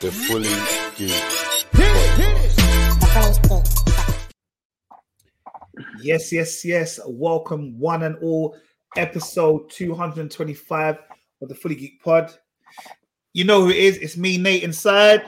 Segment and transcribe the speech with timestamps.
[0.00, 0.54] The fully
[0.96, 1.44] geek.
[6.02, 7.00] Yes, yes, yes.
[7.06, 8.56] Welcome, one and all,
[8.96, 10.98] episode 225
[11.40, 12.34] of the Fully Geeked Pod.
[13.32, 13.96] You know who it is.
[13.98, 15.22] It's me, Nate, inside.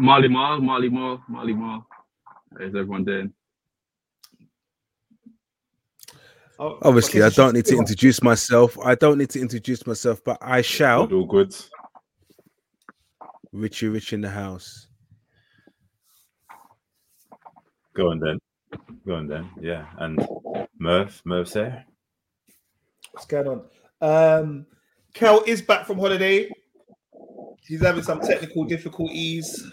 [0.00, 1.86] Marley Marl, Marley Marl, Marley Marl.
[2.58, 3.32] How's everyone doing?
[6.51, 6.51] Oh,
[6.82, 8.78] Obviously, I don't need to introduce myself.
[8.78, 11.06] I don't need to introduce myself, but I shall.
[11.06, 11.54] Good, all good.
[13.52, 14.86] Richie Rich in the house.
[17.94, 18.38] Go on then.
[19.06, 19.50] Go on then.
[19.60, 19.86] Yeah.
[19.98, 20.26] And
[20.78, 21.84] Murph, Murph's there.
[23.10, 23.62] What's going on?
[24.00, 24.66] Um,
[25.14, 26.48] Kel is back from holiday.
[27.66, 29.70] He's having some technical difficulties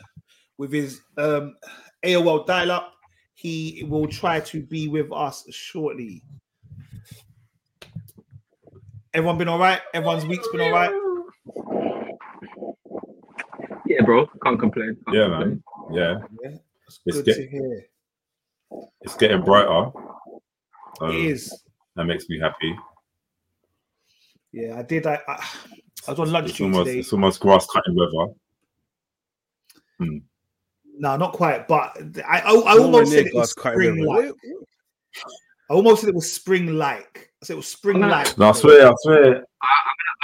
[0.58, 1.56] with his um,
[2.04, 2.94] AOL dial up.
[3.36, 6.22] He will try to be with us shortly.
[9.14, 9.82] Everyone been all right?
[9.94, 10.92] Everyone's week's been all right?
[13.86, 14.28] Yeah, bro.
[14.44, 14.98] Can't complain.
[15.06, 15.50] Can't Yeah, complain.
[15.50, 15.64] man.
[15.92, 16.20] Yeah.
[16.44, 17.86] Yeah, it's Let's good get- to hear.
[19.02, 19.92] It's getting brighter.
[20.98, 21.64] So It um, is.
[21.96, 22.76] That makes me happy.
[24.52, 25.08] Yeah, I did.
[25.08, 25.44] I, I,
[26.08, 27.00] I was on lunch It's duty almost today.
[27.00, 28.34] it's almost grass cutting weather.
[29.98, 30.18] Hmm.
[31.00, 33.96] No, not quite, but I, I, I almost near said it was God's cutting spring
[34.06, 34.28] river.
[34.28, 34.36] like.
[35.70, 37.32] I almost said it was spring like.
[37.42, 38.38] I said it was spring like.
[38.38, 39.46] No, I swear, I swear.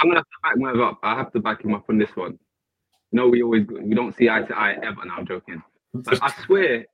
[0.00, 0.98] I'm gonna have to back Merv up.
[1.02, 2.38] I have to back him up on this one.
[3.12, 5.04] No, we always we don't see eye to eye ever.
[5.04, 5.62] Now I'm joking.
[5.94, 6.84] Like, I swear,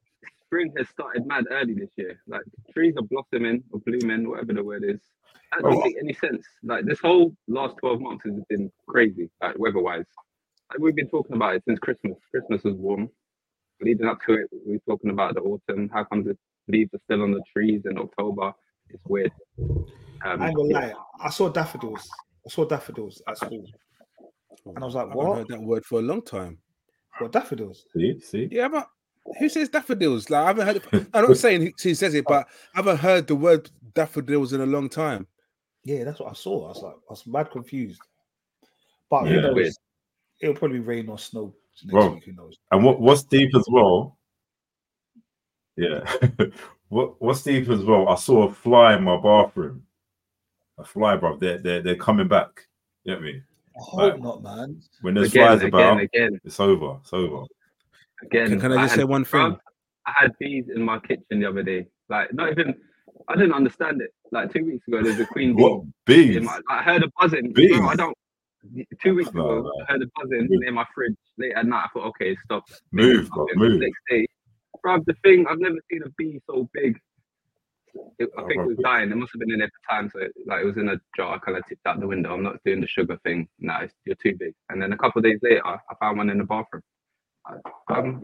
[0.47, 2.21] spring has started mad early this year.
[2.29, 5.01] Like trees are blossoming or blooming, whatever the word is.
[5.53, 5.85] That doesn't Oh.
[5.85, 6.47] make any sense.
[6.63, 10.05] Like this whole last 12 months has been crazy, like weather-wise.
[10.71, 12.17] Like, we've been talking about it since Christmas.
[12.31, 13.11] Christmas was warm.
[13.81, 15.89] Leading up to it, we were talking about the autumn.
[15.93, 18.53] How comes the leaves are still on the trees in October?
[18.91, 19.33] It's weird.
[19.59, 19.87] Um,
[20.25, 20.95] I ain't gonna lie.
[21.21, 22.09] I saw daffodils.
[22.47, 23.65] I saw daffodils at school.
[24.67, 25.37] And I was like, haven't what?
[25.39, 26.59] heard that word for a long time.
[27.19, 27.85] What daffodils?
[27.95, 28.49] See, see.
[28.51, 28.89] Yeah, but
[29.39, 30.31] who says daffodils?
[30.31, 30.77] Like I haven't heard.
[30.77, 34.53] It, I'm not saying who- who says it, but I haven't heard the word daffodils
[34.53, 35.27] in a long time.
[35.85, 36.67] Yeah, that's what I saw.
[36.67, 38.01] I was like, I was mad confused.
[39.11, 39.41] But who Yeah.
[39.43, 39.55] knows?
[39.57, 39.73] Weird.
[40.41, 41.55] It'll probably rain or snow
[41.85, 42.15] next Bro.
[42.15, 42.25] week.
[42.25, 42.57] Who knows?
[42.71, 44.17] And what what's deep as well?
[45.77, 46.01] Yeah.
[46.89, 48.09] what what's deep as well?
[48.09, 49.83] I saw a fly in my bathroom.
[50.79, 51.37] A fly, bro.
[51.37, 52.67] They're they're, they're coming back.
[53.05, 53.45] You know what I mean?
[53.75, 54.23] I hope Right.
[54.23, 54.83] not, man.
[55.01, 56.99] When there's again, flies again, about, again, it's over.
[57.01, 57.47] It's over.
[58.23, 58.49] again.
[58.49, 59.57] Can, can I just had- say one thing?
[60.05, 61.87] I had bees in my kitchen the other day.
[62.09, 62.75] Like, not even,
[63.29, 64.13] I didn't understand it.
[64.33, 65.63] Like, two weeks ago, there's a queen bee.
[65.63, 66.37] What bees?
[66.37, 67.53] In my, I heard a buzzing.
[67.53, 67.77] Bees?
[67.79, 68.17] Bro, I don't.
[69.01, 69.73] Two weeks No, ago, no.
[69.89, 70.61] I heard a buzzing Move.
[70.61, 71.85] near my fridge late at night.
[71.85, 72.65] I thought, okay, stop.
[72.91, 73.79] Move, bro, move.
[73.81, 74.27] Next day,
[74.83, 76.99] bro, the thing I've never seen a bee so big.
[78.19, 79.11] It, I Oh, think it was dying.
[79.11, 80.11] It must have been in there for time.
[80.13, 81.35] So, it, like, it was in a jar.
[81.35, 82.33] I kind of tipped out the window.
[82.33, 83.49] I'm not doing the sugar thing.
[83.59, 84.55] No, it's, you're too big.
[84.71, 86.83] And then a couple of days later, I found one in the bathroom.
[87.89, 88.23] Um,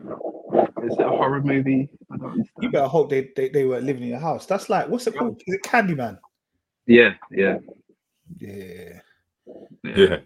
[0.82, 1.90] is it a horror movie?
[2.10, 2.62] I don't understand.
[2.62, 4.46] You better hope they, they, they were living in your house.
[4.46, 5.42] That's like, what's it called?
[5.46, 6.18] Is it Candyman?
[6.86, 7.58] Yeah, yeah,
[8.38, 9.00] Yeah.
[9.84, 10.18] Yeah.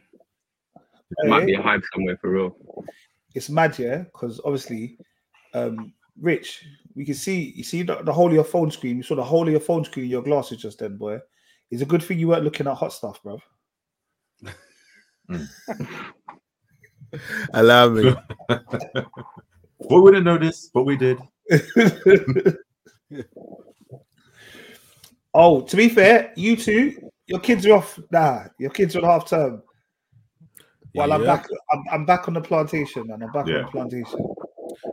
[1.19, 2.57] It might be Hey, a hype somewhere for real.
[3.35, 4.99] It's mad, yeah, because obviously,
[5.55, 8.97] um, Rich, we can see you see the, the whole of your phone screen.
[8.99, 11.19] You saw the whole of your phone screen, your glasses just then, boy.
[11.71, 13.41] It's a good thing you weren't looking at hot stuff, bro.
[17.55, 18.15] Allow me.
[19.91, 21.19] We wouldn't know this, but we did.
[25.35, 27.99] oh, to be fair, you two, your kids are off.
[28.11, 29.63] Nah, your kids are on half term.
[30.95, 34.35] While I'm back, I'm, I'm back on the plantation, and I'm back on the plantation.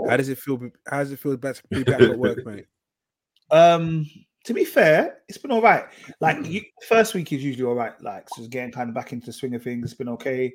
[0.09, 0.59] How does it feel?
[0.87, 2.65] How does it feel back to be back at work, mate?
[3.51, 4.05] Um,
[4.43, 5.85] to be fair, it's been all right.
[6.21, 7.99] Like you, first week is usually all right.
[7.99, 9.85] Like so, just getting kind of back into the swing of things.
[9.85, 10.53] It's been okay.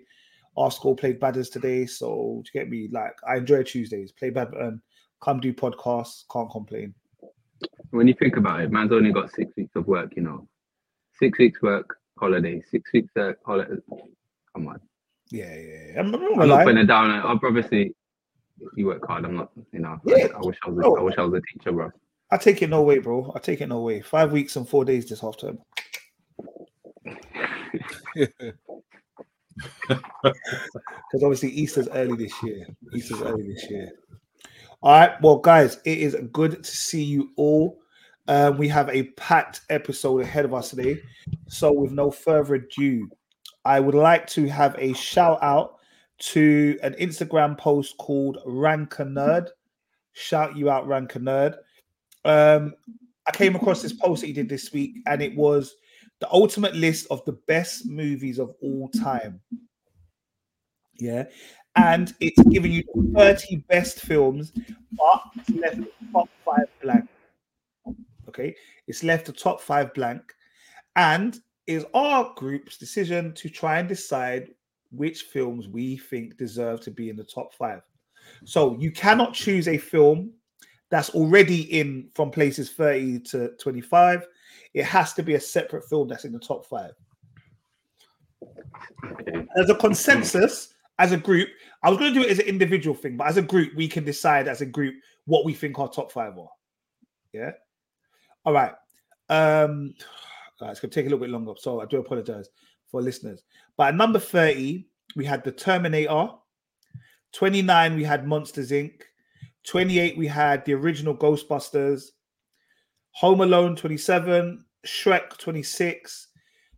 [0.57, 4.13] Our school played badders today, so to get me like I enjoy Tuesdays.
[4.13, 4.81] Play badminton,
[5.21, 6.23] come do podcasts.
[6.33, 6.95] Can't complain.
[7.91, 10.47] When you think about it, man's only got six weeks of work, you know.
[11.19, 12.63] Six weeks work, holiday.
[12.71, 13.75] Six weeks uh, holiday.
[14.55, 14.81] Come on.
[15.31, 15.93] Yeah, yeah.
[15.95, 16.01] yeah.
[16.01, 17.11] I'm, I'm not I'm not putting it down.
[17.11, 17.95] I'll obviously
[18.77, 19.25] you work hard.
[19.25, 20.01] I'm not, you know.
[20.05, 20.29] Yeah.
[20.35, 20.97] I, I wish I was.
[20.99, 21.91] I wish I was a teacher, bro.
[22.31, 23.33] I take it no way, bro.
[23.35, 24.01] I take it no way.
[24.01, 25.59] Five weeks and four days this half term.
[30.25, 32.67] Because obviously Easter's early this year.
[32.93, 33.93] Easter's early this year.
[34.83, 35.21] All right.
[35.23, 37.79] Well, guys, it is good to see you all.
[38.27, 40.99] Uh, we have a packed episode ahead of us today.
[41.47, 43.09] So, with no further ado,
[43.65, 45.74] I would like to have a shout out
[46.19, 49.49] to an Instagram post called Ranker Nerd.
[50.13, 51.57] Shout you out, Ranker Nerd.
[52.25, 52.75] Um,
[53.27, 55.75] I came across this post that he did this week, and it was
[56.21, 59.41] the ultimate list of the best movies of all time.
[60.99, 61.25] Yeah,
[61.77, 62.85] and it's giving you
[63.15, 64.53] 30 best films,
[64.93, 67.09] but it's left the top five blank.
[68.29, 68.55] Okay,
[68.87, 70.23] it's left the top five blank,
[70.97, 74.51] and is our group's decision to try and decide
[74.97, 77.83] which films we think deserve to be in the top five.
[78.45, 80.33] So you cannot choose a film
[80.91, 84.27] that's already in from places 30 to 25.
[84.75, 86.93] It has to be a separate film that's in the top five.
[89.59, 91.49] As a consensus, as a group,
[91.83, 93.89] I was going to do it as an individual thing, but as a group, we
[93.89, 94.95] can decide as a group
[95.27, 96.49] what we think our top five are.
[97.33, 97.53] Yeah.
[98.45, 98.73] All right.
[99.29, 99.95] Um,
[100.61, 102.49] all right, it's going to take a little bit longer, so I do apologize
[102.95, 103.43] for listeners.
[103.77, 104.87] But at number 30,
[105.17, 106.29] we had The Terminator.
[107.33, 109.01] 29, we had Monsters Inc.
[109.67, 112.11] 28, we had the original Ghostbusters.
[113.15, 116.29] Home Alone 27, Shrek 26,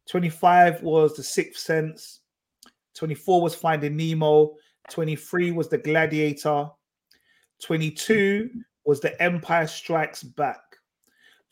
[0.09, 2.21] 25 was The Sixth Sense,
[2.95, 4.55] 24 was Finding Nemo,
[4.89, 6.71] 23 was The Gladiator,
[7.63, 8.49] 22
[8.87, 10.63] was The Empire Strikes Back,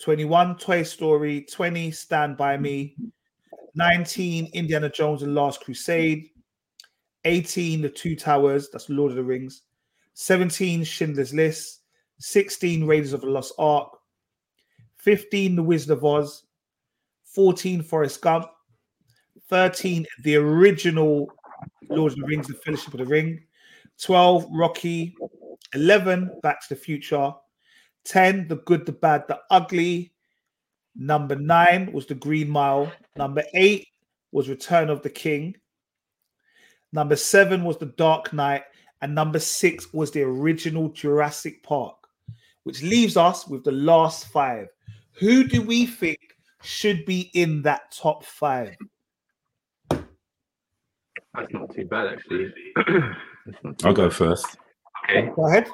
[0.00, 2.96] 21 Toy Story, 20 Stand By Me,
[3.74, 6.30] 19 Indiana Jones and Last Crusade,
[7.24, 9.62] 18 The Two Towers, that's Lord of the Rings,
[10.14, 11.80] 17 Schindler's List,
[12.18, 13.98] 16 Raiders of the Lost Ark,
[14.96, 16.44] 15 The Wizard of Oz,
[17.24, 18.46] 14 Forrest Gump,
[19.48, 21.28] 13 the original
[21.88, 23.42] Lord of the Rings, The Fellowship of the Ring,
[24.00, 25.16] 12 Rocky,
[25.74, 27.32] 11 Back to the Future,
[28.04, 30.12] 10 The Good, the Bad, the Ugly,
[30.94, 33.86] number 9 was The Green Mile, number 8
[34.32, 35.54] was Return of the King,
[36.92, 38.62] number 7 was The Dark Knight,
[39.02, 41.96] and number 6 was the original Jurassic Park,
[42.64, 44.68] which leaves us with the last 5.
[45.12, 46.18] Who do we think
[46.62, 48.76] should be in that top 5?
[49.90, 52.52] That's not too bad, actually.
[52.86, 54.56] Too I'll go first.
[55.10, 55.30] Okay.
[55.36, 55.68] Go ahead.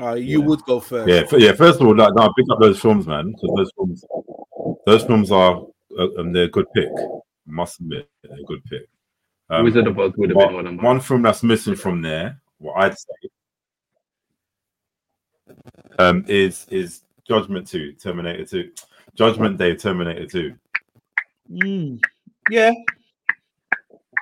[0.00, 0.46] Uh, you Yeah.
[0.46, 1.08] would go first.
[1.08, 1.52] Yeah, f- yeah.
[1.52, 3.32] First of all, like, no, pick up those films, man.
[3.32, 4.04] Because those films,
[4.86, 5.62] those films are,
[5.96, 6.88] and they're a good pick.
[7.46, 8.86] Must admit, they're a good pick.
[9.48, 10.84] Um, Wizard of Oz would have one, been one of mine.
[10.84, 13.28] one film that's missing from there, what I'd say,
[15.98, 18.70] um, is is Judgment Two, Terminator Two,
[19.14, 20.54] Judgment Day, Terminator Two.
[21.50, 22.00] Mm,
[22.48, 22.72] Yeah,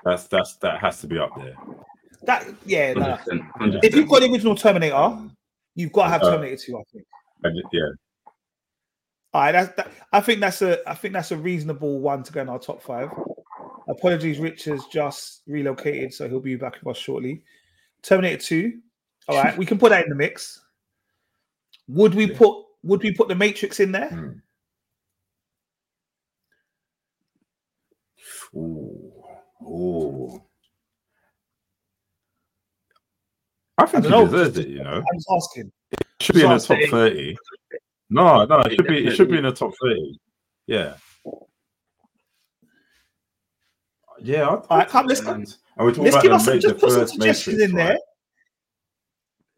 [0.04, 1.54] That's that's that has to be up there.
[2.22, 2.94] that yeah.
[2.94, 3.18] no.
[3.26, 3.50] 100%.
[3.60, 3.80] 100%.
[3.84, 5.18] If you've got the original Terminator,
[5.74, 7.04] you've got to have Uh, Terminator 2, I think.
[7.44, 7.88] And, yeah,
[9.34, 12.40] All right, that, I think that's a I think that's a reasonable one to go
[12.40, 13.10] in our top five.
[13.88, 17.42] Apologies, Rich has just relocated, so he'll be back with us shortly.
[18.02, 18.72] Terminator 2.
[19.28, 20.60] All right, we can put that in the mix.
[21.88, 24.08] Would we put would we put the Matrix in there?
[24.08, 24.30] Hmm.
[28.56, 29.12] Ooh,
[29.62, 30.42] ooh.
[33.76, 34.25] I think I he know.
[34.25, 34.69] deserves it.
[34.69, 35.72] You know, I'm just asking.
[36.20, 37.36] should be in the top thirty.
[38.10, 39.06] No, no, it should be.
[39.06, 40.19] It should be in the top thirty.
[40.66, 40.94] Yeah.
[44.20, 44.49] Yeah.
[44.49, 45.46] I'd- All right, come, let's Um, And
[45.78, 47.76] we're talking let's about give the us just the put some first suggestions Matrix, in
[47.76, 47.99] there.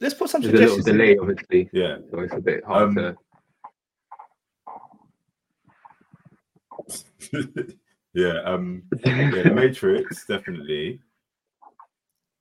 [0.00, 1.98] Let's put some There's a little delay, obviously, Yeah.
[2.10, 3.16] so it's a bit hard Um, to.
[8.14, 8.40] yeah.
[8.44, 8.82] Um.
[9.04, 9.42] Yeah.
[9.44, 11.00] The Matrix definitely.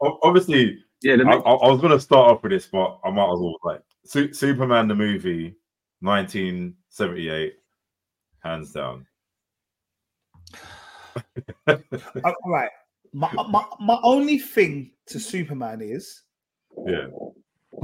[0.02, 3.10] O- Obviously, Yeah, the I, I, I was gonna start off with this, but I
[3.12, 5.56] might as well like Su- Superman the movie,
[6.02, 7.54] 1978,
[8.40, 9.06] hands down.
[11.68, 11.78] Uh,
[12.24, 12.70] All right.
[13.14, 16.24] My, my my only thing to Superman is
[16.86, 17.08] Yeah.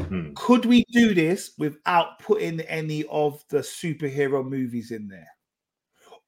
[0.07, 0.33] Hmm.
[0.35, 5.27] could we do this without putting any of the superhero movies in there?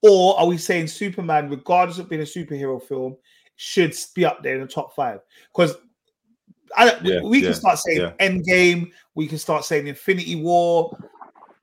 [0.01, 3.17] Or are we saying Superman, regardless of being a superhero film,
[3.56, 5.20] should be up there in the top five?
[5.51, 5.75] Because
[6.75, 8.12] I don't, we- Yeah, we, can yeah, start saying yeah.
[8.20, 10.96] Endgame, we can start saying Infinity War,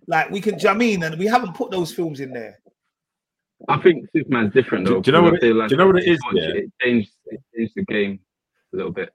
[0.07, 0.57] like we can.
[0.57, 2.59] do you know what I mean, and we haven't put those films in there.
[3.69, 5.01] I think Superman's different Do- though.
[5.01, 6.49] do you know what I it- like do you know what it is, watch yeah?
[6.63, 8.21] It changed, it changed the game
[8.73, 9.11] a little bit.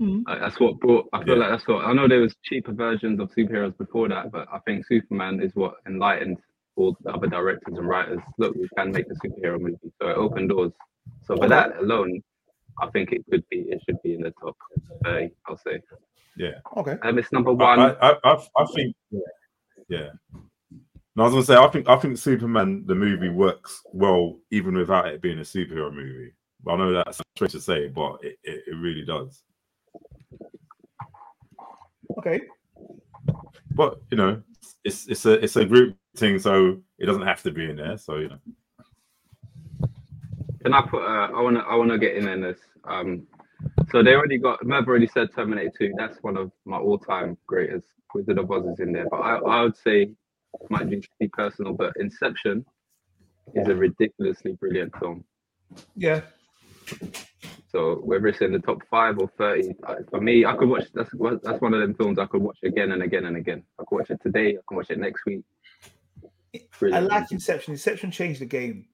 [0.00, 0.24] Mhm.
[0.26, 1.08] Like, that's what brought.
[1.12, 1.40] I feel Yeah.
[1.42, 1.84] like that's what.
[1.84, 5.54] I know there was cheaper versions of superheroes before that, but I think Superman is
[5.54, 6.38] what enlightened
[6.76, 8.20] all the other directors and writers.
[8.38, 10.72] Look, we can make a superhero movie, so it opened doors.
[11.26, 12.22] So for that alone,
[12.80, 13.60] I think it could be.
[13.70, 14.56] It should be in the top
[15.04, 15.30] thirty.
[15.46, 15.80] I'll say.
[16.36, 16.52] Yeah.
[16.78, 16.96] Okay.
[17.02, 17.78] Um, it's number one.
[17.78, 18.96] I, I, I- I think.
[19.10, 19.20] Yeah.
[21.14, 24.74] No, I was gonna say I think I think Superman the movie works well even
[24.74, 26.32] without it being a superhero movie.
[26.66, 29.42] I know that's strange to say, but it, it, it really does.
[32.18, 32.40] Okay.
[33.74, 34.42] But you know,
[34.84, 37.98] it's it's a it's a group thing, so it doesn't have to be in there.
[37.98, 38.38] So you know,
[40.62, 41.02] Can I put?
[41.02, 41.60] Uh, I wanna.
[41.60, 42.58] I wanna get in on this.
[42.84, 43.26] Um,
[43.90, 44.64] so they already got.
[44.64, 45.92] Merv already said Terminator Two.
[45.96, 47.86] That's one of my all-time greatest.
[48.14, 50.12] Wizard of Oz is in there, but I, I would say
[50.70, 52.64] might be personal, but Inception
[53.54, 55.24] is a ridiculously brilliant film.
[55.96, 56.20] Yeah.
[57.70, 59.74] So whether it's in the top five or thirty,
[60.10, 60.88] for me, I could watch.
[60.94, 63.62] That's one- that's one of them films I could watch again and again and again.
[63.80, 64.50] I could watch it today.
[64.50, 65.42] I can watch it next week.
[66.82, 67.72] I like Inception.
[67.72, 68.86] Inception changed the game.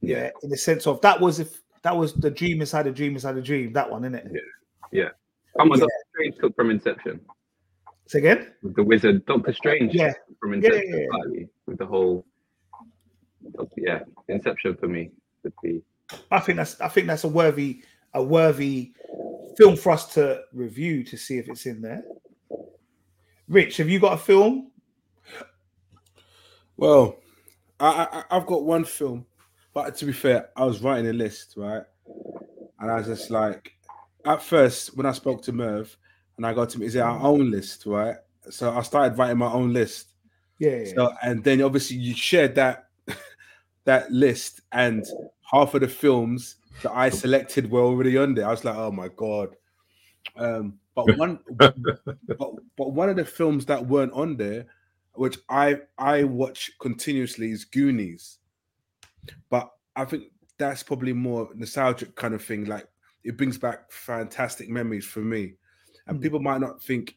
[0.00, 3.14] Yeah, in the sense of that was if that was the dream inside a dream
[3.14, 3.72] inside a dream.
[3.72, 4.26] That one, isn't it?
[4.26, 4.36] On,
[4.92, 5.08] Yeah.
[5.56, 7.20] Doctor Strange took from Inception
[8.06, 8.52] Say again.
[8.62, 9.24] with the wizard.
[9.26, 10.08] Doctor uh, Strange Yeah.
[10.12, 11.44] took from Yeah, yeah, Inception yeah.
[11.66, 12.26] with the whole.
[13.76, 15.10] Yeah, Inception for me
[15.42, 15.82] would be.
[16.30, 17.82] I think that's I think that's a worthy
[18.12, 18.92] a worthy
[19.56, 22.04] film for us to review to see if it's in there.
[23.48, 24.70] Rich, have you got a film?
[26.76, 27.20] Well,
[27.80, 29.26] I, I I've got one film,
[29.72, 31.82] but to be fair, I was writing a list, right?
[32.80, 33.72] And I was just like,
[34.26, 35.96] at first when I spoke to Merv,
[36.36, 38.16] and I got to is it our own list, right?
[38.50, 40.08] So I started writing my own list.
[40.58, 40.92] Yeah, yeah.
[40.94, 42.88] So and then obviously you shared that
[43.84, 45.04] that list, and
[45.50, 48.46] half of the films that I selected were already on there.
[48.46, 49.56] I was like, oh my god.
[50.36, 51.76] Um, but one, but,
[52.76, 54.66] but one of the films that weren't on there,
[55.14, 58.38] which I I watch continuously, is Goonies.
[59.48, 60.24] But I think
[60.58, 62.64] that's probably more nostalgic kind of thing.
[62.64, 62.86] Like
[63.24, 65.54] it brings back fantastic memories for me,
[66.06, 66.22] and Mm.
[66.22, 67.16] people might not think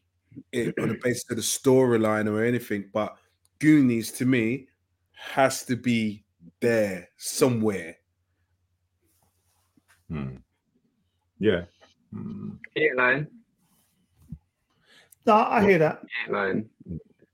[0.51, 3.17] it on the basis of the storyline or anything, but
[3.59, 4.67] Goonies to me
[5.13, 6.23] has to be
[6.59, 7.97] there somewhere.
[10.09, 10.35] Hmm.
[11.39, 11.65] Yeah.
[12.13, 12.51] Hmm.
[12.75, 13.27] Eight line.
[15.25, 16.01] no, I hear that.
[16.25, 16.69] Eight line.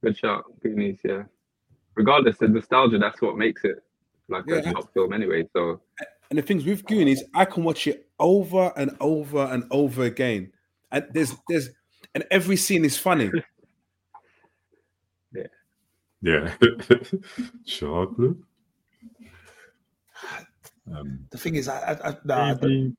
[0.03, 0.43] Good shot.
[0.61, 0.97] Goonies.
[1.03, 1.23] Yeah.
[1.95, 3.83] Regardless of nostalgia, that's what makes it
[4.29, 4.55] like Yeah.
[4.69, 5.47] a top film anyway.
[5.53, 5.81] So
[6.29, 10.51] And the things with Goonies, I can watch it over and over and over again.
[10.93, 11.69] And there's there's
[12.15, 13.29] and every scene is funny.
[15.35, 15.47] Yeah.
[16.21, 16.53] Yeah.
[17.65, 18.37] Chocolate.
[20.93, 22.93] Um, The thing is, I, I, I, nah, I- maybe-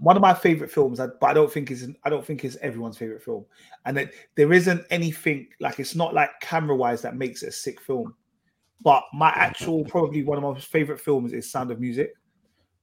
[0.00, 2.56] one of my favorite films, I- but I don't think is I don't think it's
[2.56, 3.46] everyone's favorite film,
[3.86, 7.52] and that there isn't anything like it's not like camera wise that makes it a
[7.52, 8.14] sick film.
[8.82, 12.12] But my actual probably one of my favorite films is Sound of Music,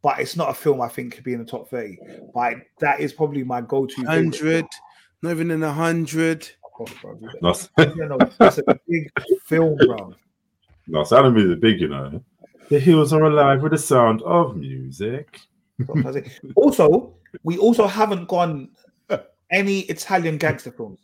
[0.01, 1.97] but it's not a film I think could be in the top thirty.
[2.33, 3.95] But that is probably my go-to.
[3.95, 4.65] favorite Hundred,
[5.21, 6.49] not even in a hundred.
[6.77, 6.89] film.
[7.01, 7.29] Bro.
[7.41, 9.11] That's It's a big
[9.45, 10.13] film, bro.
[10.87, 12.23] no, Sound of Music big, you know.
[12.69, 15.39] The hills are alive with the sound of music.
[16.55, 17.13] Also,
[17.43, 18.69] we also haven't gone
[19.51, 20.99] any Italian gangster films.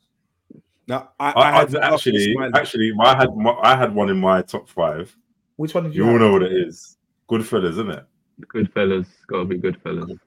[0.87, 4.41] Now I, I, I, had actually, actually, I had my, I had one in my
[4.41, 5.15] top five.
[5.55, 6.03] Which one did you?
[6.05, 6.97] You all know what it is.
[7.29, 8.05] Goodfellas, isn't it?
[8.53, 9.07] Goodfellas.
[9.27, 10.17] Gotta be Goodfellas.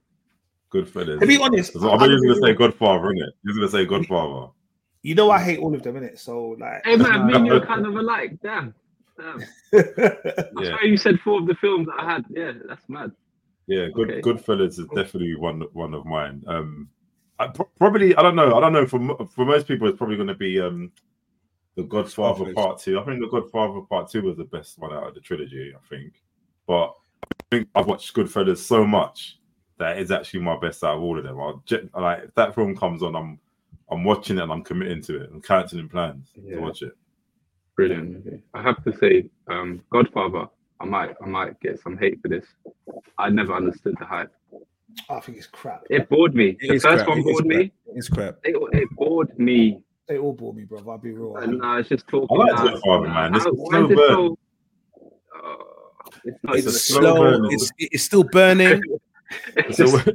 [0.72, 1.20] Goodfellas.
[1.20, 3.30] To be honest, I bet you was gonna say Godfather, innit?
[3.42, 4.52] You was gonna say Godfather.
[5.02, 6.18] You know I hate all of them, innit?
[6.18, 8.36] So like, Hey man, me and you are kind of alike.
[8.42, 8.74] Damn.
[9.18, 9.42] Damn.
[9.72, 9.82] I
[10.62, 10.70] Yeah.
[10.70, 12.24] swear you said four of the films that I had.
[12.30, 13.12] Yeah, that's mad.
[13.66, 14.20] Yeah, good Okay.
[14.20, 16.42] Goodfellas is definitely one one of mine.
[16.46, 16.88] Um,
[17.38, 18.54] I pro- probably I don't know.
[18.54, 20.92] I don't know for mo- for most people it's probably going to be um
[21.76, 22.54] the Godfather Godfather.
[22.54, 22.98] Part Two.
[22.98, 25.74] I think the Godfather Part Two was the best one out of the trilogy.
[25.74, 26.14] I think,
[26.66, 26.92] but I
[27.50, 29.38] think I've watched Goodfellas so much
[29.78, 31.38] that it's actually my best out of all of them.
[31.38, 31.62] I'll
[32.00, 33.38] like if that film comes on, I'm
[33.90, 35.30] I'm watching it and I'm committing to it.
[35.32, 36.56] I'm cancelling plans Yeah.
[36.56, 36.96] to watch it.
[37.76, 38.42] Brilliant movie.
[38.54, 40.46] I have to say, um, Godfather.
[40.80, 42.44] I might, I might get some hate for this.
[43.16, 44.30] I never understood the hype.
[45.08, 45.84] I think it's crap.
[45.88, 46.56] It bored me.
[46.60, 47.72] It the first crap, one it is bored me.
[47.94, 48.36] It's crap.
[48.44, 49.80] It, it bored me.
[50.08, 50.82] They all bored me, bro.
[50.88, 51.36] I'll be real.
[51.36, 52.28] And now it's just talking.
[52.40, 52.56] I like.
[52.74, 53.34] Godfather, man.
[53.36, 54.38] It's How- why slow is it so-
[55.34, 55.56] Uh,
[56.24, 57.00] it's not It's even a a slow
[57.38, 58.80] Slow, it's it's still burning.
[59.56, 59.86] It's a,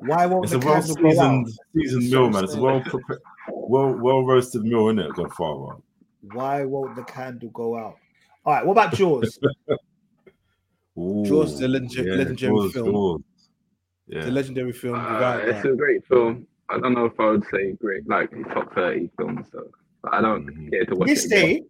[0.00, 1.46] Why won't it's the a well candle go out?
[1.46, 2.44] seasoned seasoned meal, man.
[2.44, 5.76] It's a well prepared, well well roasted meal, isn't it, Godfather?
[6.32, 7.96] Why won't the candle go out?
[8.46, 8.64] All right.
[8.64, 9.38] What about Jaws?
[10.98, 12.92] Ooh, Jaws is a legend- legendary film.
[12.92, 13.20] Jaws.
[14.08, 14.94] The Yeah, legendary film.
[14.98, 15.72] Uh, without it's that.
[15.72, 16.46] a great film.
[16.70, 19.48] I don't know if I would say great, like top thirty films.
[19.52, 19.68] So
[20.02, 20.70] but I don't Mhm.
[20.70, 21.28] care to watch this it.
[21.28, 21.62] day,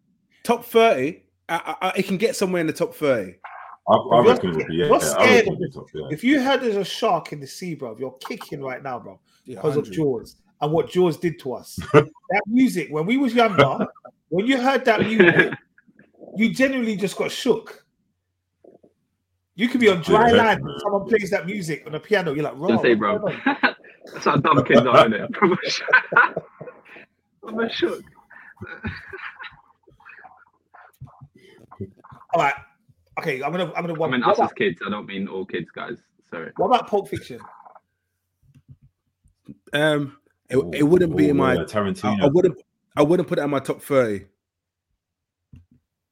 [0.45, 1.24] Top thirty.
[1.49, 3.37] I, I, I, it can get somewhere in the top thirty.
[3.89, 4.77] I, I reckon it would be.
[4.77, 6.09] Yeah, you're I scared reckon it would be top, yeah.
[6.11, 9.21] if you heard there's a shark in the sea, bro, you're kicking right now, bro,
[9.45, 11.79] Yeah, because of Jaws and what Jaws did to us.
[11.93, 13.87] that music, when we was younger,
[14.29, 15.53] when you heard that music,
[16.37, 17.85] you genuinely just got shook.
[19.57, 20.37] You could be on dry Yeah.
[20.43, 22.33] land and someone plays that music on a piano.
[22.33, 23.19] You're like, I "Raw, say, what's bro.
[23.19, 23.75] going on?"
[24.13, 25.31] That's how dumb kids are, innit?
[25.33, 25.89] Proper shook.
[27.47, 28.03] I'm a shook.
[32.35, 32.55] All right.
[33.19, 34.81] Okay, I'm gonna I'm gonna I mean, what us as kids.
[34.85, 35.99] I don't mean all kids, guys.
[36.29, 36.51] Sorry.
[36.57, 37.39] What about Pulp Fiction?
[39.73, 41.55] Um, it, it wouldn't be in my.
[41.55, 42.23] yeah, I, Tarantino.
[42.23, 42.59] I wouldn't.
[42.97, 44.27] I wouldn't put it in my top thirty.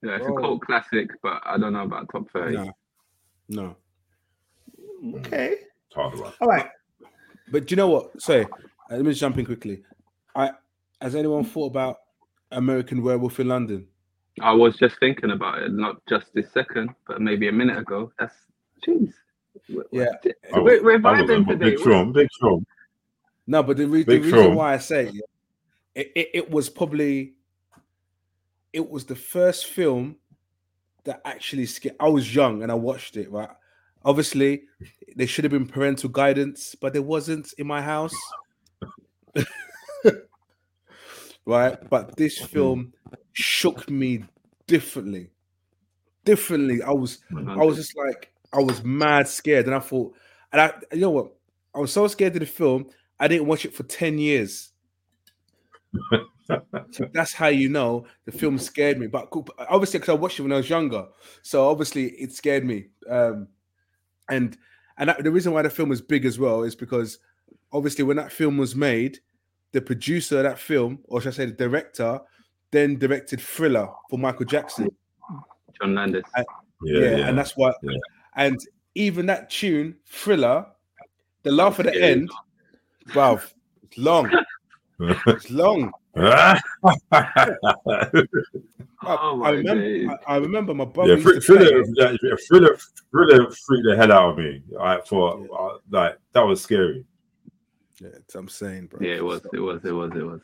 [0.03, 0.37] Yeah, it's Bro.
[0.37, 2.57] a cult classic, but I don't know about top 30.
[2.57, 2.73] No,
[3.49, 3.77] no.
[5.19, 5.53] Okay.
[5.53, 6.33] It's hard one.
[6.41, 6.67] All right.
[7.53, 8.21] But do you know what?
[8.21, 8.49] Sorry, uh,
[8.91, 9.83] let me just jump in quickly.
[10.35, 10.51] I
[11.01, 11.99] has anyone thought about
[12.51, 13.87] American Werewolf in London?
[14.41, 18.13] I was just thinking about it, not just this second, but maybe a minute ago.
[18.19, 18.35] That's
[18.87, 19.13] jeez.
[19.69, 20.09] We're- Yeah.
[20.55, 21.71] We're, we're that vibing today.
[21.71, 22.67] Big film, big film.
[23.47, 24.55] No, but the, re- the reason film.
[24.55, 25.25] why I say it,
[25.95, 27.35] it, it, it was probably
[28.73, 30.17] it was the first film
[31.05, 31.97] that actually scared.
[32.01, 33.31] I was young and I watched it.
[33.31, 33.51] Right,
[34.05, 34.63] obviously
[35.17, 38.15] there should have been parental guidance, but there wasn't in my house.
[41.47, 42.93] right, but this film
[43.33, 44.25] shook me
[44.67, 45.31] differently.
[46.25, 50.15] Differently, I was I was just like, I was mad scared, and I thought,
[50.53, 51.33] and I, you know what,
[51.75, 54.73] I was so scared of the film, I didn't watch it for ten years.
[56.93, 59.09] so that's how you know the film scared me.
[59.09, 59.29] But
[59.69, 61.07] obviously, because I watched it when I was younger,
[61.43, 62.87] so obviously it scared me.
[63.09, 63.49] Um,
[64.29, 64.57] and
[64.99, 67.19] and that, the reason why the film was big as well is because
[67.73, 69.19] obviously when that film was made,
[69.73, 72.21] the producer of that film, or should I say the director,
[72.71, 74.89] then directed Thriller for Michael Jackson.
[75.81, 76.25] John Landis.
[76.37, 76.43] Yeah,
[76.83, 77.29] Yeah, yeah.
[77.29, 77.73] and that's why.
[77.83, 77.93] Yeah.
[78.37, 78.61] And
[78.95, 80.67] even that tune, Thriller,
[81.43, 82.31] the laugh at the end,
[83.15, 83.41] wow,
[83.83, 84.31] it's long.
[85.27, 85.91] It's long.
[86.17, 86.61] I,
[89.05, 90.17] Oh I remember.
[90.29, 91.19] I, I remember my brother.
[91.21, 92.79] Thriller, used thriller, yeah, yeah, thriller,
[93.11, 94.63] thriller freaked the hell out of me.
[94.81, 97.05] I thought, uh, like, that was scary.
[98.01, 99.01] Yeah, that's what I'm saying, bro.
[99.01, 99.47] Yeah, it was.
[99.53, 99.85] It was.
[99.85, 100.11] It was.
[100.15, 100.41] It was.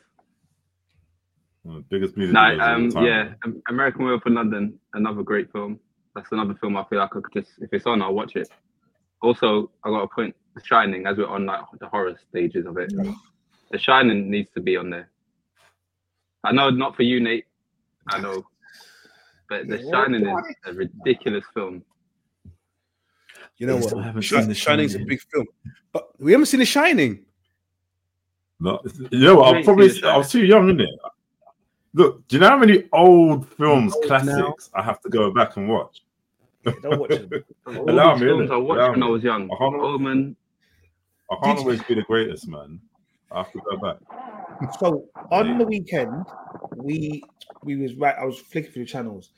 [1.63, 3.03] One of the biggest music No, videos of all um, time.
[3.05, 3.33] yeah,
[3.67, 5.79] American Werewolf in London, another great film.
[6.15, 8.49] That's another film I feel like I could just, if it's on, I'll watch it.
[9.21, 10.35] Also, I got a point.
[10.55, 12.91] The Shining, as we're on like the horror stages of it,
[13.71, 15.09] The Shining needs to be on there.
[16.43, 17.45] I know not for you, Nate.
[18.07, 18.45] I know,
[19.49, 21.83] but The Yeah, Shining is a ridiculous film.
[23.57, 24.03] You know I what?
[24.03, 25.45] haven't Shi- seen The Shining's a big film,
[25.91, 27.25] but we haven't seen The Shining.
[28.59, 28.79] No,
[29.11, 29.55] you know what?
[29.55, 30.89] I'm probably I was too young in it.
[31.93, 35.57] Look, do you know how many old films, Old classics, I have to go back
[35.57, 36.03] and watch?
[36.65, 37.45] Yeah, don't watch it.
[37.65, 38.51] All Allow me, films?
[38.51, 39.05] I watched Allow when me.
[39.05, 39.49] I was young.
[39.51, 40.35] I can't- Omen.
[41.31, 42.79] I can't Did- always be the greatest, man.
[43.31, 43.97] I have to go back.
[44.79, 46.25] So on the weekend,
[46.75, 47.23] we
[47.63, 48.15] we was right.
[48.19, 49.31] I was flicking through the channels,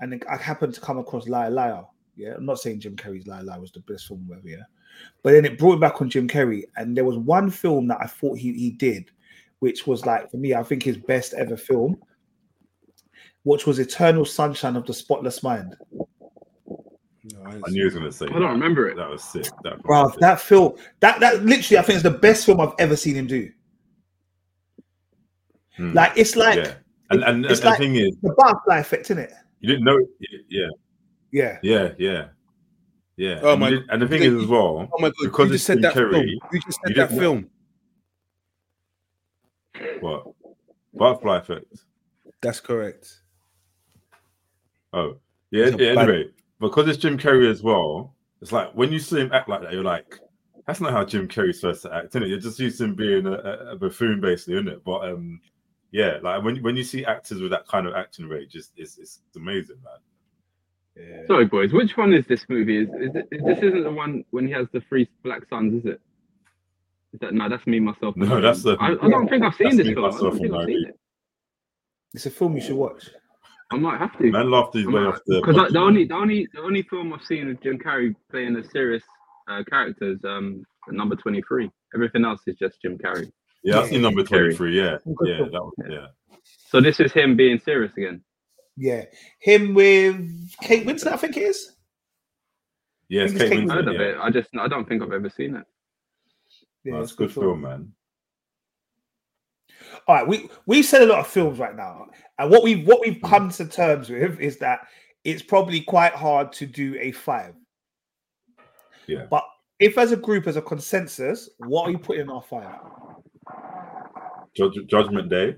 [0.00, 1.82] and I happened to come across Liar Liar.
[2.16, 4.46] Yeah, I'm not saying Jim Carrey's Liar Liar was the best film ever.
[4.46, 4.62] Yeah,
[5.22, 7.98] but then it brought me back on Jim Carrey, and there was one film that
[8.00, 9.10] I thought he he did,
[9.60, 11.96] which was like for me, I think his best ever film,
[13.42, 15.76] which was Eternal Sunshine of the Spotless Mind.
[17.34, 18.48] No, I I knew he was going to say I don't that.
[18.48, 18.96] remember it.
[18.96, 19.44] That was sick.
[19.64, 20.20] That, Bro, was sick.
[20.20, 23.26] that film, that that literally, I think is the best film I've ever seen him
[23.26, 23.50] do.
[25.76, 25.92] Hmm.
[25.92, 26.74] Like it's like yeah.
[27.10, 29.32] And, and, and it's the thing is, the butterfly effect, isn't it?
[29.60, 29.98] you didn't know.
[30.50, 30.66] Yeah,
[31.30, 31.58] Yeah.
[31.62, 32.28] yeah, yeah,
[33.18, 33.40] yeah.
[33.42, 35.14] Oh and, my- and the thing is, as well, Oh my god!
[35.24, 36.26] Because you it's just said Jim that Carrey, film.
[36.26, 37.50] You just said you that film.
[40.00, 40.26] what?
[40.94, 41.84] Butterfly effect.
[42.40, 43.20] That's correct.
[44.92, 45.18] Oh,
[45.50, 45.66] yeah.
[45.76, 49.30] Yeah bad- anyway, because it's Jim Carrey as well, it's like when you see him
[49.32, 50.18] act like that, you're like,
[50.66, 52.28] that's not how Jim Carrey's supposed to act, is it?
[52.28, 54.84] You're just used to him being a, a, a buffoon, basically, isn't it?
[54.84, 55.40] But um,
[55.90, 58.98] yeah, like when when you see actors with that kind of acting rate, just it's
[58.98, 59.94] it's amazing, man.
[60.98, 61.26] Yeah.
[61.26, 61.72] Sorry, boys.
[61.72, 62.78] Which one is this movie?
[62.82, 65.84] Is, is, it, is this isn't the one when he has the three black sons,
[65.84, 66.00] is it?
[67.12, 67.48] Is that no?
[67.48, 68.16] That's me myself.
[68.16, 68.42] No, Irene.
[68.42, 70.06] that's the- I, I don't think I've seen this me, film.
[70.06, 70.98] I don't think I've seen it.
[72.14, 73.10] It's a film you should watch.
[73.70, 74.30] I might have to.
[74.30, 77.22] Man laughed his way off the Because the only the only the only film I've
[77.24, 79.02] seen of Jim Carrey playing a serious
[79.48, 81.70] uh, character is um number twenty three.
[81.94, 83.30] Everything else is just Jim Carrey.
[83.62, 84.76] Yeah, I've seen number 23.
[84.76, 86.06] Yeah, yeah, that was, yeah.
[86.68, 88.22] So this is him being serious again.
[88.78, 89.04] Yeah,
[89.40, 91.72] him with Kate Winslet, I think it is.
[93.08, 93.94] Yeah, it's I think Kate it's I heard Winslet.
[93.94, 94.16] of it.
[94.16, 94.22] Yeah.
[94.22, 95.64] I just I don't think I've ever seen it.
[96.84, 97.92] Yeah, it's a good film, man.
[100.06, 102.06] All right, we we've said a lot of films right now,
[102.38, 104.80] and what we've what we've come to terms with is that
[105.24, 107.54] it's probably quite hard to do a five.
[109.06, 109.26] Yeah.
[109.28, 109.44] But
[109.80, 112.76] if as a group, as a consensus, what are you putting in our five?
[114.56, 115.56] Judge, Judgment Day.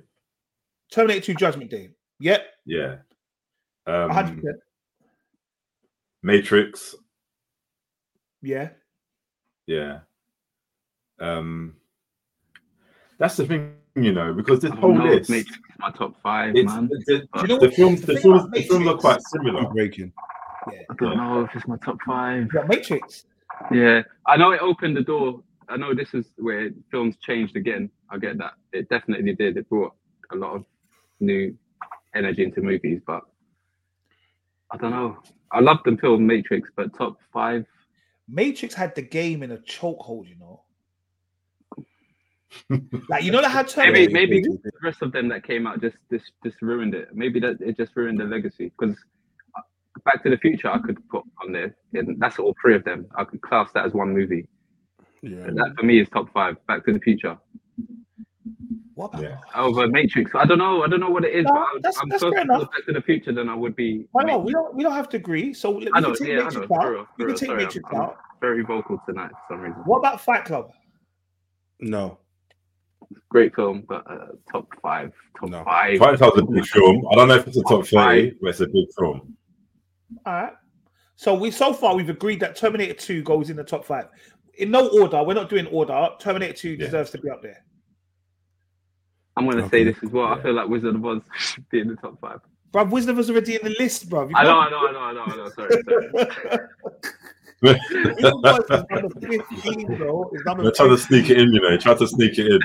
[0.93, 1.91] Terminator 2 Judgment Day.
[2.21, 2.97] Yep, Yeah.
[3.91, 4.31] 100%.
[4.31, 4.43] Um,
[6.23, 6.95] Matrix.
[8.43, 8.71] Yeah.
[9.67, 10.01] Yeah.
[11.19, 11.77] Um,
[13.19, 16.57] that's the thing, you know, because this whole know list, Matrix is my top five,
[16.57, 16.89] it's, man.
[16.89, 19.69] the, the, you know the films, the the films, the films are quite similar.
[19.69, 20.13] Breaking.
[20.67, 22.45] I don't know if it's my top five.
[22.45, 23.25] You got Matrix.
[23.71, 25.43] Yeah, I know it opened the door.
[25.69, 27.91] I know this is where films changed again.
[28.09, 28.55] I get that.
[28.73, 29.57] It definitely did.
[29.57, 29.95] It brought
[30.33, 30.65] a lot of
[31.21, 31.57] new
[32.15, 33.23] energy into movies, but
[34.73, 35.19] I don't know.
[35.53, 37.67] I love the film Matrix, but top five.
[38.29, 40.63] Matrix had the game in a chokehold, you know.
[43.09, 45.97] like you know that had Maybe maybe the rest of them that came out just
[46.11, 47.09] just just ruined it.
[47.15, 48.97] Maybe that it just ruined the legacy because.
[49.57, 49.63] Uh,
[50.05, 53.07] Back to the Future, I could put on there, and that's all three of them.
[53.17, 54.47] I could class that as one movie.
[55.21, 55.39] Yeah.
[55.39, 56.65] And that for me is top five.
[56.69, 57.37] Back to the Future
[59.01, 59.37] What about- Yeah.
[59.55, 60.31] over Matrix.
[60.35, 60.83] I don't know.
[60.83, 61.45] I don't know what it is.
[61.47, 62.47] No, but I'm, that's- I'm that's closer to.
[62.47, 64.07] Back to the Future than I would be.
[64.13, 64.45] Why not?
[64.45, 64.47] Matrix.
[64.47, 65.55] We don't we don't have to agree.
[65.55, 66.83] So we I can know, take yeah, I Matrix know, out.
[66.83, 68.17] for real, we can take sorry, Matrix I'm- out.
[68.43, 69.81] Very vocal tonight for some reason.
[69.85, 70.71] What about Fight Club?
[71.81, 72.19] No.
[73.31, 75.13] Great film, but uh, top five.
[75.39, 75.65] Top No.
[75.65, 75.99] five.
[75.99, 77.03] Fight Club's a big film.
[77.11, 78.25] I don't know if it's a top Top five.
[78.25, 79.35] 30, but it's a big film.
[80.27, 80.53] All right.
[81.17, 84.09] So we so far we've agreed that Terminator 2 goes in the top five.
[84.59, 86.09] In no order, we're not doing order.
[86.19, 86.77] Terminator 2 Yeah.
[86.87, 87.65] deserves to be up there.
[89.41, 89.79] I'm gonna Okay.
[89.79, 90.27] say this as well.
[90.27, 92.41] I feel like Wizard of Oz should be in the top five.
[92.73, 94.31] Bruv, Wisdom was already in the list, bruv.
[94.31, 95.49] You I know, I know, I know, I know, I know.
[95.51, 96.11] Sorry, sorry.
[97.63, 100.31] Wisdom was number 15, bro.
[100.33, 102.61] It's number They're trying to sneak it in, you know, try to sneak it in.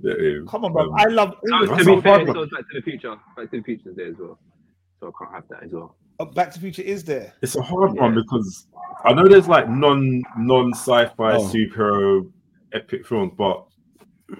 [0.00, 0.38] Yeah, yeah.
[0.48, 0.82] Come on, bro.
[0.84, 3.16] Um, I love No, all to be fair, bad, so Back to the Future.
[3.36, 4.38] Back to the Future is there as well.
[5.00, 5.96] So I can't have that as well.
[6.18, 7.32] Oh, Back to the Future is there.
[7.40, 8.02] It's a hard Yeah.
[8.02, 8.66] one because
[9.04, 11.48] I know there's like non non sci-fi Oh.
[11.52, 12.30] superhero
[12.72, 13.64] epic films, but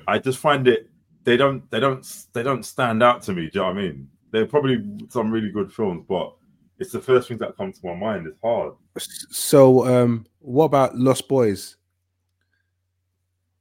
[0.09, 0.91] I just find it
[1.25, 3.49] they don't they don't they don't stand out to me.
[3.51, 4.09] Do you know what I mean?
[4.31, 6.35] They're probably some really good films, but
[6.79, 8.27] it's the first things that come to my mind.
[8.27, 8.75] It's hard.
[8.99, 11.77] So, um, what about Lost Boys?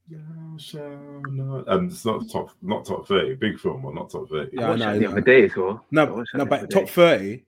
[0.08, 0.18] Yeah,
[0.58, 1.64] sure, no.
[1.66, 3.34] And it's not top not top thirty.
[3.34, 4.56] Big film, but not top thirty.
[4.56, 5.10] Yeah, I I watched know, that I the know.
[5.12, 5.84] other day as well.
[5.90, 7.44] No, no, but top thirty.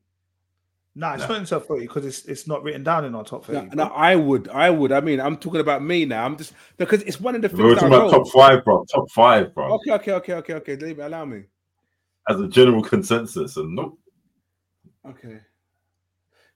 [0.99, 1.29] Nah, it's Nah.
[1.29, 3.77] not in top 30 because it's it's not written down in our top 30.
[3.77, 4.93] No, no, I would, I would.
[4.93, 6.25] I mean, I'm talking about me now.
[6.25, 8.83] I'm just because it's one of the We're talking about top five, bro.
[8.93, 9.75] Top five, bro.
[9.75, 10.77] Okay, okay, okay, okay, okay.
[10.77, 11.43] Leave it, allow me.
[12.29, 13.99] As a general consensus, and nope.
[15.07, 15.39] Okay.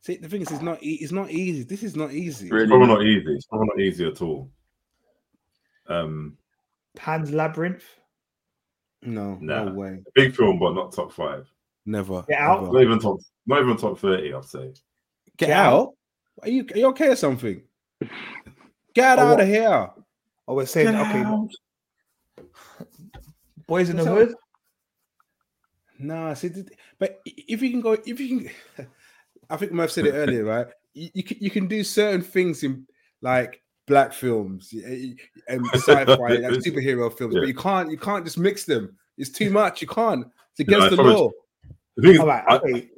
[0.00, 1.62] See, the thing is, it's not, e- it's not easy.
[1.62, 2.48] This is not easy.
[2.50, 2.62] Really?
[2.64, 3.34] It's probably not easy.
[3.34, 4.50] It's probably not easy at all.
[5.86, 6.38] Um,
[6.96, 7.84] Pan's Labyrinth.
[9.02, 9.64] No, Nah.
[9.64, 10.02] no way.
[10.14, 11.49] big film, but not top five.
[11.86, 12.22] Never.
[12.28, 12.62] Get out.
[12.62, 12.72] never.
[12.74, 13.18] Not even top.
[13.46, 14.32] Not even top thirty.
[14.34, 14.72] I'd say.
[15.36, 15.94] Get, Get out.
[16.42, 17.62] Are you, are you okay or something?
[18.94, 19.40] Get Oh, out what?
[19.40, 19.90] of here.
[20.48, 21.24] Oh, we're saying, okay,
[23.66, 24.34] Boys in the So- Hood.
[25.98, 26.66] Nah, see, th-
[26.98, 28.28] but if you can go, if you
[28.76, 28.86] can,
[29.50, 30.66] I think Murph said it earlier, right?
[30.94, 32.86] You, you can you can do certain things in
[33.20, 35.14] like black films y- y-
[35.46, 37.42] and sci-fi, like superhero films, Yeah.
[37.42, 38.96] but you can't you can't just mix them.
[39.18, 39.82] It's too much.
[39.82, 40.24] You can't.
[40.52, 41.30] It's against I the promise- law.
[42.00, 42.88] The thing is, All right, I- okay.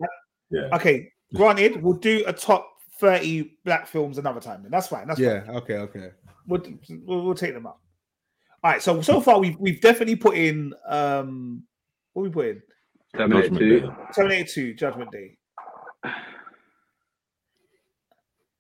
[0.51, 0.69] yeah.
[0.77, 4.63] Okay, granted, we'll do a top 30 black films another time.
[4.63, 5.09] Then that's fine.
[5.09, 5.45] That's Yeah.
[5.45, 5.57] fine.
[5.57, 5.75] Okay.
[5.79, 6.11] Okay.
[6.47, 6.63] We'll,
[7.05, 7.81] we'll, we'll take them up.
[8.63, 8.83] All right.
[8.83, 11.65] So so far we've we've definitely put in um
[12.13, 12.63] what we put in
[13.17, 13.81] Terminator Judgment 2.
[13.81, 13.87] Day.
[14.15, 15.37] Terminator 2 Judgment Day.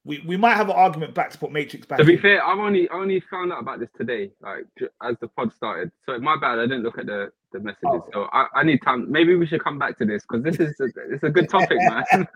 [0.04, 1.98] We we might have an argument back to put Matrix back.
[1.98, 2.20] To be in.
[2.20, 4.64] fair, I've only I only found out about this today, like
[5.04, 5.92] as the pod started.
[6.06, 7.80] So my bad, I didn't look at the, the messages.
[7.84, 8.08] Oh.
[8.12, 9.10] So I, I need time.
[9.10, 11.78] Maybe we should come back to this because this is a, it's a good topic,
[11.88, 12.26] man.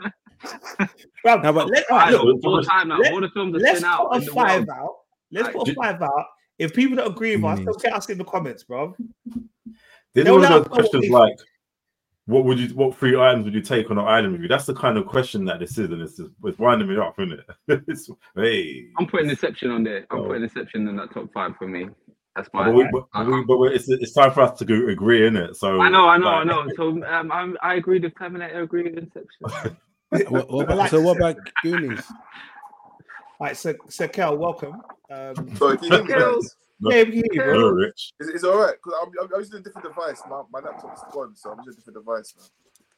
[1.25, 3.31] Bruv, No, but- let- all right, Look, look, all the time now, let- all the
[3.31, 4.69] films that let's spin out put a five world.
[4.71, 4.95] out.
[5.33, 6.27] Let's Like, put a ju- five out.
[6.59, 7.65] If people don't agree with us, Mm.
[7.67, 8.95] they'll get us in the comments, bro.
[10.15, 11.35] There's No, one no, those questions like,
[12.25, 14.49] what would you, what three items would you take on an island with you?
[14.49, 17.15] That's the kind of question that this is, and it's just it's winding me up,
[17.21, 17.83] isn't it?
[17.89, 20.07] it's, hey, I'm putting Inception on there.
[20.11, 20.27] I'm Oh.
[20.29, 21.89] putting Inception in that top five for me.
[22.37, 22.67] That's my.
[22.67, 25.57] but, we, but, we, but it's, it's time for us to go, agree, in it?
[25.57, 26.69] So I know, I know, I know.
[26.77, 28.59] So um, I'm, I agree with Terminator.
[28.59, 29.77] I agree with Inception.
[30.09, 32.01] What, what about, like so what about Goonies?
[32.09, 34.81] All right, so so Kel, welcome.
[35.11, 36.09] Um, Sorry, can you hear me?
[36.09, 36.57] Girls.
[36.81, 37.53] yeah, we can hear you, bro.
[37.53, 38.13] Hello, Rich.
[38.21, 38.75] Is, is it all right?
[38.77, 40.23] Because I'm, I'm, I'm using a different device.
[40.31, 42.45] My, my laptop's gone, so I'm using a different device now.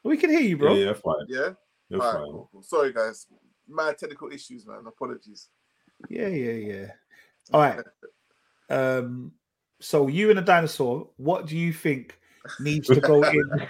[0.04, 0.74] We can hear you, bro.
[0.74, 1.14] yeah, fine.
[1.28, 1.50] Yeah?
[1.88, 2.24] You're all right, fine.
[2.24, 2.62] cool, cool.
[2.62, 3.26] Sorry, guys.
[3.66, 4.84] My technical issues, man.
[4.86, 5.48] Apologies.
[6.10, 6.86] Yeah, yeah, yeah.
[7.52, 7.80] All right.
[8.70, 9.32] Um,
[9.80, 12.18] so you and a dinosaur, what do you think
[12.60, 13.66] needs to go in?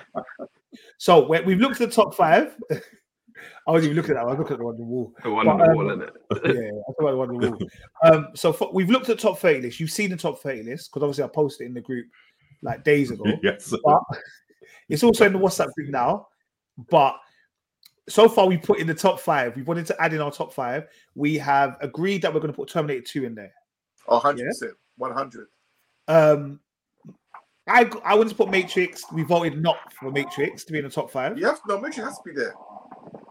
[0.99, 2.57] So we- we've looked at the top five.
[3.67, 4.23] I wasn't even looking at that.
[4.23, 5.13] I was looking at the one on the wall.
[5.23, 6.15] The one But, on the um, wall, isn't it?
[6.45, 7.59] Yeah, I thought I was on the wall.
[8.03, 9.79] Um, so for, we've looked at the top 30 list.
[9.79, 12.07] You've seen the top 30 list because obviously I posted it in the group
[12.63, 13.25] like days ago.
[13.43, 13.73] yes.
[13.85, 14.01] But
[14.89, 16.29] it's also in the WhatsApp group now.
[16.91, 17.17] But
[18.09, 19.55] so far, we put in the top five.
[19.55, 20.87] We wanted to add in our top five.
[21.15, 23.53] We have agreed that we're going to put Terminator 2 in there.
[24.09, 24.41] Oh, 100%.
[24.99, 25.47] 100.
[26.09, 26.61] Um,
[27.67, 29.05] I I wanted to put Matrix.
[29.13, 31.39] We voted not for Matrix to be in the top five.
[31.39, 32.55] You have to, no, Matrix has to be there.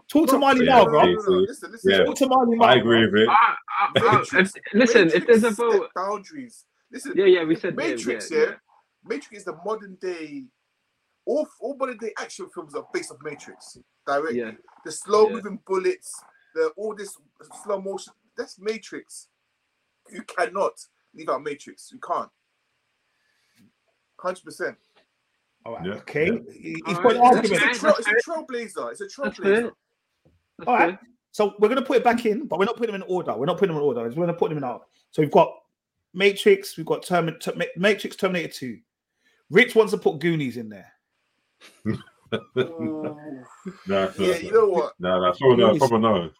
[0.08, 1.02] Talk to No, Marley yeah, now, bro.
[1.04, 1.90] Listen, listen.
[1.90, 2.04] Yeah.
[2.04, 2.64] Talk to Marley now.
[2.66, 3.28] I agree with it.
[3.28, 6.64] I, I- I- Matrix- if- listen, if there's a vote, boundaries.
[6.90, 8.54] Listen, yeah, yeah, we said Matrix, yeah, yeah,
[9.04, 10.44] Matrix is the modern day.
[11.26, 13.76] All, all modern day action films are based off Matrix.
[14.06, 14.52] Directly, yeah.
[14.86, 15.34] the slow Yeah.
[15.34, 16.10] moving bullets,
[16.54, 17.14] the all this
[17.64, 18.14] slow motion.
[18.38, 19.28] That's Matrix.
[20.10, 20.72] You cannot
[21.18, 21.90] leave out Matrix.
[21.92, 22.30] You can't.
[24.20, 24.76] Hundred percent.
[25.66, 25.84] All right.
[25.86, 26.26] Yeah, Okay.
[26.26, 26.52] yeah.
[26.52, 27.62] He- All He's got right, an argument.
[27.62, 28.90] It's a, trail, it's a trailblazer.
[28.92, 29.72] It's a trailblazer.
[30.66, 30.98] All right.
[31.32, 33.34] So we're gonna put it back in, but we're not putting them in order.
[33.36, 34.02] We're not putting them in order.
[34.04, 34.84] We're gonna put them in order.
[35.10, 35.52] So we've got
[36.14, 36.76] Matrix.
[36.76, 38.78] We've got Termin- Ter- Matrix, Terminator Two.
[39.50, 40.92] Rich wants to put Goonies in there.
[41.86, 43.16] Ooh.
[43.86, 44.92] Nah, yeah, you know what?
[44.98, 46.30] no, no, probably no, probably no.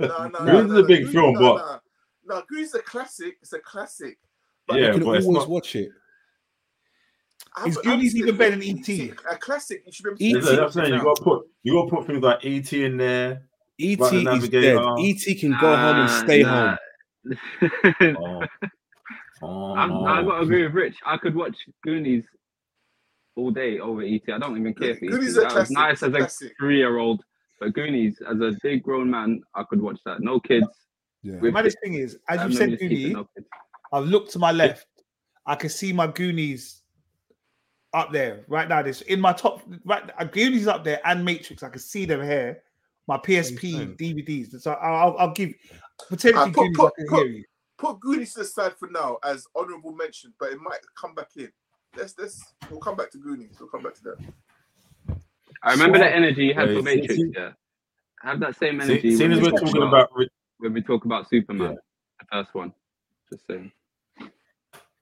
[0.00, 1.82] No, no, Goonies is a big film, no, but-
[2.26, 3.36] no, no, Goonies is a classic.
[3.42, 3.58] It's a
[4.68, 4.80] classic.
[4.82, 5.90] Yeah, you can but always not- watch it.
[7.58, 9.12] I Is haven't- I haven't Goonies even better than E.T.?
[9.30, 9.82] A classic.
[9.86, 10.34] You should be able to E.T.
[10.40, 10.94] That's what I'm saying.
[10.94, 13.42] You gotta put you gotta put things like ET in there.
[13.80, 14.76] ET Right, the is dead.
[14.98, 16.76] ET can go home and stay nah.
[16.76, 17.36] home.
[18.18, 18.42] Oh.
[19.42, 20.96] Oh, I'm, I gotta agree with Rich.
[21.04, 22.24] I could watch Goonies
[23.36, 24.22] all day over ET.
[24.32, 25.10] I don't even care for ET.
[25.10, 25.74] Goonies is a classic.
[25.76, 26.26] nice as a
[26.58, 27.22] three-year-old,
[27.60, 30.20] but Goonies, as a big grown man, I could watch that.
[30.20, 30.66] No kids.
[31.22, 31.38] Yeah.
[31.40, 33.46] The maddest thing is, as I'm you said Goonies, no kids.
[33.92, 34.86] I've looked to my left.
[35.46, 36.82] I can see my Goonies
[37.92, 38.82] up there right now.
[38.82, 40.02] This in my top right.
[40.18, 41.62] uh, Goonies up there and Matrix.
[41.62, 42.62] I can see them here.
[43.08, 44.60] My PSP DVDs.
[44.60, 45.54] So I'll, I'll, I'll give
[46.08, 46.76] potentially Ah, put- Goonies.
[46.76, 47.44] put- I can put- hear you.
[47.78, 51.28] Put Goonies to the side for now as honourable mention, but it might come back
[51.36, 51.52] in.
[51.96, 53.56] Let's let's we'll come back to Goonies.
[53.60, 55.16] We'll come back to that.
[55.62, 57.14] I remember So- the energy you had Wait, for Matrix.
[57.16, 57.50] see- Yeah,
[58.22, 59.14] have that same energy.
[59.16, 61.76] seeing when as we we're talking about re- when we talk about Superman, Yeah.
[62.20, 62.72] the first one.
[63.30, 63.72] Just saying.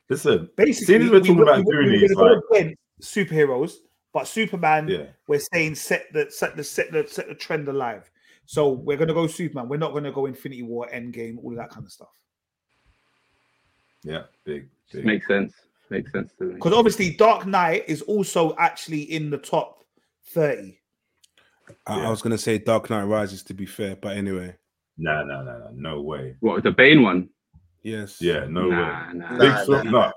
[0.09, 3.75] listen, Basically, Seeing as we're talking we- about we- we- Goonies, we're like- go superheroes,
[4.13, 5.07] but Superman, yeah.
[5.29, 8.11] we're saying set the set the set the set the trend alive.
[8.47, 9.69] So we're gonna go Superman.
[9.69, 12.13] We're not gonna go Infinity War, Endgame, all of that kind of stuff.
[14.03, 15.05] Yeah, big, big.
[15.05, 15.55] Makes sense.
[15.91, 16.55] Makes sense to me.
[16.55, 19.85] Because obviously, Dark Knight is also actually in the top
[20.27, 20.79] thirty.
[21.87, 22.07] I, Yeah.
[22.09, 24.57] I was gonna say Dark Knight Rises to be fair, but anyway.
[24.97, 26.37] No, no, no, no, no way.
[26.41, 27.29] What the Bane one?
[27.85, 28.21] Yes.
[28.21, 28.77] Yeah, no nah, way.
[28.77, 29.91] nah, Nah, Big nah, film, nah.
[29.93, 30.13] no,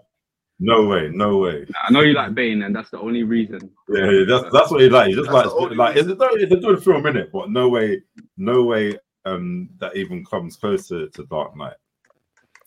[0.59, 1.67] no way, no way.
[1.83, 3.69] I know you like Bane, and that's the only reason.
[3.89, 5.09] Yeah, yeah, that's that's what he like.
[5.09, 6.21] He just That's likes the like it's, reason.
[6.21, 8.01] a- it's a good film in it, but no way,
[8.37, 11.75] no way um that even comes close to, to Dark Knight.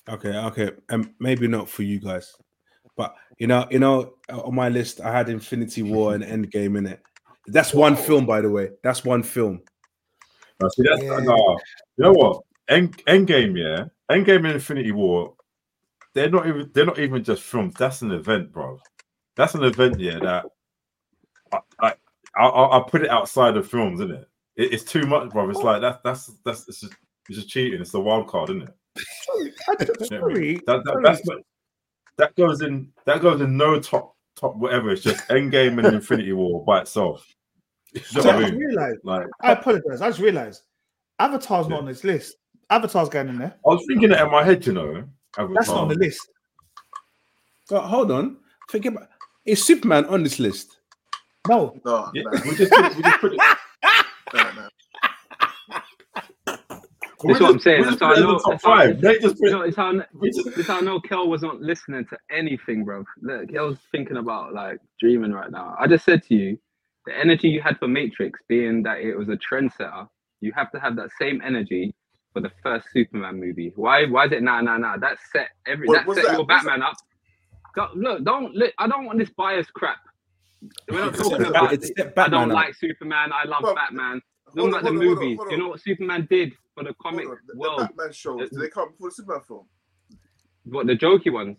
[0.09, 2.37] Okay, okay, and maybe not for you guys,
[2.97, 6.87] but you know, you know, on my list I had Infinity War and Endgame in
[6.87, 7.01] it.
[7.47, 8.71] That's one film, by the way.
[8.83, 9.63] That's one film.
[10.61, 11.21] Now, see, that's Yeah.
[11.21, 11.53] nah,
[11.97, 12.43] you know what?
[12.69, 15.35] End Endgame, yeah, Endgame and Infinity War,
[16.15, 17.75] they're not even they're not even just films.
[17.79, 18.79] That's an event, bro.
[19.37, 20.19] That's an event, yeah.
[20.19, 20.45] That
[21.53, 21.95] I I
[22.37, 24.29] I I'll put it outside of films, isn't it?
[24.57, 24.73] it?
[24.73, 25.49] It's too much, bro.
[25.51, 26.93] It's like that's that's that's it's just,
[27.29, 27.81] it's just cheating.
[27.81, 28.75] It's a wild card, isn't it?
[29.25, 30.21] Sorry, I- You know what I mean?
[30.21, 31.45] sorry, That, that, sorry.
[32.19, 34.91] that goes in that goes in no top top whatever.
[34.91, 37.25] It's just Endgame and Infinity War by itself.
[37.93, 38.59] You know So I I mean?
[38.59, 38.99] realized.
[39.05, 40.01] Like I apologize.
[40.01, 40.63] I just realized
[41.21, 41.71] Avatar's Yeah.
[41.71, 42.37] not on this list.
[42.71, 43.55] Avatar's going in there.
[43.67, 45.05] I was thinking it in my head, you know.
[45.37, 46.21] That's not on the list.
[47.69, 48.37] But hold on,
[48.71, 49.09] think about
[49.45, 50.79] is Superman on this list?
[51.49, 53.41] No, No, Yeah, no, we just put, we just put it.
[54.35, 54.69] no, no.
[57.25, 57.83] we That's what I'm saying.
[57.83, 59.01] That's put how I know- top that's how five.
[59.01, 61.43] They just put You know, it's how, we just- it's how I know Kel was
[61.43, 63.05] not listening to anything, bro.
[63.23, 65.77] Look, Kel's thinking about like dreaming right now.
[65.79, 66.59] I just said to you,
[67.07, 70.07] the energy you had for Matrix, being that it was a trendsetter,
[70.41, 71.95] you have to have that same energy
[72.33, 73.73] for the first Superman movie.
[73.77, 74.07] Why?
[74.07, 74.97] Why is it nah, nah, nah?
[74.97, 76.33] That set every What- that set that?
[76.33, 76.95] your What's Batman up.
[77.77, 78.73] Don't, look, don't look.
[78.79, 79.99] I don't want this biased crap.
[80.91, 81.73] We're not talking about.
[81.73, 82.55] it's set I don't up.
[82.57, 83.31] like Superman.
[83.33, 84.21] I love Well, Batman.
[84.57, 85.39] Hold Talking on, about the hold on, hold on, movies.
[85.39, 87.45] hold You know what Superman did for the comic Hold on.
[87.47, 87.79] The, world?
[87.81, 89.67] the Batman shows, do they come before the Superman film?
[90.65, 91.57] What the jokey ones?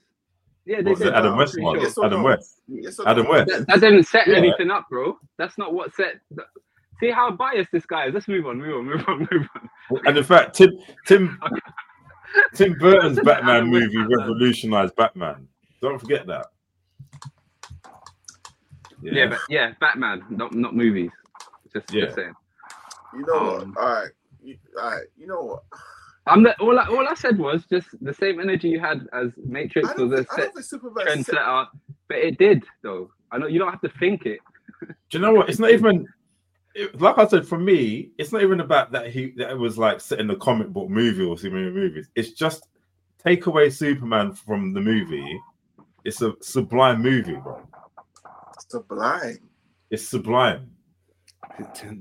[0.66, 1.14] Yeah, they What's did.
[1.14, 1.76] Adam West one?
[1.76, 1.84] sure.
[1.84, 2.26] Yes or Adam no?
[2.26, 2.62] West.
[2.68, 3.32] Yes or Adam no?
[3.32, 3.48] West.
[3.50, 4.36] That, that didn't set Yeah.
[4.38, 5.18] anything up, bro.
[5.38, 6.20] That's not what set.
[6.32, 6.46] the-
[7.02, 8.14] See how biased this guy is.
[8.14, 9.70] Let's move on, move on, move on, move on.
[10.06, 10.72] And in fact, Tim
[11.08, 11.40] Tim
[12.56, 14.18] Tim Burton's Batman movie Batman.
[14.20, 15.48] revolutionized Batman.
[15.82, 16.46] Don't forget that.
[19.02, 21.12] Yeah, but yeah, Batman, not not movies.
[21.74, 22.06] Just, Yeah.
[22.06, 22.34] just saying.
[23.14, 23.62] You know what?
[23.64, 24.10] Um, All right.
[24.44, 25.08] You, all right.
[25.18, 25.64] You know what?
[26.28, 29.32] I'm the, all I, all I said was just the same energy you had as
[29.44, 31.36] Matrix I don't, was a think, I set don't Superman set,
[32.08, 33.10] but it did though.
[33.32, 34.40] I know you don't have to think it.
[34.82, 35.50] Do you know what?
[35.50, 36.08] It's not even
[36.76, 37.48] it- like I said.
[37.48, 40.70] For me, it's not even about that he that it was like setting the comic
[40.70, 42.10] book movie or Superman movies.
[42.16, 42.68] It's just
[43.24, 45.40] take away Superman from the movie.
[46.04, 47.62] It's a sublime movie, bro.
[48.70, 49.38] sublime.
[49.90, 50.72] It's sublime.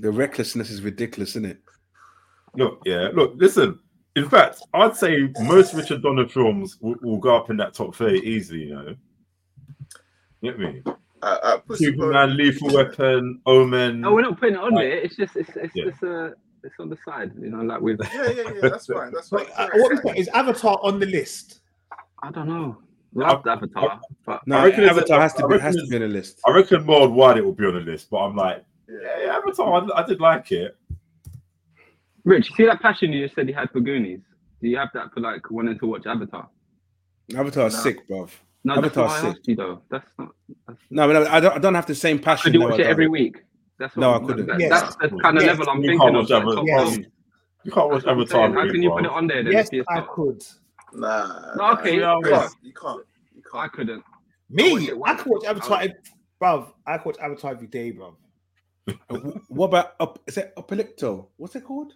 [0.01, 1.59] The recklessness is ridiculous, isn't it?
[2.57, 3.79] Look, yeah, look, listen.
[4.17, 7.95] In fact, I'd say most Richard Donner films will, will go up in that top
[7.95, 8.95] 30 easily, you know.
[10.43, 10.83] Get me?
[11.23, 14.01] Uh, uh, Pussy Boy- Superman, Lethal Weapon, Omen.
[14.01, 14.89] No, we're not putting it on Right.
[14.89, 14.99] there.
[15.01, 15.85] It's just it's it's Yeah.
[15.91, 16.31] just uh
[16.65, 18.61] it's on the side, you know, like with Yeah, yeah, yeah.
[18.63, 19.13] That's fine.
[19.13, 19.41] That's fine.
[19.41, 20.17] Wait, uh, what was that?
[20.19, 21.61] Is Avatar on the list?
[22.23, 22.79] I don't know.
[23.13, 26.03] Loved Avatar, but No, I reckon it's- Avatar has to be has to be on
[26.03, 26.41] the list.
[26.47, 28.97] I reckon more wide it will be on the list, but I'm like, Yeah.
[29.03, 30.77] yeah, yeah Avatar, I, I did like it.
[32.25, 34.21] Rich, you see that passion you just said you had for Goonies?
[34.63, 36.49] Do you have that for like wanting to watch Avatar?
[37.37, 37.81] Avatar's No.
[37.81, 38.31] sick, bruv.
[38.63, 39.83] No, that's Avatar's what I asked you though.
[39.91, 40.29] That's not.
[40.69, 42.53] That's, No, but I don't, I don't have the same passion.
[42.53, 43.43] could you watch it every week?
[43.79, 44.47] That's what No, I I'm- couldn't.
[44.47, 44.81] that- Yes.
[44.81, 45.59] That's the kind of Yes.
[45.59, 46.29] level I'm You thinking of.
[46.31, 46.99] watch like, Yes.
[47.65, 48.53] You can't watch That's what I'm Avatar.
[48.53, 49.53] How can you put it on there then?
[49.53, 50.43] Yes, if I could.
[50.93, 51.55] Nah.
[51.57, 52.53] No, okay, You Yeah, can't.
[52.63, 53.03] You can't.
[53.35, 53.73] You I can't.
[53.73, 54.05] couldn't.
[54.51, 55.23] Me, watch I once.
[55.23, 55.83] could watch Avatar,
[56.43, 56.73] bruv.
[56.87, 58.15] I could watch Avatar every day, bruv.
[59.09, 59.19] Uh,
[59.49, 60.19] What about up?
[60.27, 61.29] Is it Apocalypto?
[61.37, 61.93] What's it called?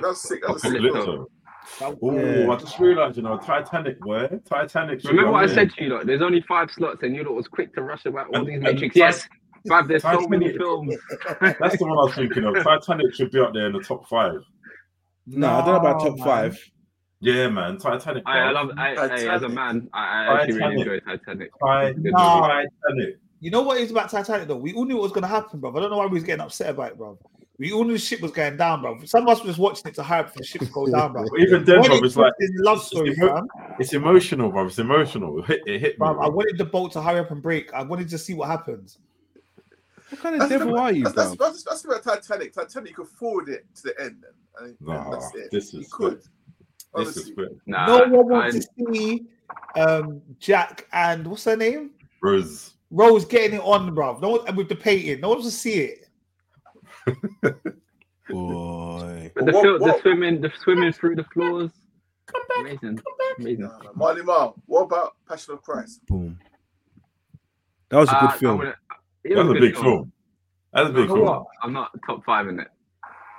[0.00, 0.42] That's sick.
[0.46, 0.72] That's sick.
[0.72, 1.26] Apocalypto.
[1.68, 1.92] Film.
[1.92, 2.12] That- Oh,
[2.46, 2.50] Yeah.
[2.50, 4.28] I just realized, you know, Titanic, boy.
[4.48, 5.02] Titanic.
[5.04, 5.94] Remember be what I said to you?
[5.94, 8.46] Like, there's only five slots, and you lot was quick to rush about all And-
[8.48, 8.94] these and Matrix.
[8.94, 9.28] Tit- Yes,
[9.68, 10.94] bruv, there's so many films.
[11.40, 12.54] That's the one I was thinking of.
[12.62, 14.40] Titanic should be up there in the top five.
[15.26, 16.26] No, I don't know about top man.
[16.26, 16.58] five.
[17.20, 17.76] Yeah, man.
[17.78, 18.22] Titanic.
[18.26, 18.70] I, I love.
[18.78, 20.78] I, I, as a man, I, I actually really Titanic.
[20.78, 21.50] enjoy Titanic.
[21.96, 23.16] Ti- Good Titanic.
[23.40, 24.56] You know what is about Titanic though?
[24.56, 25.70] We all knew what was gonna happen, bro.
[25.76, 27.18] I don't know why we was getting upset about it, bruv.
[27.58, 29.00] We all knew the ship was going down, bro.
[29.04, 31.12] Some of us were just watching it to hype for the ship to go down,
[31.12, 31.24] bro.
[31.38, 33.48] Even then, When bro, it's like in the love it's story, emo- fam.
[33.80, 34.66] it's emotional, bro.
[34.66, 35.40] It's emotional.
[35.40, 36.06] It hit, it hit me.
[36.06, 37.74] bruv, I wanted the boat to hurry up and break.
[37.74, 38.98] I wanted to see what happens.
[40.10, 41.46] What kind of That's devil the- are you, That's, that's, bro?
[41.48, 42.52] that's, that's about Titanic.
[42.54, 44.22] Titanic, you could forward it to the end.
[44.22, 45.50] Then, and, and Nah, that's it.
[45.50, 46.22] this you is could.
[46.94, 47.60] This is good.
[47.66, 49.26] Nah, no one I- wants to see
[49.76, 51.90] um, Jack and what's her name?
[52.22, 52.74] Rose.
[52.90, 54.16] Rose getting it on, bro.
[54.20, 55.20] No one with the painting.
[55.20, 56.07] No one wants to see it.
[58.30, 59.32] Boy.
[59.34, 61.70] But the, What- fil- the what- swimming, the swimming through the floors.
[62.60, 63.00] Amazing,
[63.38, 63.60] amazing.
[63.64, 63.90] Nah, nah.
[63.94, 66.04] Marley Marl, what about Passion of Christ?
[66.06, 66.38] Boom.
[67.88, 68.58] That was a Uh, good I film.
[68.58, 68.76] wouldn't-
[69.24, 70.12] it That's was a big film.
[70.74, 71.20] That's a big film.
[71.20, 71.46] what?
[71.62, 72.68] I'm not top five in it.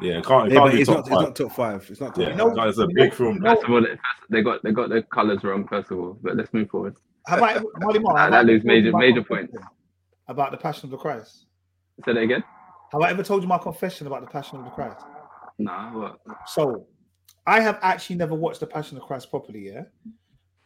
[0.01, 1.87] Yeah, it can't, it Yeah, can't be it's top not, it's not top five.
[1.91, 3.35] It's not top Yeah, You know- that's a big film.
[3.35, 3.85] you First of all,
[4.29, 5.67] they got they got the colors wrong.
[5.67, 6.95] First of all, but let's move forward.
[7.27, 9.47] Have I, Marley Marl, Nah, have that I lose ever told major- my major confession
[9.49, 9.67] points.
[10.29, 11.45] About the Passion of the Christ.
[12.05, 12.43] Say that again.
[12.91, 15.05] Have I ever told you my confession about the Passion of the Christ?
[15.59, 16.19] Nah, what?
[16.47, 16.87] So,
[17.45, 19.67] I have actually never watched the Passion of Christ properly.
[19.67, 19.83] Yeah.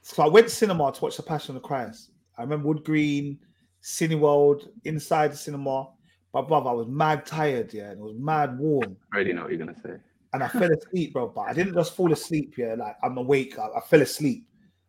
[0.02, 2.12] So I went to cinema to watch the Passion of Christ.
[2.38, 3.40] I remember Wood Green,
[3.84, 5.90] Cineworld, inside the cinema.
[6.34, 8.98] But brother, I was mad tired, yeah, and it was mad warm.
[9.12, 9.96] I already know what you're gonna say.
[10.34, 11.28] and I fell asleep, bro.
[11.28, 12.56] But I didn't just fall asleep.
[12.58, 13.58] Yeah, like I'm awake.
[13.60, 14.46] I, I fell asleep,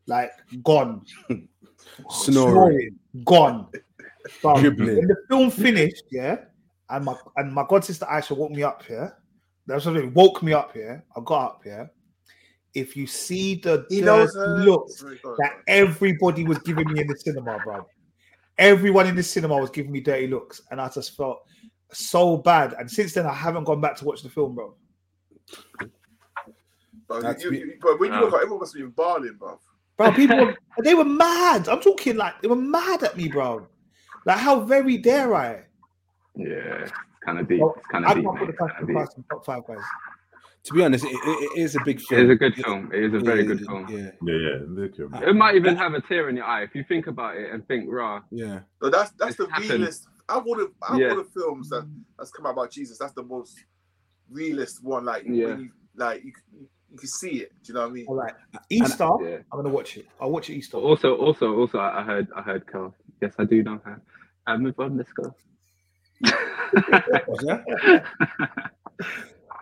[0.06, 0.30] like
[0.62, 1.02] gone,
[2.10, 2.98] Snoring.
[3.24, 3.68] gone.
[4.40, 4.96] Bro, Dribbling.
[4.96, 6.36] when the film finished, yeah,
[6.90, 8.84] and my and my god sister Aisha woke me up.
[8.88, 9.10] Yeah,
[9.66, 10.74] that's what it woke me up.
[10.76, 11.62] Yeah, I got up.
[11.64, 11.86] Yeah.
[12.74, 15.36] If you see the He knows dirty looks Sorry, go on.
[15.38, 17.86] that everybody was giving me in the cinema, bro.
[18.58, 21.38] Everyone in the cinema was giving me dirty looks, and I just felt
[21.92, 22.74] so bad.
[22.78, 24.74] And since then, I haven't gone back to watch the film, bro.
[27.06, 28.24] Bro, That's you, me- you, but when you Nah.
[28.24, 29.58] look at everyone must be balling, bro.
[29.96, 31.68] Bro, people were, they were mad.
[31.68, 33.66] I'm talking like they were mad at me, bro.
[34.26, 35.62] Like how very dare I?
[36.36, 36.86] Yeah,
[37.24, 37.60] kind of deep.
[37.60, 38.24] Well, It's kind I of deep.
[38.24, 39.24] can't put the kinda deep.
[39.30, 39.78] Top five guys.
[40.64, 42.22] To be honest, it, it, it is a big film.
[42.24, 42.90] is a good film.
[42.92, 43.86] It is a very Yeah, good film.
[43.88, 44.58] Yeah, Yeah, yeah.
[44.66, 45.22] Look.
[45.22, 47.66] It might even have a tear in your eye if you think about it and
[47.68, 48.60] think, "Raw, yeah.
[48.82, 49.70] No, that's that's the It's happened.
[49.70, 50.08] realest.
[50.30, 51.10] Out of the out Yeah.
[51.10, 51.86] of the films that
[52.18, 53.58] that's come out about Jesus, that's the most
[54.30, 55.04] realist one.
[55.04, 55.48] Like Yeah.
[55.48, 57.52] when you like you, you, you can see it.
[57.62, 58.06] Do you know what I mean?
[58.08, 58.34] All right,
[58.70, 59.08] Easter.
[59.20, 60.06] yeah." I'm gonna watch it.
[60.18, 60.78] I'll watch it Easter.
[60.78, 62.94] Also, also, also, I I heard, I heard, Carl.
[63.20, 64.00] Yes, I do know her.
[64.46, 64.96] Uh, move on.
[64.96, 65.34] Let's go.
[66.22, 68.04] Was that?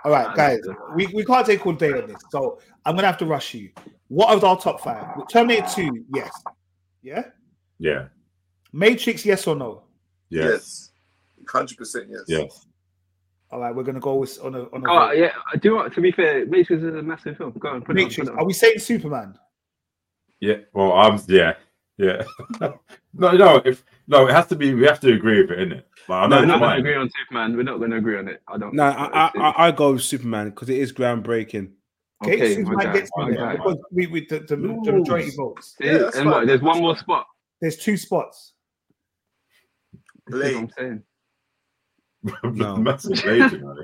[0.05, 0.61] All right, guys,
[0.97, 3.71] we, we can't take all day on this, so I'm gonna have to rush you.
[4.09, 5.29] What are our top five?
[5.29, 6.31] Terminator 2, yes.
[7.03, 7.25] Yeah.
[7.79, 8.09] Yeah.
[8.73, 9.85] Matrix, yes or no?
[10.29, 10.45] Yes.
[10.45, 10.91] Yes,
[11.49, 12.07] hundred percent.
[12.11, 12.23] Yes.
[12.27, 12.67] Yes.
[13.51, 15.33] All right, we're gonna go with on a on a Oh yeah.
[15.53, 17.53] I do you want, to be fair, Matrix is a massive film.
[17.59, 18.19] Go on, put Matrix.
[18.19, 18.27] it on.
[18.29, 19.39] Put it Are we saying Superman?
[20.41, 20.57] Yeah.
[20.73, 21.21] Well, I'm.
[21.29, 21.55] Yeah.
[22.03, 22.25] Yeah.
[23.15, 23.63] no, no.
[23.65, 24.75] If no, it has to be.
[24.75, 25.83] We have to agree with it, innit?
[26.09, 26.79] Like, I know No, we're it's not going to mine.
[26.81, 27.57] agree on Superman.
[27.57, 28.43] We're not going to agree on it.
[28.49, 28.75] I don't.
[28.75, 31.71] No, I, I, I, I go with Superman because it is groundbreaking.
[32.25, 33.53] Okay, Okay, Superman gets me there guy.
[33.57, 35.75] because we, we the, the, the majority votes.
[35.79, 36.47] See, Yeah, and what?
[36.47, 37.27] There's one more spot.
[37.61, 38.53] There's two spots.
[40.27, 41.03] This is what I'm saying.
[42.55, 42.77] No.
[42.77, 43.77] massive Blade, you know.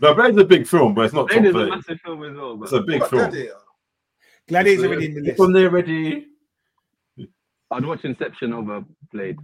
[0.00, 1.70] No, Blade's a big film, but it's not top Blade is a 30.
[1.70, 2.62] massive film as well.
[2.64, 3.30] It's a big What film.
[4.48, 6.26] Gladiator's already in the It's on there already.
[7.74, 9.38] I'd watch Inception over Blade.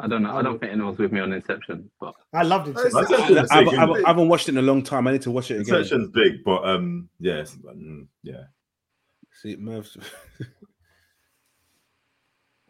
[0.00, 0.36] I don't know.
[0.36, 3.16] I don't think anyone's with me on Inception, but I loved It's- Inception.
[3.16, 4.62] That's it's- actually I haven't, I big, haven't- isn't I haven't watched it in a
[4.62, 5.06] long time.
[5.06, 5.74] I need to watch it again.
[5.74, 8.44] Inception's big, but um, yes, mm, yeah.
[9.32, 9.96] See, Merv's.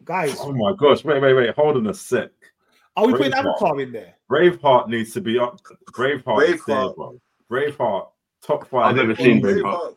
[0.03, 1.03] Guys, Oh my gosh!
[1.03, 1.53] Wait, wait, wait!
[1.55, 2.31] Hold on a sec.
[2.95, 3.37] are we putting Braveheart.
[3.55, 4.15] Avatar in there?
[4.31, 5.59] Braveheart needs to be up.
[5.91, 6.95] Braveheart, is there, Braveheart.
[6.95, 7.21] bro.
[7.51, 8.07] Braveheart,
[8.41, 8.85] top five.
[8.87, 9.95] I've never seen Braveheart.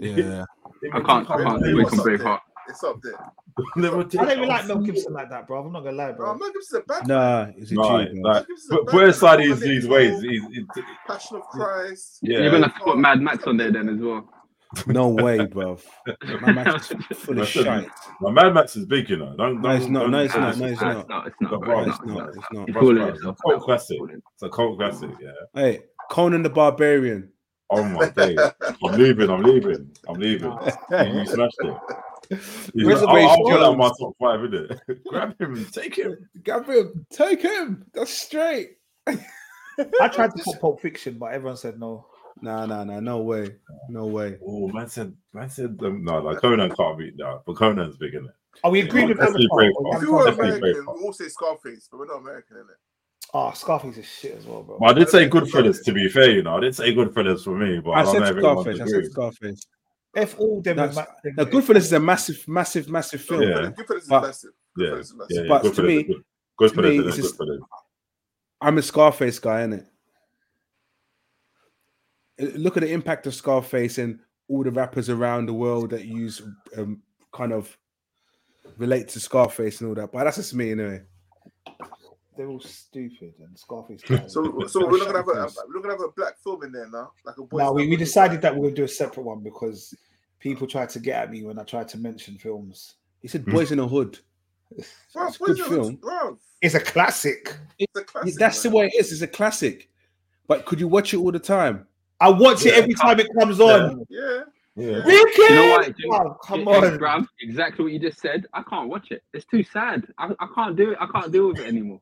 [0.00, 0.16] Braveheart.
[0.16, 0.44] Yeah.
[0.92, 1.30] I can't.
[1.30, 1.72] I can't Braveheart.
[1.72, 2.04] away from What's up?
[2.06, 2.40] Braveheart.
[2.68, 3.14] It's up there.
[3.76, 5.64] Never I don't even like Mel Gibson like that, bro.
[5.64, 6.38] I'm not gonna lie, Bro, bro.
[6.38, 9.08] Mel Gibson's a bad Nah, is it Right, G, like, Mel but bad put man.
[9.08, 10.10] aside his, Alex his ways.
[10.12, 10.64] Cole, He's, he's,
[11.06, 12.18] Passion of Christ.
[12.22, 12.38] yeah.
[12.40, 14.28] You're gonna have to put Mad Max on there then as well.
[14.86, 15.78] No way, bro.
[16.42, 17.64] My match is full of That's it.
[17.64, 17.88] shite.
[18.20, 19.34] Now, Mad Max is big, you know.
[19.34, 20.00] Don't, No, it's don't- not.
[20.02, 20.58] don't- No, it's Nah, not.
[20.58, 20.98] No, it's nah, not.
[21.00, 21.26] It's not.
[21.26, 21.50] It's not.
[21.50, 21.66] But bro.
[21.66, 22.16] bro, It's It's not.
[22.18, 22.28] not.
[22.28, 22.68] It's not.
[22.68, 23.36] You're Bruh, fooling bruh, yourself.
[23.46, 23.98] Cult classic.
[24.12, 25.30] It's a cult classic, yeah.
[25.54, 27.32] Hey, Conan the Barbarian.
[27.70, 28.38] Oh my days.
[28.84, 29.30] I'm leaving.
[29.30, 29.90] I'm leaving.
[30.08, 30.52] I'm leaving.
[30.52, 31.76] You, you smashed it.
[32.30, 32.40] He's
[32.74, 35.04] like, Reservation I'll, I'll put that my top five, innit?
[35.08, 36.28] Grab him and take him.
[36.44, 37.84] grab him, take him.
[37.94, 38.76] That's straight.
[39.06, 42.06] I tried to put Pulp Fiction, but everyone said no.
[42.40, 43.00] Nah, nah, nah.
[43.00, 43.56] No way.
[43.88, 44.36] No way.
[44.46, 48.12] Oh, man said, man said, um, no, like Conan can't beat that, but Conan's big,
[48.14, 48.28] innit?
[48.64, 49.58] Are we agreeing with Definitely Avatar?
[49.70, 49.84] Braveheart.
[49.84, 50.94] Or If we you were American, Braveheart.
[50.98, 52.78] we all say Scarface, but we're not American, innit?
[53.34, 54.78] Oh, Scarface is shit as well, bro.
[54.80, 56.56] But I did say Goodfellas, to be fair, you know.
[56.56, 58.80] I did say Goodfellas for me, but I, I don't know said if everyone Scarface.
[58.80, 59.04] I agrees.
[59.06, 59.66] said Scarface.
[60.18, 60.76] F all them.
[60.76, 63.42] That's- ma- them- Now, Goodfellas is a massive, massive, massive film.
[63.42, 63.48] Yeah.
[63.48, 64.50] Goodfellas Goodfellas is But- massive.
[64.76, 65.46] Yeah, Goodfellas is massive.
[65.46, 65.48] yeah.
[65.62, 66.24] But to me- is good.
[66.60, 67.58] Goodfellas me, is it's just- Goodfellas.
[68.60, 69.86] I'm a Scarface guy, innit?
[72.40, 76.04] Uh, Look at the impact of Scarface and all the rappers around the world that
[76.04, 76.42] use
[76.76, 77.02] um,
[77.32, 77.76] kind of
[78.78, 80.10] relate to Scarface and all that.
[80.12, 81.02] But that's just me anyway.
[82.36, 84.00] They're all stupid and Scarface.
[84.28, 85.32] So, so we're not gonna have a
[85.66, 87.58] we're not gonna have a black film in there now, like a boy.
[87.58, 89.92] no, we, we decided that we're gonna do a separate one because
[90.40, 92.94] people tried to get at me when I tried to mention films.
[93.20, 93.52] He said Hmm.
[93.52, 94.18] Boys in the Hood.
[95.14, 95.84] Bro, It's a good Boys in the film.
[95.92, 97.56] Hood, Bro, It's a classic.
[97.78, 98.34] it's a classic.
[98.34, 99.12] That's the way it is.
[99.12, 99.88] It's a classic.
[100.46, 101.86] But could you watch it all the time?
[102.20, 104.04] I watch it every time it comes on.
[104.08, 104.40] Yeah.
[104.76, 105.02] Yeah.
[105.04, 105.42] Ricky!
[105.42, 105.86] You know what?
[105.96, 106.98] Do Oh, come Yeah, on.
[106.98, 108.46] bruv, exactly what you just said.
[108.52, 109.24] I can't watch it.
[109.34, 110.06] It's too sad.
[110.18, 110.98] I, I can't do it.
[111.00, 112.00] I can't deal with it anymore.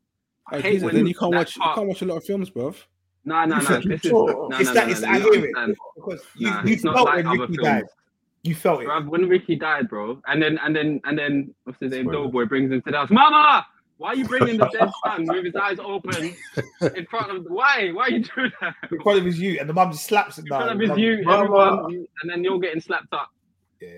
[0.48, 1.56] I Hey, hate when then you can't that watch.
[1.56, 2.74] You can't watch a lot of films, bro.
[3.24, 3.80] No, no, no.
[3.80, 4.48] This is Sure.
[4.50, 4.86] no, it's no, that.
[4.86, 5.76] no, it's no, I you hear it understand.
[5.96, 7.66] because you, Nah, you it's not felt like when other Ricky films.
[7.66, 7.84] died.
[8.46, 8.88] You felt it.
[8.88, 12.10] Bruv, when Ricky died, bro, and then and then and then what's his name?
[12.10, 13.10] Doughboy brings him to the house.
[13.10, 13.66] Mama,
[13.98, 16.34] why are you bringing the dead son with his eyes open
[16.96, 17.44] in front of?
[17.48, 17.90] Why?
[17.92, 18.74] Why are you doing that?
[18.90, 20.98] In front of his you, and the mum just slaps him In front of his
[20.98, 21.42] you, Mama.
[21.44, 23.30] everyone, and then you're getting slapped up.
[23.80, 23.88] Yeah.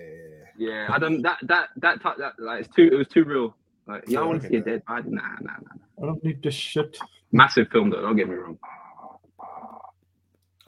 [0.57, 1.21] Yeah, I don't.
[1.21, 2.89] That that that that, that like it's too.
[2.91, 3.55] It was too real.
[3.87, 5.09] Like, y'all want to see a dead body?
[5.09, 6.03] Nah, nah, nah.
[6.03, 6.97] I don't need this shit.
[7.31, 8.01] Massive film though.
[8.01, 8.59] Don't get me wrong.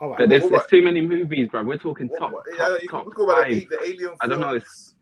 [0.02, 0.18] All right.
[0.18, 1.64] But there's, there's about- too many movies, bro.
[1.64, 3.52] We're talking What- top, what- top, yeah, top can go about five.
[3.52, 4.12] the, the alien.
[4.20, 4.96] I don't know, films.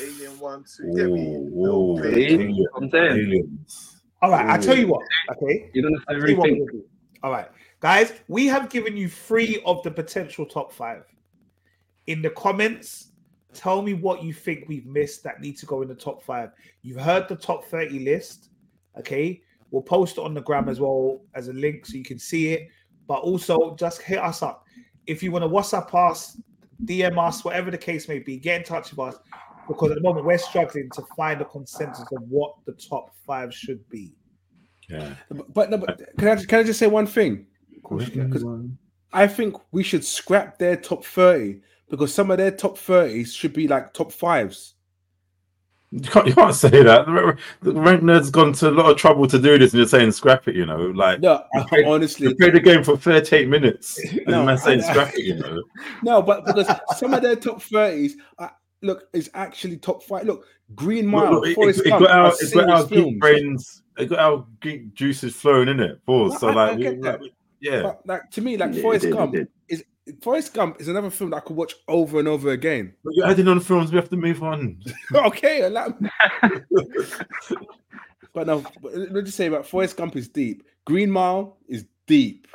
[0.00, 0.94] Alien one, two.
[0.94, 1.36] Get me.
[1.36, 2.66] Ooh, ooh, See?
[2.76, 3.12] I'm saying.
[3.12, 4.02] aliens.
[4.20, 4.46] All right.
[4.48, 5.02] I tell you what.
[5.32, 5.70] Okay.
[5.72, 6.82] You don't have to I'll tell you what rethink.
[7.22, 7.48] All right,
[7.80, 11.04] guys, we have given you three of the potential top five.
[12.06, 13.08] In the comments,
[13.54, 16.50] tell me what you think we've missed that need to go in the top five.
[16.82, 18.50] You've heard the top 30 list.
[18.98, 19.40] Okay.
[19.70, 22.52] We'll post it on the gram as well as a link so you can see
[22.52, 22.68] it.
[23.06, 24.64] But also just hit us up.
[25.06, 26.40] If you want to WhatsApp us,
[26.84, 29.20] DM us, whatever the case may be, get in touch with us.
[29.68, 33.52] Because at the moment we're struggling to find a consensus of what the top five
[33.54, 34.12] should be.
[34.88, 35.14] Yeah.
[35.30, 37.46] But, but no, but can I can I just say one thing?
[37.72, 38.44] Because
[39.12, 43.52] I think we should scrap their top thirty because some of their top thirties should
[43.52, 44.75] be like top fives.
[45.92, 47.06] You can't, you can't say that.
[47.06, 49.88] The the rank nerd's gone to a lot of trouble to do this, and you're
[49.88, 50.56] saying scrap it.
[50.56, 51.84] You know, like No, Okay.
[51.84, 55.24] honestly, they played the game for 38 minutes, and No, man saying I- scrap it.
[55.24, 55.62] You know,
[56.02, 58.48] no, but because some of their top thirties, uh,
[58.82, 60.26] look, is actually top five.
[60.26, 62.82] Look, Green Mile, Look, look, it, Forrest it, it Gump, got our, it got our
[62.86, 63.18] geek films.
[63.20, 66.04] brains, it got our geek juices flowing in it.
[66.04, 66.32] Pause.
[66.32, 67.22] No, so I- I like, we- that.
[67.22, 69.34] like, yeah, But like to me, like Yeah, it Forrest Gump
[69.68, 69.84] is
[70.22, 72.94] Forrest Gump is another film that I could watch over and over again.
[73.04, 73.90] but you're adding on films.
[73.90, 74.80] We have to move on.
[75.14, 76.08] okay, allow me.
[78.32, 80.62] but no, but let's just say about Forrest Gump is deep.
[80.84, 82.46] Green Mile is deep.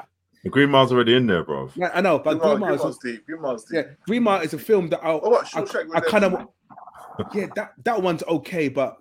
[0.43, 1.69] The Green Mile's already in there, bro.
[1.75, 3.25] Yeah, I know, but Green Green Mile- Mile Green is Mile's deep.
[3.25, 3.75] Green Mile's deep.
[3.85, 5.45] yeah, Green Mile is a film that I'll, Oh, what?
[5.55, 6.47] I, Shawshank I kind of
[7.33, 8.97] yeah that that one's okay, but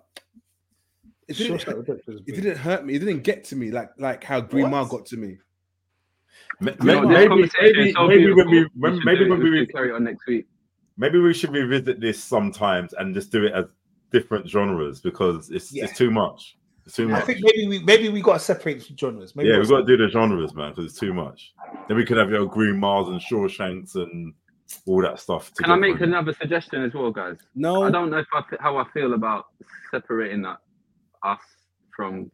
[1.27, 1.89] it didn't, Shawshank
[2.27, 2.95] it didn't hurt me.
[2.95, 4.71] It didn't get to me like like how Green What?
[4.71, 5.37] Mile got to me.
[6.61, 8.79] Ma- know, Maybe, maybe, so maybe when we, beautiful.
[8.79, 10.45] when, should maybe when We we, should carry on next week.
[10.97, 13.65] maybe we should revisit this sometimes and just do it as
[14.11, 15.85] different genres because it's Yeah.
[15.85, 16.57] it's too much.
[16.85, 17.23] It's too much.
[17.23, 19.35] I think maybe we maybe we got to separate the genres.
[19.35, 21.53] Maybe yeah, we'll we've got to do the genres, man, because it's too much.
[21.87, 24.33] Then we could have your Green Mars and Shawshanks and
[24.85, 25.51] all that stuff.
[25.55, 26.11] Can I make together.
[26.11, 27.37] another suggestion as well, guys?
[27.55, 29.45] No, I don't know if I, how I feel about
[29.91, 30.57] separating that,
[31.23, 31.39] us
[31.95, 32.31] from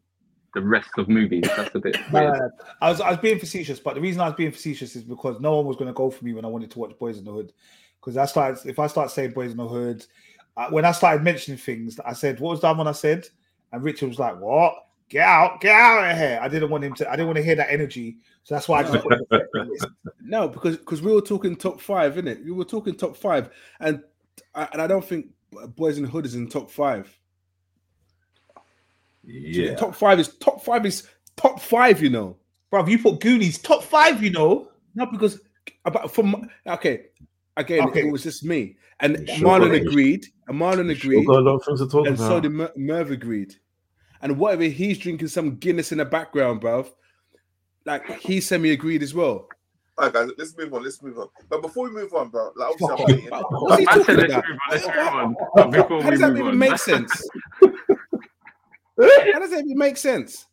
[0.58, 1.48] the rest of movies.
[1.56, 2.34] That's a bit weird.
[2.34, 2.50] no, no.
[2.82, 5.40] I was I was being facetious, but the reason I was being facetious is because
[5.40, 7.26] no one was going to go for me when I wanted to watch Boys in
[7.26, 7.54] the Hood.
[8.00, 10.06] Because I started, if I start saying Boys in the Hood,
[10.56, 13.28] uh, when I started mentioning things, I said, "What was that one?" I said,
[13.72, 14.74] and Richard was like, "What?
[15.10, 17.08] Get out, get out of here!" I didn't want him to.
[17.08, 19.42] I didn't want to hear that energy, so that's why I just put it on
[19.54, 19.88] the list.
[20.22, 22.44] No, because because we were talking top five, innit?
[22.44, 23.50] We were talking top five,
[23.80, 24.02] and
[24.56, 25.28] I, and I don't think
[25.76, 27.17] Boys in the Hood is in top five.
[29.28, 29.76] Yeah.
[29.76, 32.02] Top five is top five is top five.
[32.02, 32.38] You know,
[32.72, 34.70] Bro, you put Goonies top five, you know.
[34.96, 35.40] not because
[35.86, 37.08] about from okay.
[37.58, 38.08] Again, Okay.
[38.08, 39.48] it was just me and Sure.
[39.48, 42.28] Marlon agreed, and Marlon Sure agreed, got a lot of things to talk and about.
[42.28, 43.56] so did Mer- Merv agreed.
[44.22, 46.88] And whatever he's drinking some Guinness in the background, bruv.
[47.86, 49.48] Like he semi agreed as well.
[49.98, 50.84] All right, guys, let's move on.
[50.84, 51.30] Let's move on.
[51.50, 53.30] But before we move on, bro, like obviously Fuck I'm waiting.
[53.50, 54.96] What's he I said talking let's about?
[54.96, 55.36] move on.
[55.56, 55.72] Let's move on.
[55.72, 56.58] Before How we does that move even on.
[56.60, 57.30] make sense?
[59.00, 60.48] How does that even make sense?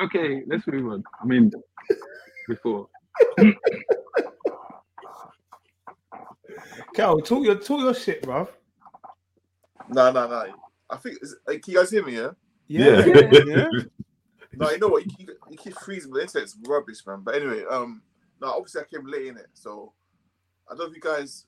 [0.00, 1.04] Okay, let's move on.
[1.22, 1.50] I mean,
[2.48, 2.88] before.
[6.94, 8.48] Cal, talk your talk your shit, bro.
[9.88, 10.46] No, no, no.
[10.90, 11.18] I think.
[11.22, 12.14] Is, can you guys hear me?
[12.14, 12.30] Yeah.
[12.68, 13.06] yeah.
[13.46, 13.66] yeah.
[14.54, 15.04] No, you know what?
[15.06, 17.22] You, keep you keep freezing, but the internet's rubbish, man.
[17.24, 18.02] But anyway, um,
[18.38, 19.94] no, obviously I came late in it, so
[20.68, 21.46] I don't know if you guys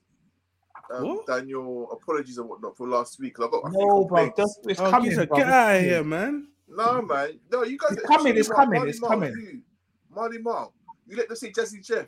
[0.93, 1.27] um, What?
[1.27, 3.37] done your apologies and whatnot for last week.
[3.41, 5.11] I've got a few No, bro, just, it's Oh, coming.
[5.11, 5.37] Giza, bro.
[5.39, 6.49] get out of here, man.
[6.69, 7.39] No, man.
[7.51, 7.93] No, you guys.
[7.93, 9.35] It's coming, it's Marley coming, Marl, it's Marley coming.
[9.35, 10.15] Marl, who?
[10.15, 10.75] Marley Marl.
[11.07, 12.07] You let them say Jazzy Jeff.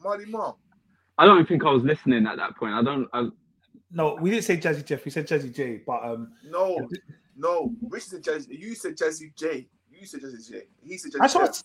[0.00, 0.56] Marley Mark.
[1.18, 2.74] I don't think I was listening at that point.
[2.74, 3.08] I don't.
[3.12, 3.28] I,
[3.90, 5.04] No, we didn't say Jazzy Jeff.
[5.04, 5.80] We said Jazzy J.
[5.86, 6.86] But um, No,
[7.36, 7.72] no.
[7.88, 8.58] Rich said Jazzy.
[8.58, 9.68] You said Jazzy J.
[9.90, 10.62] You said Jazzy J.
[10.82, 11.52] He said Jazzy That's what.
[11.54, 11.62] Jeff.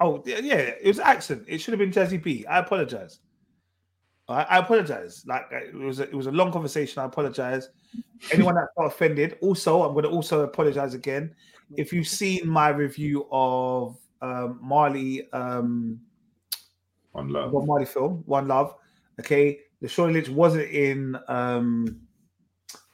[0.00, 1.44] Oh yeah, yeah, it was accent.
[1.48, 2.46] It should have been Jazzy B.
[2.46, 3.18] I apologize.
[4.28, 5.24] I, I apologize.
[5.26, 7.00] Like it was, a, it was a long conversation.
[7.02, 7.70] I apologize.
[8.32, 9.38] Anyone that got offended.
[9.40, 11.34] Also, I'm going to also apologize again.
[11.76, 16.00] If you've seen my review of um, Marley, um,
[17.14, 17.52] On love.
[17.52, 18.74] One Marley film, One Love.
[19.20, 22.00] Okay, the Shorty Lynch wasn't in um,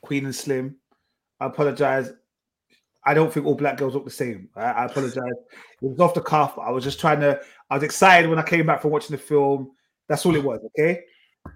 [0.00, 0.76] Queen and Slim.
[1.40, 2.12] I apologize.
[3.04, 4.48] I don't think all black girls look the same.
[4.56, 5.18] I, I apologize.
[5.82, 6.58] It was off the cuff.
[6.58, 7.40] I was just trying to.
[7.70, 9.72] I was excited when I came back from watching the film.
[10.08, 10.60] That's all it was.
[10.66, 11.02] Okay.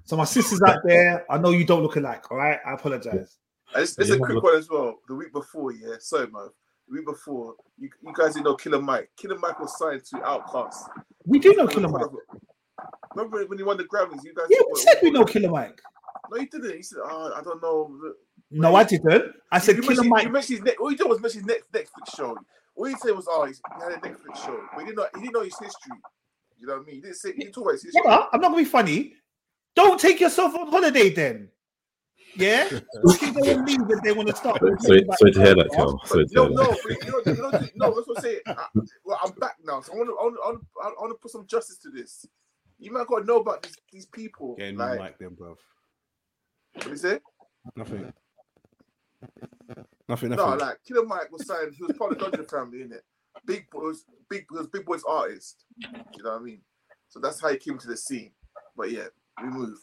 [0.05, 2.31] So my sisters out there, I know you don't look alike.
[2.31, 2.59] All right.
[2.67, 3.39] I apologize.
[3.75, 4.99] And it's, it's Yeah, a quick look- one as well.
[5.09, 5.97] The week before, yeah.
[6.01, 6.49] Sorry, man.
[6.89, 9.11] The week before, you, you guys didn't know Killer Mike.
[9.17, 10.89] Killer Mike was signed to OutKast.
[11.27, 12.07] We do know Killer Mike.
[13.15, 14.23] Remember when he won the Grammys?
[14.25, 14.47] You guys.
[14.49, 15.81] Yeah, we said we know Killer Mike.
[16.31, 16.77] No, you didn't.
[16.77, 17.91] He said, oh, I don't know.
[18.51, 19.33] No, I didn't.
[19.53, 20.25] I said you Killer Mike.
[20.25, 22.37] You mentioned his ne- all you did was mention his next Netflix show.
[22.77, 25.07] All you said was, oh, he's, he had a Netflix show, but he didn't know.
[25.15, 25.97] He didn't know his history.
[26.59, 26.95] You know what I mean?
[26.97, 27.33] He didn't say.
[27.33, 28.03] He didn't talk about his history.
[28.05, 29.15] Yeah, I'm not gonna be funny.
[29.79, 31.51] Don't take yourself on holiday then.
[32.35, 34.59] Yeah, you can go and leave if they want to start.
[34.81, 36.01] Sorry, sorry to hear that, Kel.
[36.05, 36.79] Sorry to No, hear no, that.
[36.83, 37.95] but you know, you know, no.
[37.95, 38.41] That's what I'm saying.
[38.49, 38.67] I,
[39.05, 41.01] well, I'm back now, so I want to, I want, to, I want, to, I
[41.01, 42.27] want to put some justice to this.
[42.81, 44.57] You might got to know about these, these people.
[44.57, 45.59] Getting like, like them, bruv.
[46.75, 47.09] What is it?
[47.09, 47.21] you say?
[47.77, 48.13] Nothing.
[50.09, 50.31] Nothing.
[50.31, 53.03] No, like Killer Mike was saying, He was part of the Dodger family, innit?
[53.47, 55.67] Big boys, big was Big Boi's artist.
[55.77, 56.63] You know what I mean?
[57.09, 58.33] So that's how he came to the scene.
[58.77, 59.07] But yeah,
[59.43, 59.79] we move.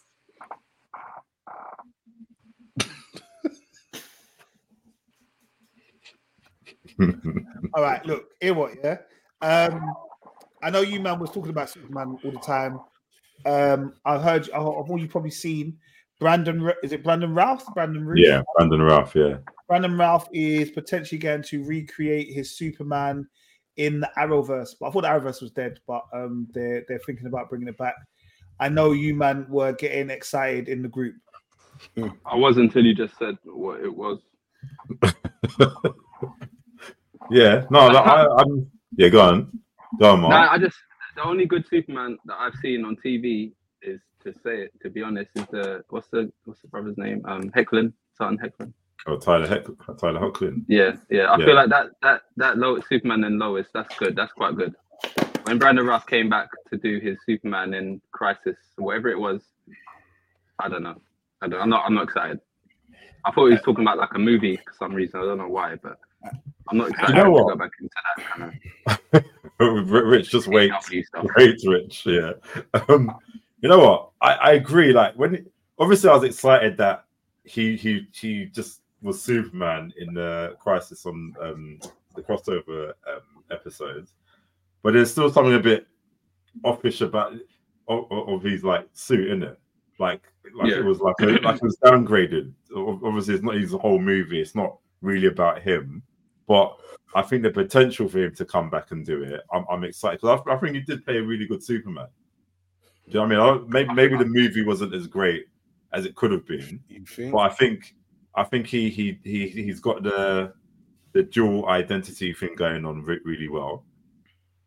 [7.74, 8.98] All right, look, here what, yeah.
[9.42, 9.94] Um,
[10.64, 12.80] I know you man was talking about Superman all the time.
[13.46, 15.78] Um, I've heard, I've all you probably seen.
[16.20, 17.66] Brandon, is it Brandon Ralph?
[17.74, 18.20] Brandon Ruth?
[18.20, 19.14] yeah, Brandon Ralph.
[19.16, 19.38] Yeah.
[19.68, 23.28] Brandon Ralph is potentially going to recreate his Superman
[23.78, 24.76] in the Arrowverse.
[24.80, 27.78] But I thought the Arrowverse was dead, but um, they're they're thinking about bringing it
[27.78, 27.96] back.
[28.60, 31.16] I know you man were getting excited in the group.
[32.26, 34.20] I was until you just said what it was.
[37.32, 37.66] Yeah.
[37.72, 38.70] No, like, I, I'm.
[38.98, 39.60] Yeah, go on.
[40.00, 40.52] Go on, No, Mark.
[40.52, 40.78] I just
[41.16, 43.52] the only good Superman that I've seen on TV
[43.82, 44.74] is to say it.
[44.84, 47.24] To be honest, is the what's the what's the brother's name?
[47.26, 48.74] Um, Hoechlin, Sutton Hoechlin.
[49.08, 49.66] Oh, Tyler Heck,
[50.00, 50.66] Tyler Hoechlin.
[50.68, 51.24] Yeah, yeah.
[51.32, 51.46] I Yeah.
[51.46, 53.68] feel like that that that low Superman and Lois.
[53.74, 54.16] That's good.
[54.16, 54.76] That's quite good.
[55.46, 59.42] When Brandon Routh came back to do his Superman in Crisis, whatever it was,
[60.58, 61.00] I don't know.
[61.42, 61.86] I don't, I'm not.
[61.86, 62.40] I'm not excited.
[63.26, 65.20] I thought he was talking about like a movie for some reason.
[65.20, 66.00] I don't know why, but
[66.68, 67.48] I'm not excited know to what?
[67.50, 69.24] go back into that kind
[69.60, 70.72] of Rich just wait.
[71.28, 72.08] Great, Rich.
[72.08, 72.32] Yeah.
[72.90, 73.16] Um,
[73.62, 74.10] you know what?
[74.22, 74.94] I, I agree.
[74.94, 75.46] Like when
[75.78, 77.06] obviously I was excited that
[77.44, 81.80] he he he just was Superman in the Crisis on um,
[82.16, 84.14] the crossover um, episodes,
[84.86, 85.88] but there's still something a bit
[86.64, 87.34] offish about
[87.88, 89.60] of, of his like suit, in it?
[89.98, 90.22] Like
[90.54, 90.78] like Yeah.
[90.78, 92.54] it was like a, like it was downgraded.
[93.04, 94.40] Obviously, it's not his whole movie.
[94.40, 96.04] It's not really about him,
[96.48, 96.78] but
[97.16, 100.22] I think the potential for him to come back and do it, I'm, I'm excited.
[100.22, 102.08] 'Cause I, I think he did play a really good Superman.
[103.10, 103.64] Do you know what I mean?
[103.66, 105.46] I maybe maybe the movie wasn't as great
[105.94, 107.32] as it could have been, think?
[107.32, 107.96] but I think
[108.36, 110.54] I think he he he he's got the
[111.14, 113.86] the dual identity thing going on re- really well,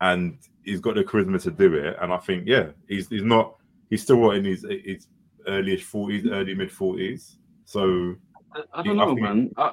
[0.01, 1.97] and he's got the charisma to do it.
[2.01, 3.57] And I think yeah, he's he's not
[3.91, 5.07] he's still what in his his
[5.49, 7.39] earlyish forties, early mid forties.
[7.65, 8.15] So
[8.55, 9.51] I, I I don't know, think- man.
[9.57, 9.73] I,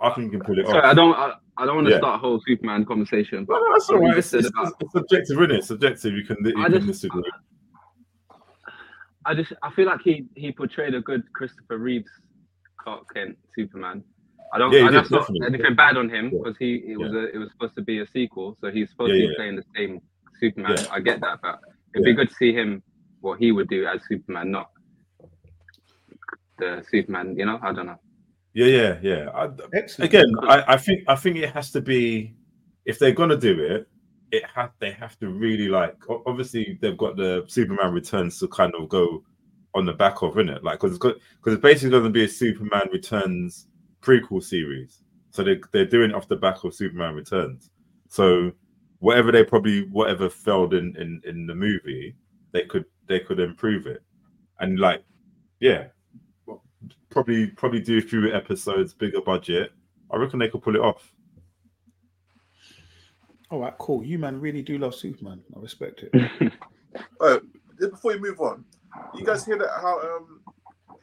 [0.00, 0.84] I think he can pull it sorry, off.
[0.84, 1.14] I don't.
[1.14, 1.98] I, I don't want to Yeah.
[1.98, 5.38] start a whole Superman conversation, but no, that's all you It's, it's, about- it's subjective,
[5.40, 5.64] isn't it?
[5.64, 6.12] Subjective.
[6.14, 7.22] You can you I can just- disagree.
[9.24, 12.10] I just I feel like he he portrayed a good Christopher Reeves
[12.80, 14.04] Clark Kent Superman.
[14.52, 14.72] I don't.
[14.72, 15.46] Yeah, he I did, that's not definitely.
[15.54, 18.06] anything bad on him because he it was a it was supposed to be a
[18.06, 19.36] sequel, so he's supposed Yeah, to be yeah.
[19.36, 20.00] playing the same
[20.40, 20.76] Superman.
[20.78, 20.86] Yeah.
[20.90, 21.60] I get that, but
[21.94, 22.12] it'd Yeah.
[22.12, 22.82] be good to see him
[23.20, 24.70] what he would do as Superman, not
[26.58, 27.36] the Superman.
[27.36, 27.98] You know, I don't know.
[28.54, 29.28] Yeah, yeah, yeah.
[29.34, 29.50] I,
[30.02, 32.34] again, I, I think I think it has to be
[32.86, 33.88] if they're gonna do it,
[34.30, 35.96] it have they have to really like.
[36.24, 39.24] Obviously, they've got the Superman Returns to kind of go
[39.74, 42.24] on the back of, in it Like, because it's because it's basically going to be
[42.24, 43.66] a Superman Returns
[44.02, 45.02] prequel series.
[45.30, 47.70] So they they're doing it off the back of Superman Returns.
[48.08, 48.52] So
[49.00, 52.16] whatever they probably whatever failed in in in the movie,
[52.52, 54.02] they could they could improve it,
[54.60, 55.04] and like,
[55.60, 55.88] yeah,
[57.10, 59.72] probably probably do a few episodes, bigger budget.
[60.10, 61.12] I reckon they could pull it off.
[63.50, 64.04] All right, cool.
[64.04, 65.42] You man really do love Superman.
[65.54, 66.52] I respect it.
[67.20, 67.38] Uh,
[67.78, 68.64] before you move on,
[69.14, 70.40] you guys hear that how um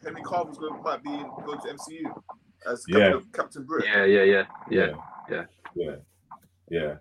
[0.04, 1.10] Henry Cavill's going might be
[1.46, 2.12] going to MCU
[2.70, 3.12] as Yeah.
[3.12, 3.90] Captain, Captain Britain.
[3.94, 4.94] Yeah, yeah, yeah, yeah.
[5.30, 5.46] yeah,
[5.76, 5.96] yeah,
[6.70, 6.96] yeah.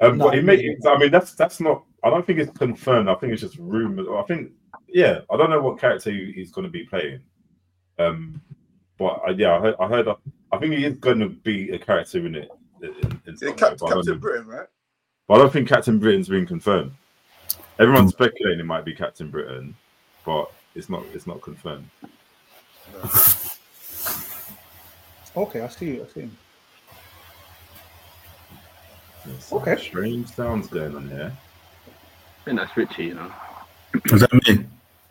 [0.00, 1.84] Um, No, but it may, I mean, that's that's not.
[2.04, 3.08] I don't think it's confirmed.
[3.08, 4.06] I think it's just rumors.
[4.08, 4.52] I think,
[4.86, 7.20] yeah, I don't know what character he's going to be playing.
[7.98, 8.40] Um,
[8.96, 9.74] but I, yeah, I heard.
[9.80, 10.08] I heard.
[10.52, 12.48] I think he is going to be a character in it.
[12.80, 14.18] In, in Yeah, some way, Cap- but I don't Captain.
[14.18, 14.66] Britain, right?
[15.26, 16.92] But I don't think Captain Britain's been confirmed.
[17.80, 19.74] Everyone's speculating it might be Captain Britain,
[20.24, 21.02] but it's not.
[21.12, 21.88] It's not confirmed.
[25.38, 26.04] Okay, I see you.
[26.04, 26.30] I see you.
[29.24, 29.76] There's some Okay.
[29.76, 31.32] Strange sounds going on here.
[31.86, 33.06] I think that's Richie.
[33.06, 33.32] You know.
[34.10, 34.66] Was that me?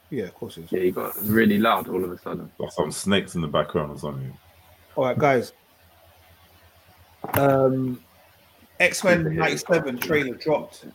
[0.10, 0.72] Yeah, of course it is.
[0.72, 2.52] Yeah, he got really loud all of a sudden.
[2.58, 4.38] Got some snakes in the background or something.
[4.98, 5.54] All right, guys.
[7.36, 8.04] Um,
[8.82, 10.88] X Men '97 trailer dropped.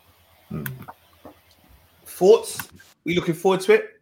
[0.51, 0.64] Hmm.
[2.05, 2.68] Thoughts?
[3.05, 4.01] We looking forward to it?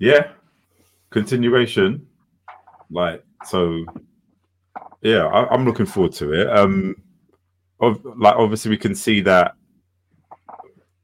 [0.00, 0.32] Yeah,
[1.10, 2.04] continuation.
[2.90, 3.84] Like so,
[5.02, 6.48] yeah, I, I'm looking forward to it.
[6.48, 6.96] Um,
[7.80, 9.54] of, like obviously we can see that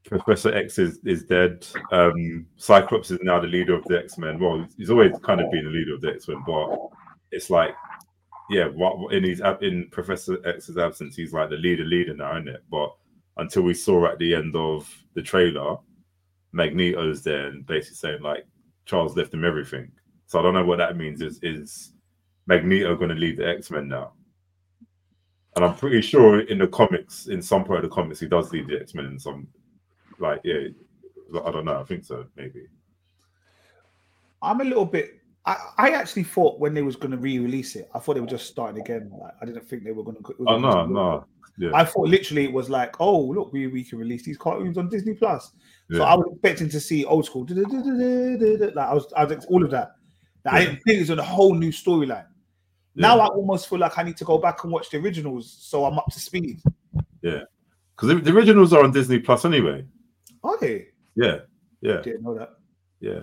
[0.05, 1.65] Professor X is is dead.
[1.91, 4.39] Um, Cyclops is now the leader of the X Men.
[4.39, 6.77] Well, he's always kind of been the leader of the X Men, but
[7.31, 7.73] it's like,
[8.49, 12.49] yeah, what in his in Professor X's absence, he's like the leader leader now, isn't
[12.49, 12.63] it?
[12.69, 12.93] But
[13.37, 15.77] until we saw at the end of the trailer,
[16.53, 18.45] Magneto's there and basically saying like
[18.85, 19.91] Charles left him everything.
[20.27, 21.21] So I don't know what that means.
[21.21, 21.93] Is is
[22.47, 24.13] Magneto going to lead the X Men now?
[25.55, 28.51] And I'm pretty sure in the comics, in some part of the comics, he does
[28.51, 29.47] lead the X Men in some,
[30.19, 30.67] like yeah,
[31.45, 31.79] I don't know.
[31.79, 32.65] I think so, maybe.
[34.41, 35.21] I'm a little bit.
[35.45, 38.27] I, I actually thought when they was going to re-release it, I thought they were
[38.27, 39.11] just starting again.
[39.17, 40.35] Like, I didn't think they were going to.
[40.45, 41.25] Oh no, no,
[41.57, 44.77] yeah, I thought literally it was like, oh look, we, we can release these cartoons
[44.77, 45.53] on Disney Plus.
[45.91, 46.03] So yeah.
[46.03, 47.45] I was expecting to see old school.
[47.47, 49.91] Like I was, I was all of that.
[50.43, 52.25] Like, I didn't think it was on a whole new storyline.
[52.95, 55.85] Now I almost feel like I need to go back and watch the originals so
[55.85, 56.61] I'm up to speed.
[57.21, 57.41] Yeah,
[57.95, 59.83] because the, the originals are on Disney Plus anyway.
[60.43, 61.39] Okay, Yeah,
[61.81, 62.51] yeah, didn't know that.
[63.01, 63.21] yeah,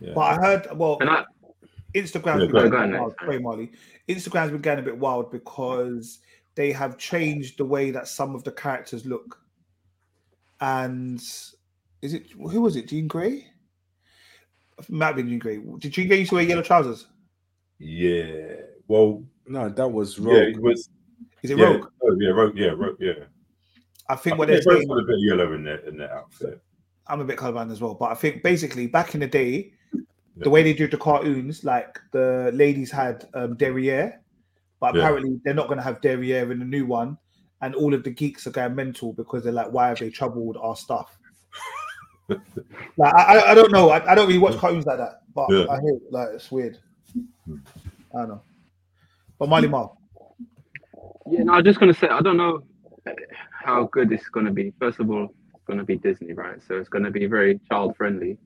[0.00, 0.12] yeah.
[0.14, 1.24] But I heard, well, And I,
[1.94, 2.84] Instagram's Yeah, been go going ahead.
[2.84, 3.14] a bit Go on, wild.
[3.20, 3.72] Sorry, Marley.
[4.08, 6.20] Instagram's been getting a bit wild because
[6.54, 9.40] they have changed the way that some of the characters look.
[10.60, 12.88] And is it who was it?
[12.88, 13.46] Jean Grey?
[14.88, 15.58] Might have been Jean Grey.
[15.78, 17.06] Did Jean Grey used to wear yellow trousers?
[17.78, 18.56] Yeah.
[18.86, 20.88] Well, No, that was yeah, it was.
[21.42, 21.86] Is it yeah, Rogue?
[22.02, 22.56] oh, yeah, Rogue.
[22.56, 22.96] Yeah, Rogue.
[23.00, 23.12] Yeah.
[24.08, 24.90] I think what they they're saying.
[24.90, 26.60] a bit yellow in their in their outfit.
[27.06, 30.00] I'm a bit colorblind as well, but I think basically back in the day, Yeah.
[30.36, 34.20] the way they did the cartoons, like the ladies had um, derriere,
[34.80, 35.00] but Yeah.
[35.02, 37.16] apparently they're not going to have derriere in the new one,
[37.62, 40.56] and all of the geeks are going mental because they're like, why have they troubled
[40.60, 41.18] our stuff?
[42.28, 45.48] like I, I- I don't know, I, I don't really watch cartoons like that, but
[45.50, 45.66] Yeah.
[45.70, 46.78] I hear like it's weird.
[47.48, 47.56] Hmm.
[48.14, 48.42] I don't know,
[49.38, 49.96] but Marley Marl,
[51.30, 52.62] yeah, no, I'm just gonna say I don't know
[53.52, 54.72] how good it's gonna be.
[54.78, 55.28] First of all,
[55.68, 56.62] it's to be Disney, right?
[56.66, 58.38] So it's going to be very child friendly.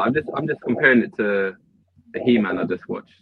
[0.00, 1.54] I'm just I'm just comparing it to
[2.12, 3.12] the He-Man I just watched.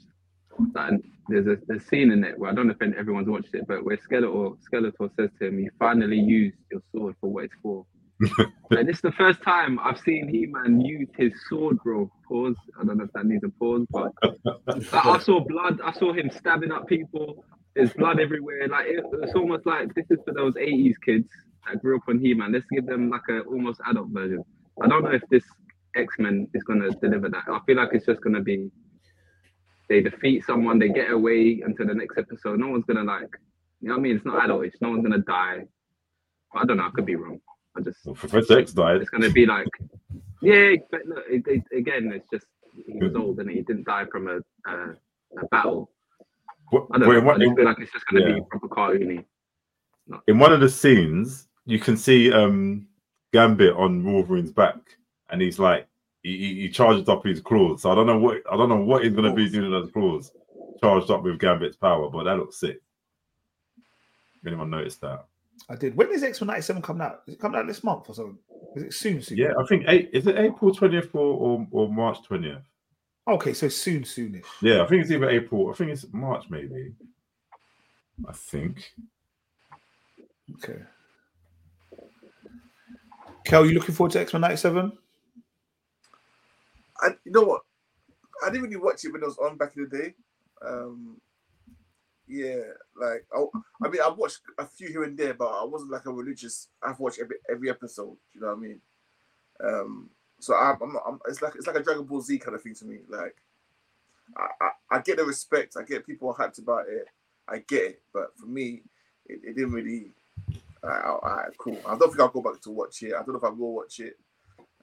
[0.77, 3.67] And there's a, a scene in it where I don't know if everyone's watched it,
[3.67, 7.55] but where Skeletor Skeletor says to him, "You finally used your sword for what it's
[7.63, 7.85] for."
[8.71, 12.11] and this is the first time I've seen He-Man use his sword, bro.
[12.29, 12.57] Pause.
[12.81, 14.13] I don't know if that needs a pause, but
[14.67, 15.81] like, I saw blood.
[15.85, 17.45] I saw him stabbing up people.
[17.75, 18.69] There's blood everywhere.
[18.69, 21.29] Like it, it's almost like this is for those '80s kids
[21.67, 22.53] that grew up on He-Man.
[22.53, 24.45] Let's give them like a almost adult version.
[24.83, 25.45] I don't know if this
[25.97, 27.45] X-Men is gonna deliver that.
[27.49, 28.71] I feel like it's just gonna be
[29.89, 32.59] they defeat someone, they get away until the next episode.
[32.59, 33.29] No one's gonna like,
[33.81, 34.17] you know what I mean?
[34.17, 34.73] It's not adultish.
[34.81, 35.65] No one's gonna die.
[36.55, 36.87] I don't know.
[36.87, 37.41] I could be wrong.
[37.77, 39.01] I just Well, X died.
[39.01, 39.67] it's gonna be like,
[40.41, 42.47] yeah, but look, it, it, again, it's just
[42.87, 44.95] he was old and he didn't die from a a,
[45.41, 45.91] a battle.
[46.71, 47.21] What- I don't wait, know.
[47.23, 48.35] what- I just feel like it's just gonna yeah.
[48.37, 49.25] be proper cartoony.
[50.27, 52.87] in one of the scenes, you can see um
[53.33, 54.77] Gambit on Wolverine's back,
[55.31, 55.87] and he's like
[56.23, 57.83] he, he, charged up his claws.
[57.83, 59.93] So I don't know what I don't know what he's gonna be doing with those
[59.93, 60.33] claws,
[60.81, 62.81] charged up with Gambit's power, but that looks sick.
[64.41, 65.25] If anyone noticed that?
[65.69, 65.97] I did.
[65.97, 67.23] When is X Men '97 coming out?
[67.27, 68.39] Is it coming out this month or something?
[68.77, 69.23] Is it soon?
[69.23, 69.39] Soon?
[69.39, 72.63] Yeah, I think eight is it April twentieth or, or or March twentieth?
[73.29, 74.45] Okay, so soon, soonish.
[74.61, 75.71] Yeah, I think it's either April.
[75.71, 76.93] I think it's March maybe.
[78.29, 78.93] I think.
[80.57, 80.81] Okay.
[83.45, 84.93] Kel, you looking forward to X Men '97?
[87.01, 87.63] I, you know what?
[88.45, 90.15] I didn't really watch it when it was on back in the day.
[90.67, 91.21] Um,
[92.33, 92.63] yeah,
[92.97, 93.45] like I,
[93.85, 96.69] I mean, I've watched a few here and there, but I wasn't like a religious.
[96.83, 98.17] I've watched every every episode.
[98.33, 98.81] You know what I mean?
[99.63, 100.11] Um,
[100.41, 102.63] so I'm, I'm, not, I'm it's like it's like a Dragon Ball Z kind of
[102.63, 103.01] thing to me.
[103.09, 103.37] Like,
[104.37, 105.77] I, I, I get the respect.
[105.79, 107.07] I get people hyped about it.
[107.47, 108.83] I get it, but for me,
[109.27, 110.13] it, it didn't really.
[111.59, 111.79] Cool.
[111.87, 113.13] I don't think I'll go back to watch it.
[113.13, 114.19] I don't know if I will watch it.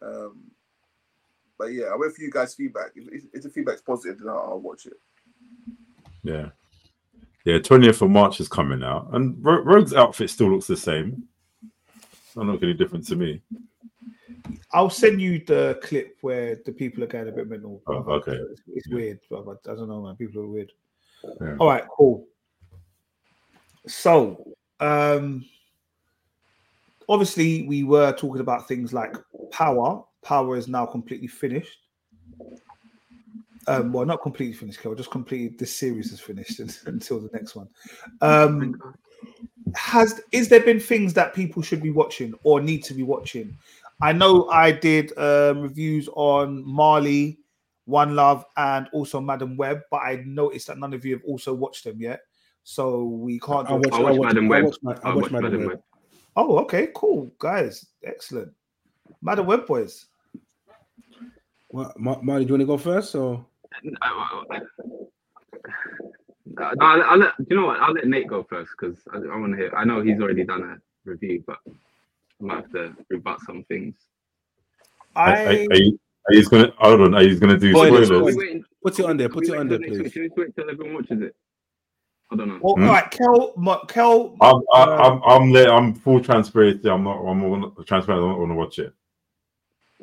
[0.01, 0.51] Um,
[1.57, 2.91] but yeah, I wait for you guys' feedback.
[2.95, 4.93] If, if, if the feedback's positive, then I'll, I'll watch it.
[6.23, 6.49] Yeah.
[7.49, 9.09] Yeah, 20th of March is coming out.
[9.13, 11.23] And Ro- Rogue's outfit still looks the same.
[12.35, 13.41] Not look any different to me.
[14.71, 17.81] I'll send you the clip where the people are going a bit mental.
[17.87, 18.37] Oh, okay.
[18.51, 20.15] It's, it's weird, but I don't know, man.
[20.15, 20.71] People are weird.
[21.41, 21.55] Yeah.
[21.59, 22.27] All right, cool.
[23.87, 25.43] So, um,
[27.07, 29.15] obviously, we were talking about things like
[29.49, 30.03] power.
[30.21, 31.79] Power is now completely finished.
[33.69, 34.95] Um, well, not completely finished, Kel.
[34.95, 35.55] Just completely.
[35.57, 37.67] This series is finished until the next one.
[38.21, 38.81] Um,
[39.75, 43.57] has is there been things that people should be watching or need to be watching?
[44.01, 47.37] I know I did um, reviews on Marley,
[47.85, 51.53] One Love, and also Madame Web, but I noticed that none of you have also
[51.53, 52.21] watched them yet.
[52.63, 53.69] So we can't.
[53.69, 54.63] I do- watched, I Madam I Web.
[54.63, 55.69] I I watched watched Madam Madame Web.
[55.69, 55.81] Web.
[56.35, 58.51] Oh, okay, cool, guys, excellent.
[59.21, 60.05] Madame Web boys.
[61.67, 63.45] What, Marley, do you want to go first or?
[63.83, 63.97] No,
[66.81, 67.79] I'll, I'll let, do you know what?
[67.79, 69.73] I'll let Nate go first because I, I want to hear.
[69.75, 70.77] I know he's already done a
[71.09, 71.71] review, but I
[72.39, 73.95] might have to rebut some things.
[75.15, 75.99] Are, are, I are you,
[76.49, 78.11] gonna hold on, are you gonna do Spoilers, spoilers?
[78.11, 78.63] Are we spoilers.
[78.83, 79.29] Put it on there.
[79.29, 80.13] Put we it on waiting there, next please.
[80.13, 81.35] Should we wait till everyone watches it?
[82.31, 82.59] I don't know.
[82.61, 82.83] well, Hmm?
[82.85, 84.37] all right, Kel, Kel.
[84.41, 86.89] I'm I, Uh, I'm I'm there, I'm full transparency.
[86.89, 88.93] I'm not I'm not transparent, I'm not gonna watch it.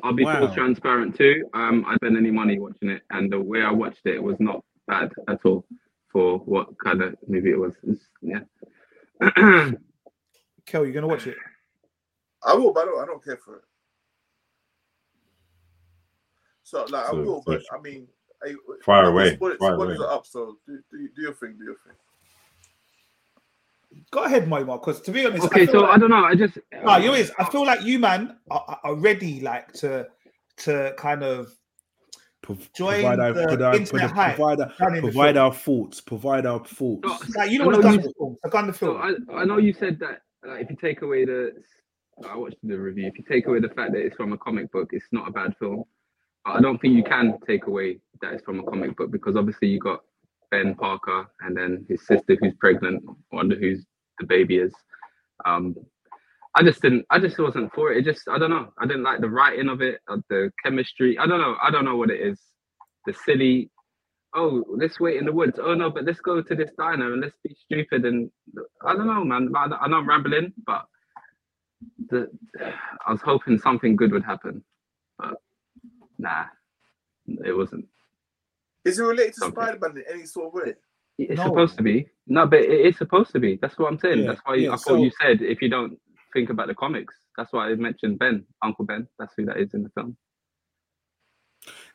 [0.03, 1.49] I'll be full transparent too.
[1.53, 4.63] Um, I spent any money watching it, and the way I watched it was not
[4.87, 5.65] bad at all
[6.11, 7.73] for what kind of movie it was.
[7.83, 8.41] It's- yeah.
[10.65, 11.37] Kel, you're gonna watch it.
[12.45, 13.61] I will, but I don't, I don't care for it.
[16.63, 18.07] So like I will, but I mean,
[18.43, 20.09] I, Fire the away, Spoilers, fire spoilers away.
[20.09, 21.95] up, so do, do, do your thing, do your thing.
[24.11, 26.25] Go ahead, Marty, because to be honest, I okay, feel so like- I don't know.
[26.25, 27.31] I just No, you is.
[27.39, 30.07] I feel like you, man, are, are ready, like to
[30.57, 31.49] to kind of
[32.73, 34.35] Join provide our, the provide our, internet hype.
[34.37, 35.99] provide our, done in the provide our thoughts.
[35.99, 37.03] Provide our thoughts.
[37.03, 38.37] No, like you know I what know you- the film.
[38.43, 39.19] The gun the So film.
[39.29, 41.51] I, I know you said that like, if you take away the,
[42.29, 43.07] I watched the review.
[43.07, 45.31] If you take away the fact that it's from a comic book, it's not a
[45.31, 45.83] bad film.
[46.45, 49.67] I don't think you can take away that it's from a comic book because obviously
[49.67, 49.99] you got
[50.51, 53.85] Ben Parker and then his sister who's pregnant, I wonder who's
[54.19, 54.73] the baby is.
[55.45, 55.75] Um,
[56.55, 57.05] I just didn't.
[57.11, 57.99] I just wasn't for it.
[57.99, 58.69] It just I don't know.
[58.79, 61.17] I didn't like the writing of it, uh, the chemistry.
[61.19, 61.55] I don't know.
[61.61, 62.39] I don't know what it is.
[63.05, 63.69] The silly.
[64.35, 65.59] Oh, let's wait in the woods.
[65.61, 68.29] Oh no, but let's go to this diner and let's be stupid and
[68.83, 69.51] I don't know, man.
[69.55, 70.85] I, I know I'm rambling, but
[72.09, 72.29] the,
[73.05, 74.63] I was hoping something good would happen,
[75.17, 75.35] but
[76.17, 76.45] nah,
[77.45, 77.85] it wasn't.
[78.87, 79.51] Is it related to Okay.
[79.53, 80.73] Spider-Man in any sort of way?
[81.19, 81.45] It's No.
[81.45, 83.57] supposed to be no, but it is supposed to be.
[83.61, 84.19] That's what I'm saying.
[84.19, 85.99] Yeah, That's why yeah, I thought you said if you don't
[86.33, 87.15] think about the comics.
[87.37, 89.07] That's why I mentioned Ben, Uncle Ben.
[89.17, 90.17] That's who that is in the film.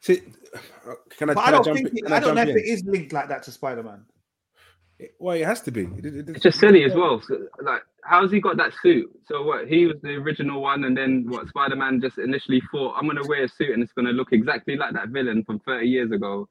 [0.01, 0.23] See,
[1.17, 1.97] can I, But can I I don't jump think in?
[1.99, 2.63] it, Can I don't know jump if in?
[2.63, 4.05] it is linked like that to Spider Man.
[5.19, 5.83] Well, it has to be.
[5.85, 7.21] It- it- It's just silly as well.
[7.21, 9.11] So, like, how's he got that suit?
[9.27, 9.67] So what?
[9.69, 11.49] He was the original one, and then what?
[11.49, 14.77] Spider Man just initially thought, "I'm gonna wear a suit, and it's gonna look exactly
[14.77, 16.49] like that villain from 30 years ago."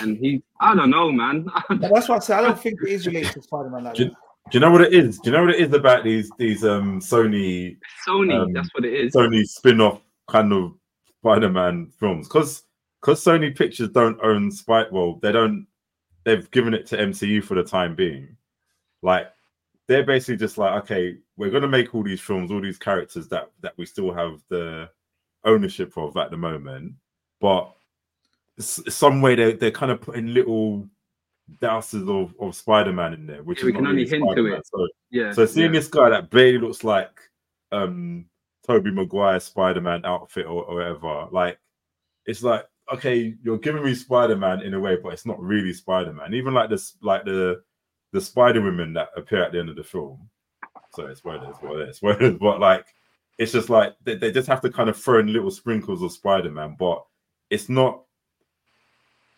[0.00, 1.46] And he, I don't know, man.
[1.70, 4.06] That's why I say I don't think it is related to Spider Man like Do,
[4.06, 4.14] do
[4.52, 5.18] you know what it is?
[5.20, 8.84] Do you know what it is about these these um Sony Sony, Um, that's what
[8.84, 9.14] it is.
[9.14, 10.72] Sony spin-off kind of
[11.20, 12.28] Spider-Man films?
[12.28, 12.64] Because
[13.00, 14.88] because Sony Pictures don't own Spider.
[14.92, 15.66] Well, they don't.
[16.24, 18.36] They've given it to MCU for the time being.
[19.02, 19.28] Like
[19.86, 23.50] they're basically just like, okay, we're gonna make all these films, all these characters that
[23.60, 24.88] that we still have the
[25.44, 26.94] ownership of at the moment,
[27.40, 27.74] but s-
[28.58, 30.88] some way they they're kind of putting little
[31.60, 34.66] douses of, of Spider-Man in there, which Yeah, we can only really hint to it.
[34.66, 35.32] So yeah.
[35.32, 35.80] so seeing yeah.
[35.80, 37.10] this guy that barely looks like
[37.72, 38.26] um
[38.66, 41.58] Tobey Maguire Spider-Man outfit or, or whatever, like
[42.26, 46.34] it's like okay, you're giving me Spider-Man in a way, but it's not really Spider-Man.
[46.34, 47.62] Even like this, like the
[48.12, 50.28] the Spider Women that appear at the end of the film.
[50.92, 52.86] So it's spoilers, spoilers, spoilers, but like
[53.38, 56.12] it's just like they, they just have to kind of throw in little sprinkles of
[56.12, 57.04] Spider-Man, but
[57.50, 58.03] it's not.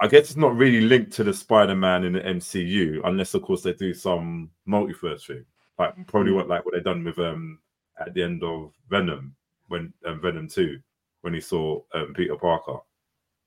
[0.00, 3.62] I guess it's not really linked to the Spider-Man in the MCU, unless of course
[3.62, 5.44] they do some multiverse thing
[5.78, 7.58] like probably what like what they done with um
[8.00, 9.34] at the end of Venom
[9.68, 10.78] when um, Venom two
[11.22, 12.78] when he saw um, Peter Parker,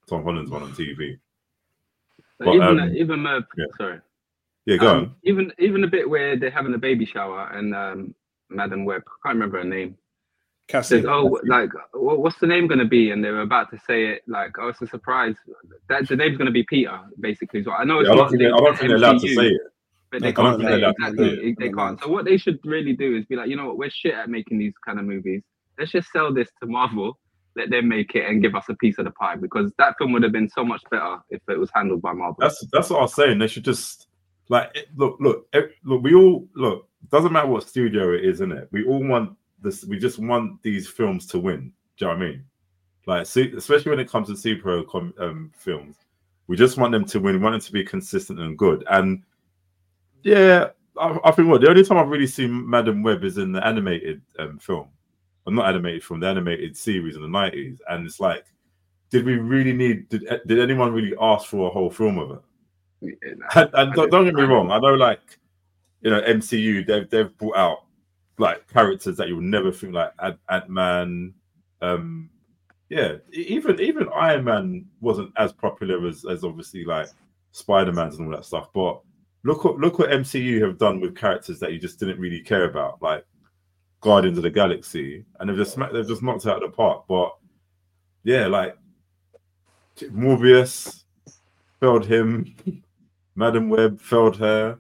[0.08, 1.18] Tom Holland's one on TV.
[2.38, 3.66] But but, even um, even uh, yeah.
[3.78, 4.00] sorry.
[4.66, 5.16] Yeah, go Um, on.
[5.24, 8.14] even even the bit where they're having a baby shower and um,
[8.50, 9.98] Madame Web, I can't remember her name.
[10.70, 10.98] Cassie.
[10.98, 14.06] Says, "Oh, like, what's the name going to be?" And they were about to say
[14.06, 15.36] it, like, "Oh, it's a surprise."
[15.90, 17.64] That the name's going to be Peter, basically.
[17.64, 18.98] So I know it's Yeah, I don't think they, I linked don't to think they're
[18.98, 19.62] allowed to say it.
[20.12, 20.96] but They they can't can't say say that.
[21.00, 21.56] exactly.
[21.60, 21.78] They no, no.
[21.78, 22.00] can't.
[22.02, 24.30] So what they should really do is be like, you know what, we're shit at
[24.30, 25.42] making these kind of movies.
[25.78, 27.18] Let's just sell this to Marvel.
[27.56, 30.12] Let them make it and give us a piece of the pie because that film
[30.14, 32.38] would have been so much better if it was handled by Marvel.
[32.40, 33.40] That's that's what I was saying.
[33.40, 34.08] They should just
[34.50, 35.48] like look, look,
[35.84, 36.04] look.
[36.04, 36.88] We all look.
[37.12, 38.68] Doesn't matter what studio it is, in it.
[38.72, 39.86] We all want this.
[39.86, 41.72] We just want these films to win.
[41.98, 42.44] Do you know what I mean?
[43.06, 45.96] Like, see, especially when it comes to superhero com- um, films,
[46.48, 47.36] we just want them to win.
[47.36, 48.84] We want them to be consistent and good.
[48.90, 49.24] And
[50.24, 50.68] yeah,
[51.00, 53.66] I, I think what the only time I've really seen Madame Web is in the
[53.66, 54.90] animated um, film,
[55.46, 57.82] or not animated film, the animated series in the nineties.
[57.90, 58.46] And it's like,
[59.10, 60.10] did we really need?
[60.10, 62.40] Did did anyone really ask for a whole film of it?
[63.24, 63.48] Yeah, nah.
[63.56, 65.40] And, and don't, don't get me wrong, I know like
[66.02, 67.80] you know MCU they've they've brought out
[68.40, 70.12] like characters that you'll never think like
[70.50, 71.34] Ant Man,
[71.82, 72.30] um,
[72.90, 77.10] yeah, even even Iron Man wasn't as popular as as obviously like
[77.52, 78.70] Spider Man's and all that stuff.
[78.74, 79.02] But
[79.44, 82.66] look what look what MCU have done with characters that you just didn't really care
[82.66, 83.26] about, like
[84.02, 87.04] Guardians of the Galaxy, and they've just they've just knocked out of the park.
[87.08, 87.36] But
[88.24, 88.78] yeah, like
[90.02, 91.04] Morbius
[91.80, 92.56] failed him.
[93.36, 94.78] Madame Web failed her.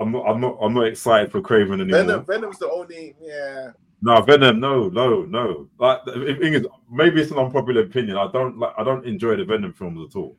[0.00, 0.24] I'm not.
[0.26, 0.58] I'm not.
[0.62, 2.02] I'm not excited for Kraven anymore.
[2.04, 3.70] Venom, Venom's the only, yeah.
[4.02, 4.58] No, Venom.
[4.58, 5.68] No, no, no.
[5.78, 8.16] Like the the thing is, maybe it's an unpopular opinion.
[8.16, 8.72] I don't like.
[8.78, 10.36] I don't enjoy the Venom films at all.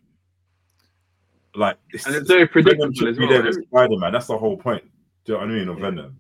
[1.54, 3.28] Like, it's, And it's very predictable should as well.
[3.28, 4.14] there with Every- Spider Man.
[4.14, 4.84] That's the whole point.
[5.26, 5.68] Do you know what I mean?
[5.68, 6.18] Of Venom.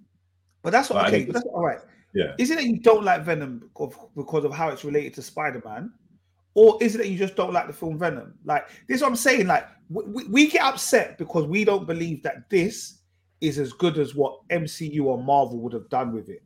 [0.62, 1.24] But that's what, Like, okay.
[1.24, 1.80] That's all right.
[2.14, 2.34] Yeah.
[2.38, 5.62] Is it that you don't like Venom because, because of how it's related to Spider
[5.66, 5.94] Man,
[6.54, 8.34] or is it that you just don't like the film Venom?
[8.44, 9.48] Like this, is what I'm saying.
[9.48, 12.98] Like we, we- we get upset because we don't believe that this
[13.42, 16.44] is as good as what MCU or Marvel would have done with it.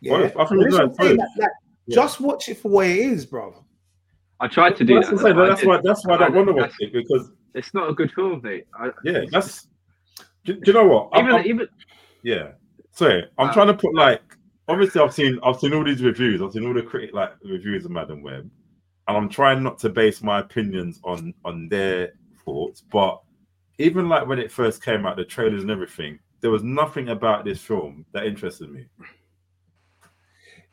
[0.00, 0.36] Yeah, Both.
[0.36, 1.18] I think But this is it's what I'm saying, both.
[1.18, 1.50] like, like,
[1.86, 1.94] Yeah.
[1.94, 3.64] just watch it for what it is, bro.
[4.40, 5.14] I tried to do That's, that.
[5.14, 5.68] what I'm saying, what I that's did.
[5.68, 5.80] why.
[5.84, 8.66] That's why I don't want to watch it because It's not a good film, mate.
[8.74, 9.68] I, yeah, that's.
[10.44, 11.10] Do, do you know what?
[11.20, 11.68] Even I'm- even
[12.22, 12.52] Yeah.
[12.92, 13.52] Sorry, I'm Wow.
[13.52, 14.20] trying to put like
[14.68, 17.84] obviously I've seen I've seen all these reviews, I've seen all the critic like reviews
[17.84, 18.50] of Madame Web,
[19.08, 22.12] and I'm trying not to base my opinions on on their
[22.44, 23.20] thoughts, but
[23.82, 27.44] even like when it first came out, the trailers and everything, there was nothing about
[27.44, 28.86] this film that interested me.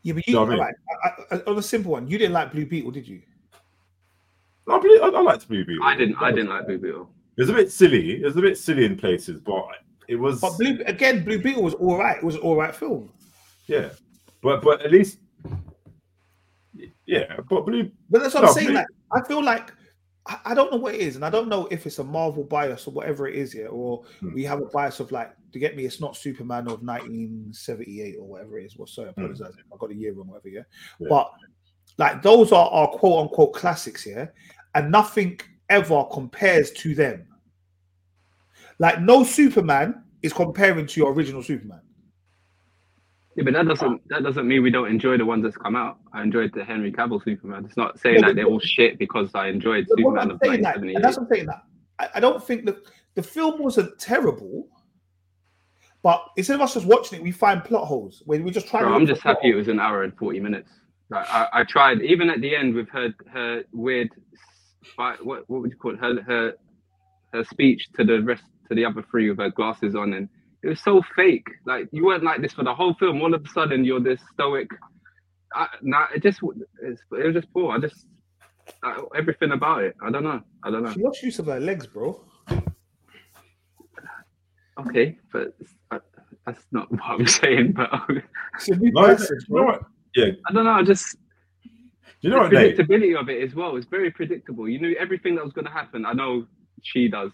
[0.02, 0.60] Yeah, but you, know what I mean?
[0.60, 0.76] all right,
[1.32, 3.22] I, I, on a simple one, you didn't like Blue Beetle, did you?
[4.68, 5.84] I believe I, I liked Blue Beetle.
[5.84, 7.10] I didn't I didn't like Blue Beetle.
[7.38, 8.22] It was a bit silly.
[8.22, 9.66] It was a bit silly in places, but
[10.08, 12.18] it was But Blue again, Blue Beetle was all right.
[12.18, 13.12] It was an all right film.
[13.68, 13.90] yeah.
[14.42, 15.20] But but at least
[17.06, 17.38] yeah.
[17.50, 18.68] But Blue But that's what No, I'm saying.
[18.68, 19.74] Blue- Like, I feel like
[20.46, 22.88] I, don't know what it is, and I don't know if it's a Marvel bias
[22.88, 24.34] or whatever it is, here, or Hmm.
[24.34, 28.28] we have a bias of like to get me, it's not Superman of 1978 or
[28.28, 28.78] whatever it is.
[28.78, 30.62] Well, sorry, I apologize if I got a year wrong, whatever, yeah.
[30.98, 31.06] Hmm.
[31.06, 31.10] Yeah.
[31.10, 31.32] But
[31.98, 34.34] like those are our quote unquote classics, here,
[34.76, 37.26] and nothing ever compares to them.
[38.78, 41.82] Like no Superman is comparing to your original Superman.
[43.40, 45.98] Yeah, but that doesn't that doesn't mean we don't enjoy the ones that's come out.
[46.14, 47.64] I enjoyed the Henry Cavill Superman.
[47.64, 50.78] It's not saying Yeah, that they're all shit because I enjoyed Superman of saying that,
[50.78, 51.64] and that's what I'm saying that
[52.00, 52.78] I, I don't think that
[53.16, 54.68] the film wasn't terrible,
[56.04, 58.82] but instead of us just watching it, we find plot holes when we just try.
[58.82, 60.70] Bro, to I'm just happy it was an hour and 40 minutes.
[61.10, 64.10] Like, I, I tried, even at the end with her her weird,
[64.98, 66.00] what what would you call it?
[66.00, 66.54] Her her
[67.34, 70.30] her speech to the rest to the other three with her glasses on, and
[70.64, 71.48] it was so fake.
[71.66, 73.22] Like you weren't like this for the whole film.
[73.22, 74.68] All of a sudden, you're this stoic.
[75.54, 76.40] I, nah, it just
[76.84, 77.74] it's, it was just poor.
[77.76, 78.06] I just
[78.84, 79.96] uh, everything about it.
[80.06, 80.42] I don't know.
[80.64, 80.94] I don't know.
[80.94, 82.22] She lost use of her legs, bro.
[84.80, 85.54] Okay, but
[85.92, 86.00] uh,
[86.46, 87.74] that's not what I'm saying.
[87.74, 87.90] But
[88.60, 89.66] She's No, person, you know bro.
[89.66, 89.82] what?
[90.16, 90.72] Yeah, I don't know.
[90.72, 91.18] I just
[92.22, 92.78] you know what, the Nate?
[92.78, 94.68] predictability of it as well is very predictable.
[94.68, 96.06] You knew everything that was going to happen.
[96.06, 96.46] I know
[96.84, 97.32] she does,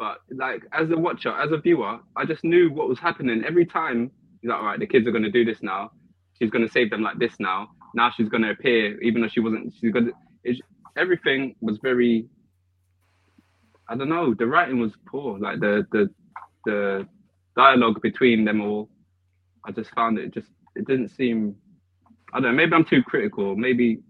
[0.00, 3.66] but like as a watcher, as a viewer, I just knew what was happening every
[3.66, 4.10] time.
[4.40, 5.90] He's like, all right, the kids are going to do this now.
[6.38, 7.68] She's going to save them like this now.
[7.94, 9.74] Now she's going to appear, even though she wasn't.
[9.78, 9.92] She's.
[10.42, 10.58] It's,
[10.96, 12.26] everything was very.
[13.90, 14.32] I don't know.
[14.32, 15.38] The writing was poor.
[15.38, 16.08] Like the the
[16.64, 17.06] the
[17.54, 18.88] dialogue between them all.
[19.66, 20.48] I just found it just.
[20.76, 21.54] It didn't seem.
[22.32, 22.56] I don't know.
[22.56, 23.54] Maybe I'm too critical.
[23.54, 24.00] Maybe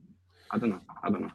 [0.53, 0.81] I don't know.
[1.03, 1.33] I don't know.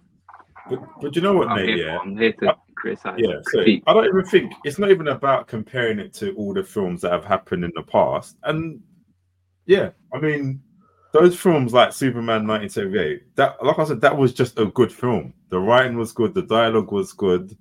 [0.70, 3.20] But, but you know what, I'm here, Yeah, I'm here to criticize.
[3.20, 3.40] yeah.
[3.52, 3.62] So.
[3.62, 7.12] I don't even think it's not even about comparing it to all the films that
[7.12, 8.38] have happened in the past.
[8.44, 8.82] And
[9.66, 10.62] yeah, I mean,
[11.12, 15.34] those films like Superman 1978, that like I said, that was just a good film.
[15.50, 17.56] The writing was good, the dialogue was good,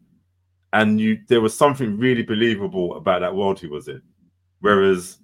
[0.72, 4.02] and you there was something really believable about that world he was in.
[4.61, 5.18] Whereas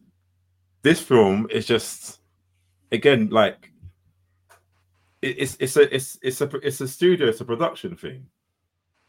[0.82, 2.20] this film is just
[2.92, 3.69] again like
[5.22, 8.26] it's it's a it's it's a it's a studio, it's a production thing.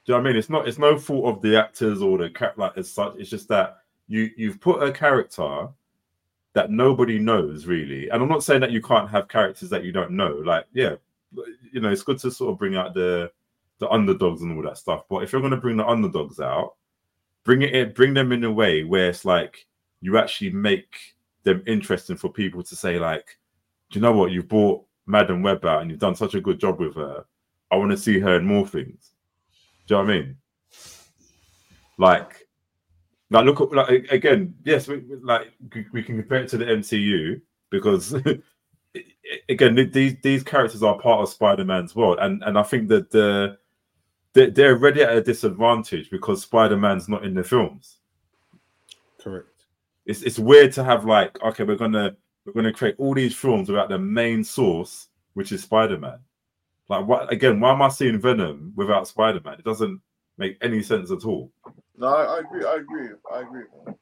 [0.06, 0.38] Do you know what I mean?
[0.38, 3.16] It's not it's no fault of the actors or the cat like as such.
[3.18, 5.70] It's just that you you've put a character
[6.54, 8.10] that nobody knows really.
[8.10, 10.42] And I'm not saying that you can't have characters that you don't know.
[10.46, 10.96] Like, yeah,
[11.72, 13.32] you know, it's good to sort of bring out the
[13.80, 15.04] the underdogs and all that stuff.
[15.10, 16.76] But if you're gonna bring the underdogs out,
[17.44, 19.66] bring it in, bring them in a way where it's like
[20.02, 23.38] you actually make them interesting for people to say, like,
[23.90, 24.32] do you know what?
[24.32, 27.26] You've brought Madame Web out and you've done such a good job with her.
[27.72, 29.12] I want to see her in more things.
[29.88, 30.36] Do you know what I mean?
[31.98, 32.48] Like,
[33.30, 35.54] like look at like again, yes, we, like
[35.94, 38.14] we- can compare it to the MCU because
[39.50, 43.58] again, these these characters are part of Spider-Man's world, and and I think that the
[44.34, 47.98] they- they're already at a disadvantage because Spider-Man's not in the films.
[49.22, 49.48] Correct.
[50.06, 53.70] It's it's weird to have like okay, we're gonna we're gonna create all these films
[53.70, 56.20] without the main source, which is Spider-Man.
[56.90, 57.60] Like what again?
[57.60, 59.60] Why am I seeing Venom without Spider-Man?
[59.60, 60.02] It doesn't
[60.38, 61.52] make any sense at all.
[61.98, 62.66] No, I, I agree.
[62.66, 63.08] I agree.
[63.34, 63.64] I agree.
[63.86, 63.96] man.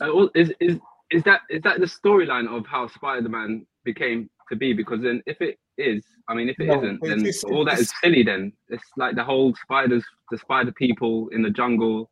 [0.00, 0.78] Uh, well, is is
[1.10, 4.72] is that is that the storyline of how Spider-Man became to be?
[4.72, 7.74] Because then, if it is, I mean, if it No, not then it's- all that
[7.74, 8.22] it's- is silly.
[8.22, 12.10] Then it's like the whole spiders, the spider people in the jungle.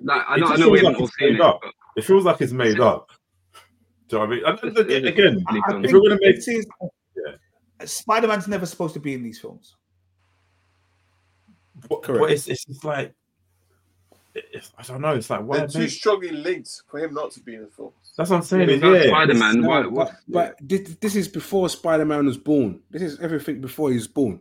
[0.00, 1.40] Like I It know, I know we feels haven't like all seen it.
[1.40, 1.60] up.
[1.62, 3.10] But It feels like it's made up.
[4.08, 4.74] Do you know what I mean?
[4.76, 6.66] And- and- again, I if we're gonna make is
[7.16, 7.34] Yeah.
[7.84, 9.76] Spider-Man's never supposed to be in these films.
[11.88, 12.20] But, Correct.
[12.20, 13.14] but it's, it's just like
[14.34, 15.14] it's, I don't know.
[15.14, 15.58] It's like why?
[15.58, 17.94] They're too make- strongly linked for him not to be in the films.
[18.16, 18.66] That's what I'm saying.
[18.66, 22.80] without Yeah, Spider-Man, No, why, but, what's, but this, this is before Spider-Man was born.
[22.90, 24.40] This is everything before he was born.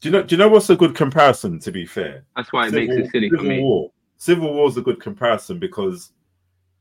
[0.00, 0.22] Do you know?
[0.22, 1.58] Do you know what's a good comparison?
[1.60, 3.60] To be fair, that's why it makes it silly for Civil me.
[3.60, 3.90] War.
[4.16, 6.12] Civil War is a good comparison because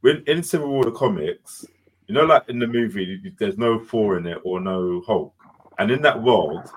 [0.01, 1.65] when in Civil War the comics,
[2.07, 5.33] you know, like in the movie, there's no Thor in it or no Hulk,
[5.79, 6.69] and in that world,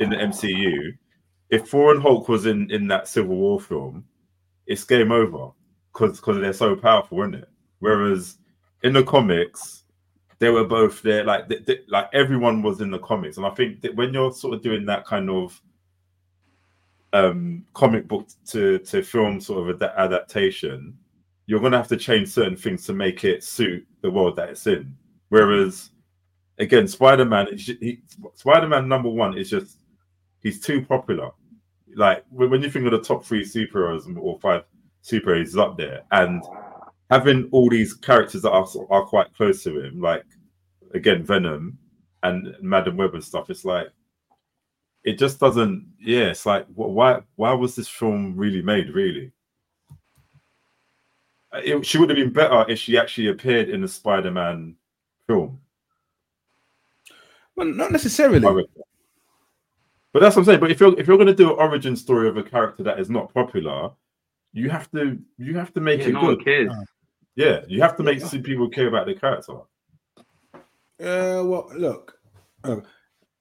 [0.00, 0.96] in the MCU,
[1.50, 4.04] if Thor and Hulk was in in that Civil War film,
[4.66, 5.50] it's game over
[5.92, 7.48] because because they're so powerful, isn't it?
[7.78, 8.38] Whereas
[8.82, 9.84] in the comics,
[10.38, 13.50] they were both there, like th- th- like everyone was in the comics, and I
[13.50, 15.60] think that when you're sort of doing that kind of
[17.12, 20.96] um comic book to to film sort of ad- adaptation
[21.46, 24.50] you're going to have to change certain things to make it suit the world that
[24.50, 24.94] it's in.
[25.28, 25.90] Whereas
[26.58, 28.02] again spider-man is he,
[28.34, 29.78] spider-man number one is just
[30.40, 31.30] he's too popular.
[31.94, 34.64] Like when, you think of the top three superheroes or five
[35.02, 36.02] superheroes up there.
[36.10, 36.42] And
[37.10, 40.24] having all these characters that are, are quite close to him like
[40.94, 41.78] again venom
[42.22, 43.88] and madame web and stuff it's like
[45.04, 49.30] it just doesn't yeah it's like why why was this film really made really
[51.64, 54.74] it, she would have been better if she actually appeared in the spider-man
[55.26, 55.60] film
[57.56, 58.40] Well, not necessarily.
[60.12, 61.94] But that's what i'm saying but if you're if you're going to do an origin
[61.96, 63.90] story of a character that is not popular
[64.52, 66.72] you have to you have to make Yeah, it no good cares.
[67.34, 69.58] yeah you have to make some people care about the character
[70.98, 72.18] Uh, well, look,
[72.64, 72.80] uh,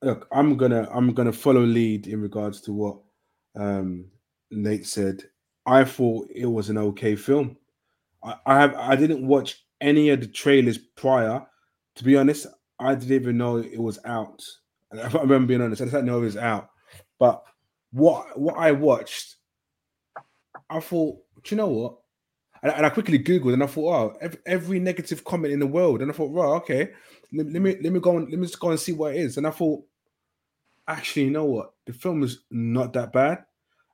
[0.01, 2.97] look, I'm gonna I'm gonna follow lead in regards to what
[3.55, 4.05] um,
[4.51, 5.23] Nate said.
[5.65, 7.55] I thought it was an okay film.
[8.25, 11.45] I, I have I didn't watch any of the trailers prior.
[11.95, 12.47] To be honest,
[12.79, 14.43] I didn't even know it was out.
[14.91, 16.69] I remember being honest, I didn't know it was out.
[17.19, 17.43] But
[17.91, 19.35] what what I watched,
[20.69, 21.97] I thought, do you know what?
[22.63, 25.67] And, and I quickly googled and I thought, oh, every, every negative comment in the
[25.67, 26.91] world, and I thought, right, okay,
[27.31, 29.19] let, let me let me go and let me just go and see what it
[29.19, 29.37] is.
[29.37, 29.83] And I thought,
[30.87, 31.73] actually, you know what?
[31.85, 33.45] The film is not that bad.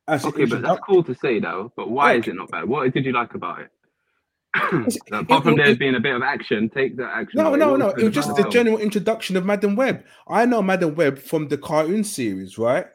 [0.08, 1.72] As Okay, but that's cool to say though.
[1.76, 2.68] But why is it not bad?
[2.68, 3.72] What did you like about it?
[5.14, 7.42] Apart from there being a bit of action, take that action.
[7.42, 7.90] No, no, no.
[7.90, 10.04] It was just the general introduction of Madame Web.
[10.28, 12.86] I know Madame Web from the cartoon series, right?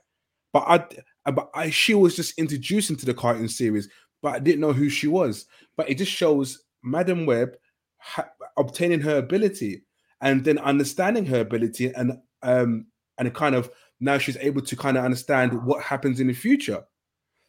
[0.53, 3.89] But I, but I, she was just introduced into the cartoon series,
[4.23, 5.47] but I didn't know who she was.
[5.79, 7.57] But it just shows Madame Web
[7.99, 8.29] ha-
[8.59, 9.83] obtaining her ability
[10.21, 12.87] and then understanding her ability, and um,
[13.19, 16.85] and kind of now she's able to kind of understand what happens in the future.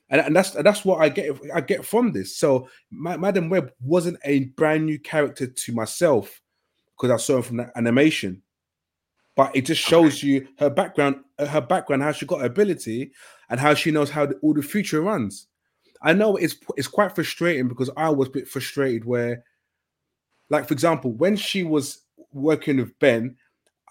[0.09, 2.37] And, and that's that's what I get I get from this.
[2.37, 6.41] So Ma- Madame Web wasn't a brand new character to myself
[6.95, 8.41] because I saw her from the animation.
[9.35, 13.11] But it just shows you her background, her background, how she got her ability,
[13.49, 15.47] and how she knows how the, all the future runs.
[16.01, 19.43] I know it's it's quite frustrating because I was a bit frustrated where,
[20.49, 23.35] like for example, when she was working with Ben,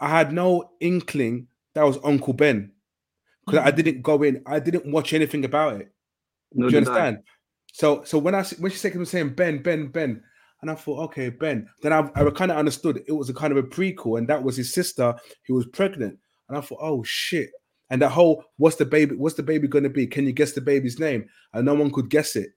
[0.00, 2.72] I had no inkling that was Uncle Ben
[3.44, 3.76] because I mm.
[3.76, 5.92] didn't go in, I didn't watch anything about it.
[6.56, 6.92] No, Do you did I?
[6.92, 7.22] understand?
[7.72, 10.22] So so I when she said was saying Ben, Ben, Ben,
[10.62, 11.68] and I thought, okay, Ben.
[11.82, 14.42] Then I, I kind of understood it was a kind of a prequel, and that
[14.42, 15.14] was his sister
[15.46, 16.18] who was pregnant.
[16.48, 17.50] And I thought, oh shit.
[17.90, 20.06] And that whole what's the baby, what's the baby gonna be?
[20.06, 21.28] Can you guess the baby's name?
[21.52, 22.50] And no one could guess it.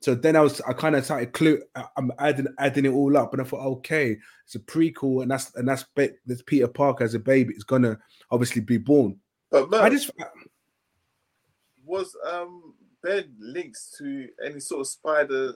[0.00, 3.16] So then I was I kind of started clue I- I'm adding adding it all
[3.16, 6.68] up, and I thought, okay, it's a prequel, and that's and that's Be- that's Peter
[6.68, 7.98] Parker as a baby is gonna
[8.30, 9.18] obviously be born.
[9.50, 10.10] But I just
[11.84, 12.74] was um
[13.06, 15.54] Ben links to any sort of spider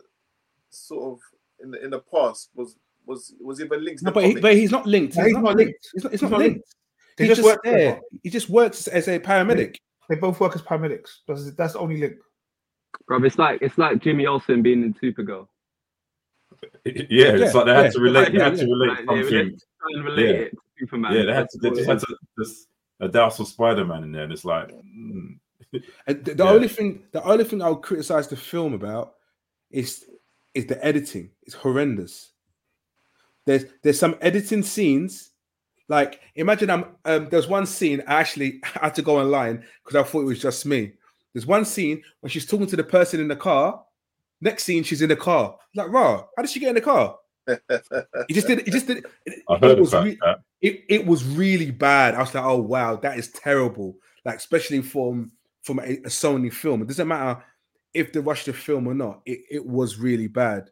[0.70, 1.18] sort of
[1.62, 2.50] in the in the past?
[2.54, 2.76] Was
[3.06, 4.02] was was even links?
[4.02, 5.16] no, to but, he, but he's not linked.
[5.16, 5.88] No, he's not linked.
[5.92, 6.74] He's not, it's He's not not linked.
[7.16, 8.00] They He's just just work there.
[8.22, 9.76] He just works as a paramedic.
[10.08, 11.08] They both work as paramedics.
[11.26, 12.14] That's, that's the only link.
[13.06, 15.48] Bro, it's like it's like Jimmy Olsen being in Supergirl.
[16.84, 17.90] Yeah, it's Yeah, like they had yeah.
[17.90, 18.32] to relate.
[18.32, 19.24] They Yeah, had to relate Like, they something.
[19.24, 20.40] relate- Trying to relate Yeah.
[20.42, 21.12] it to Superman.
[21.14, 21.58] Yeah, they had That's to.
[21.62, 22.68] They just had to just
[23.00, 25.38] a douse of Spider Man in there, and it's like, mm.
[26.06, 26.50] And the, the Yeah.
[26.50, 29.14] only thing, the only thing I would criticize the film about
[29.70, 30.04] is
[30.54, 31.30] is the editing.
[31.42, 32.30] It's horrendous.
[33.46, 35.30] There's there's some editing scenes.
[35.88, 40.02] Like imagine I'm um, there's one scene I actually had to go online because I
[40.08, 40.92] thought it was just me.
[41.32, 43.84] There's one scene when she's talking to the person in the car.
[44.40, 45.56] Next scene, she's in the car.
[45.74, 46.24] Like, raw.
[46.36, 47.18] How did she get in the car?
[48.26, 48.64] He just did.
[48.64, 49.04] He just did.
[49.26, 50.40] It, I it heard was about re- that.
[50.60, 52.14] it, it was really bad.
[52.14, 53.96] I was like, oh wow, that is terrible.
[54.24, 55.32] Like especially from
[55.62, 56.82] from a, a Sony film.
[56.82, 57.42] It doesn't matter
[57.94, 59.20] if they rushed the film or not.
[59.26, 60.70] It, it was really bad.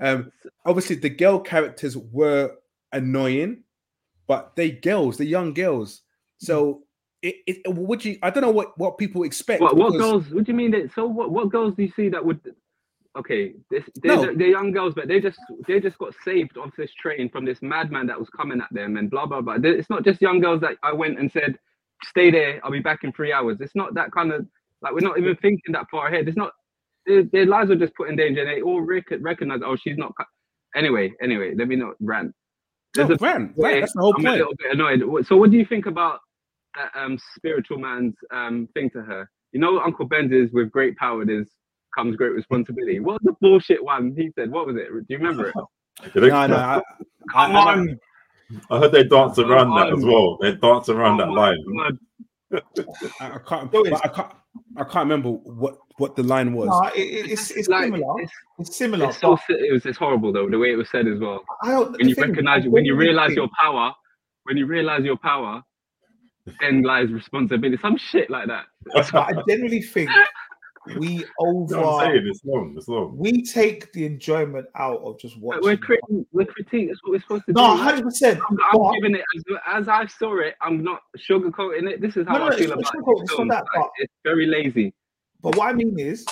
[0.00, 0.30] Um,
[0.64, 2.52] obviously the girl characters were
[2.92, 3.62] annoying,
[4.26, 6.02] but they girls, the young girls.
[6.38, 6.82] So
[7.22, 8.18] it, it would you?
[8.22, 9.62] I don't know what what people expect.
[9.62, 10.30] What what because- girls?
[10.30, 10.92] What do you mean that?
[10.94, 12.40] So what what girls do you see that would?
[13.16, 14.34] Okay, this they're, No.
[14.34, 17.62] they're young girls, but they just they just got saved off this train from this
[17.62, 19.56] madman that was coming at them and blah blah blah.
[19.62, 21.58] It's not just young girls that I went and said,
[22.04, 24.46] "Stay there, I'll be back in three hours." It's not that kind of
[24.82, 26.28] like we're not even thinking that far ahead.
[26.28, 26.52] It's not
[27.06, 28.40] their, their lives are just put in danger.
[28.42, 30.12] and They all rec- recognize, oh, she's not.
[30.74, 32.32] Anyway, anyway, let me not rant.
[32.96, 35.26] No, There's a- Ran, Ran, that's the whole I'm a little bit annoyed.
[35.26, 36.20] So, what do you think about
[36.76, 39.28] that um, spiritual man's um, thing to her?
[39.52, 41.48] You know, Uncle Ben's is with great power, there's
[41.96, 43.00] comes great responsibility.
[43.00, 44.50] What was the bullshit one he said?
[44.50, 44.88] What was it?
[44.90, 45.54] Do you remember it?
[46.14, 46.80] No, no, I, I,
[47.32, 47.98] Come I- on,
[48.70, 50.38] I heard they dance around that as well.
[50.40, 51.58] They dance around that oh line.
[52.52, 52.60] I,
[53.20, 53.72] I can't.
[53.72, 54.32] So I can't.
[54.76, 56.68] I can't remember what what the line was.
[56.68, 58.22] No, it, it- it's it's Like, similar.
[58.22, 59.06] it's, It's similar.
[59.08, 61.44] it's so it was it's horrible though the way it was said as well.
[61.62, 61.92] I don't.
[61.92, 63.92] When you thing recognize, I when you realize your power,
[64.44, 65.62] when you realize your power,
[66.60, 67.80] then lies responsibility.
[67.82, 68.66] Some shit like that.
[68.94, 70.10] I generally think
[70.98, 72.26] we You know what I'm saying?
[72.28, 72.74] It's long.
[72.76, 73.16] It's long.
[73.16, 75.62] we take the enjoyment out of just watching.
[75.62, 76.26] We're critiquing.
[76.32, 76.88] We're critiquing.
[76.88, 77.60] That's what we're supposed to do.
[77.60, 78.40] no, hundred percent.
[78.48, 80.54] I'm, I'm giving it as, as I saw it.
[80.60, 82.00] I'm not sugarcoating it.
[82.00, 83.20] This is how No, no, I it's feel not about it.
[83.20, 84.94] these it's not that, Like, it's very lazy.
[85.42, 86.24] But what I mean is,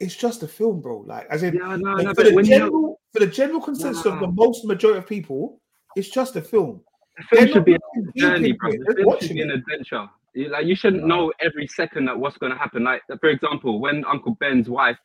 [0.00, 0.98] it's just a film, bro.
[1.00, 2.14] Like, as in, Yeah, no, like, no.
[2.14, 5.06] for, the when you know, general, for the general consensus of the most majority of
[5.06, 5.60] people,
[5.96, 6.80] it's just a film.
[7.16, 8.70] the film they're should be a not looking deep journey, bro.
[8.70, 9.54] it, The film should be an it.
[9.58, 10.08] adventure.
[10.46, 12.84] Like you shouldn't know every second that what's going to happen.
[12.84, 14.98] Like for example, when Uncle Ben's wife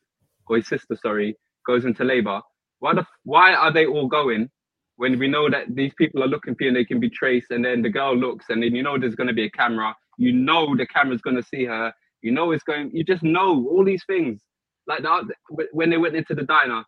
[0.47, 2.41] or his sister, sorry, goes into labor,
[2.79, 4.49] why the why are they all going
[4.97, 7.51] when we know that these people are looking for you and they can be traced,
[7.51, 9.95] and then the girl looks, and then you know there's going to be a camera.
[10.17, 11.91] You know the camera's going to see her.
[12.21, 12.91] You know it's going.
[12.93, 14.41] You just know all these things.
[14.85, 15.23] Like that
[15.71, 16.83] when they went into the diner,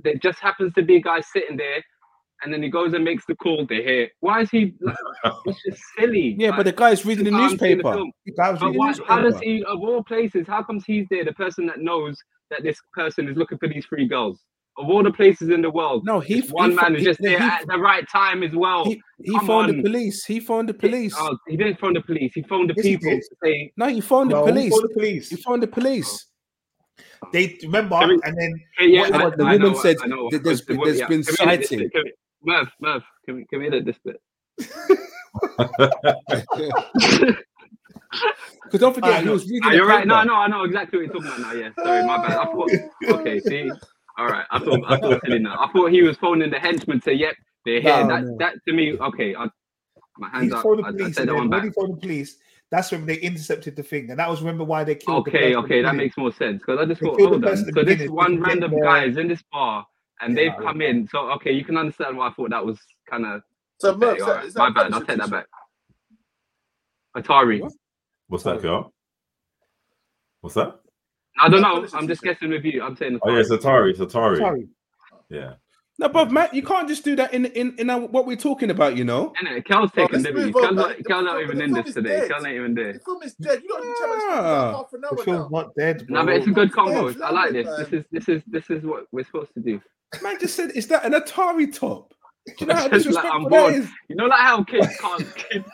[0.00, 1.82] there just happens to be a guy sitting there,
[2.42, 3.66] and then he goes and makes the call.
[3.66, 4.08] They hear.
[4.20, 4.74] Why is he?
[4.80, 4.96] Like,
[5.46, 6.36] it's just silly.
[6.38, 7.92] Yeah, but the guy's reading the I'm the newspaper.
[7.94, 8.12] film.
[8.36, 11.06] That was But really why, nice, how does he, of all places, how comes he's
[11.10, 12.16] there, the person that knows
[12.50, 14.38] that this person is looking for these three girls?
[14.80, 17.26] Of all the places in the world, No, he one he, man is just he-
[17.26, 18.84] there he- at the right time as well.
[18.84, 19.76] He, he phoned on.
[19.78, 20.24] the police.
[20.24, 21.16] He phoned the police.
[21.18, 22.30] Oh, he didn't phone the police.
[22.32, 23.22] He phoned the Yes, people did.
[23.22, 24.70] to say, No, he phoned No, the police.
[24.70, 25.30] call the police.
[25.30, 26.26] He phoned the police.
[27.32, 29.96] They remember, Can we- and then yeah, What- I, what the I woman know, said
[30.00, 30.28] I know.
[30.30, 31.90] that there's been- there's yeah, been can we sighting.
[32.44, 32.50] Bit?
[32.50, 34.20] Can we- Merv, Merv, can we, can we edit this bit?
[38.64, 40.06] Because don't forget, he was reading you're right.
[40.06, 41.52] No, no, I know exactly what you're talking about now.
[41.52, 42.38] Yeah, sorry, my bad.
[42.38, 42.70] I thought,
[43.20, 43.70] okay, see,
[44.18, 44.44] all right.
[44.50, 45.56] I thought, I thought silly now.
[45.58, 47.34] I thought he was phoning the henchman to say, "Yep,
[47.64, 48.36] they're here." No, that, no.
[48.38, 49.34] that to me, okay.
[49.34, 49.48] I,
[50.18, 50.62] my hands up.
[50.62, 51.16] the I, I police.
[51.16, 51.72] said that one back.
[51.74, 52.36] phoned the police,
[52.70, 55.28] that's when they intercepted the thing, and that was remember why they killed.
[55.28, 57.56] Okay, person okay, that makes more sense because I just They thought, the hold on.
[57.56, 59.86] So this one random guy is in this bar
[60.20, 60.66] and Yeah, they've yeah.
[60.66, 61.06] come in.
[61.08, 62.78] So okay, you can understand why I thought that was
[63.08, 63.42] kind of.
[63.80, 64.92] So, Merv, is Okay, that, is that my bad.
[64.92, 65.46] I'll take that back.
[67.16, 67.68] Atari.
[68.28, 68.92] What's that, girl?
[70.40, 70.80] What's that?
[71.40, 71.86] I don't know.
[71.94, 72.82] I'm just guessing with you.
[72.82, 73.90] I'm saying Oh yeah, it's Atari.
[73.90, 74.38] It's Atari.
[74.38, 74.68] Sorry.
[75.30, 75.54] Yeah.
[76.00, 78.70] No, but Matt, you can't just do that in in in our, what we're talking
[78.70, 78.96] about.
[78.96, 79.32] You know.
[79.42, 79.64] Innit?
[79.64, 80.54] Kel's Bro, taking let's liberties.
[80.54, 80.86] move on, Kel's man.
[80.86, 82.08] not, The not even the in this today.
[82.20, 82.30] dead.
[82.30, 82.92] Kel's not even there.
[82.92, 83.62] The film is dead.
[83.62, 84.70] You don't have to chat about Ah.
[84.70, 85.58] for half an The hour film's now.
[85.58, 86.20] not dead, bro.
[86.20, 87.08] No, but it's a good combo.
[87.08, 87.76] I like lovely, this.
[87.78, 89.80] This is this is this is what we're supposed to do.
[90.22, 92.14] Man just said, "Is that an Atari top?"
[92.46, 95.36] Do you know how It's like, I'm disrespectful that You know, like how kids can't
[95.50, 95.68] kids,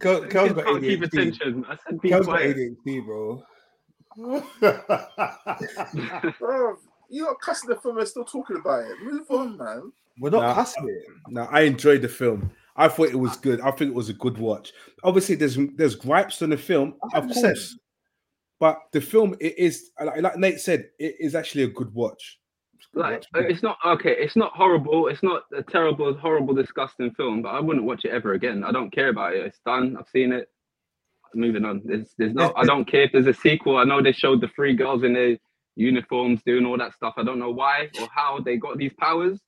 [0.00, 1.64] Kel- kids got can't keep attention.
[1.68, 2.40] I said be Kel's got.
[2.40, 3.42] ADHD, bro.
[6.38, 6.76] Bro,
[7.08, 8.96] you are not cussing the film and still talking about it.
[9.02, 9.92] Move on, man.
[10.20, 10.54] We're not Nah.
[10.54, 11.02] cussing it.
[11.28, 12.50] No, I enjoyed the film.
[12.76, 13.60] I thought it was good.
[13.60, 14.72] I think it was a good watch.
[15.02, 17.34] Obviously, there's there's gripes on the film, of 100%.
[17.34, 17.78] course,
[18.60, 22.38] but the film it is like, like Nate said, it is actually a good watch.
[22.94, 24.14] Like uh, it's not okay.
[24.16, 25.08] It's not horrible.
[25.08, 27.42] It's not a terrible, horrible, disgusting film.
[27.42, 28.62] But I wouldn't watch it ever again.
[28.62, 29.44] I don't care about it.
[29.44, 29.96] It's done.
[29.98, 30.48] I've seen it.
[31.34, 31.82] Moving on.
[31.84, 32.52] There's, there's no.
[32.56, 33.76] I don't care if there's a sequel.
[33.76, 35.36] I know they showed the three girls in their
[35.74, 37.14] uniforms doing all that stuff.
[37.16, 39.40] I don't know why or how they got these powers.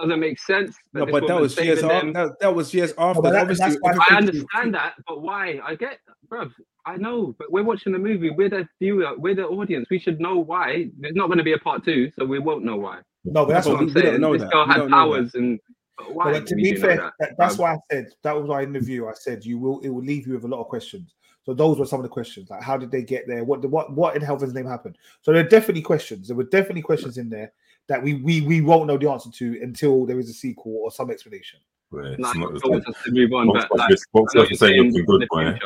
[0.00, 0.76] Doesn't make sense.
[0.92, 2.12] No, but that was years saving after.
[2.12, 3.20] That, that was years after.
[3.22, 5.60] but that- Obviously, that's I understand that, but why?
[5.64, 5.98] I get,
[6.30, 6.52] bruv.
[6.86, 8.30] I know, but we're watching the movie.
[8.30, 9.12] We're the viewer.
[9.18, 9.88] We're the audience.
[9.90, 10.88] We should know why.
[10.98, 13.00] There's not going to be a part two, so we won't know why.
[13.24, 14.20] No, but that's But what what I'm we saying.
[14.20, 14.52] know this that.
[14.52, 15.16] girl We had don't know that.
[15.18, 15.60] powers, and
[15.98, 16.32] but why?
[16.32, 17.58] But to be fair, that, that, that's bruv?
[17.58, 20.02] why I said that was why in the view I said you will it will
[20.04, 21.14] leave you with a lot of questions.
[21.44, 23.42] So those were some of the questions, like how did they get there?
[23.42, 24.96] What what what in heaven's name happened?
[25.22, 26.28] So there are definitely questions.
[26.28, 27.52] There were definitely questions in there
[27.88, 30.90] that we we we won't know the answer to until there is a sequel or
[30.90, 31.60] some explanation.
[31.90, 35.04] Well, Like, not, it's not, to move on, box but like, box office ain't looking
[35.06, 35.58] good, the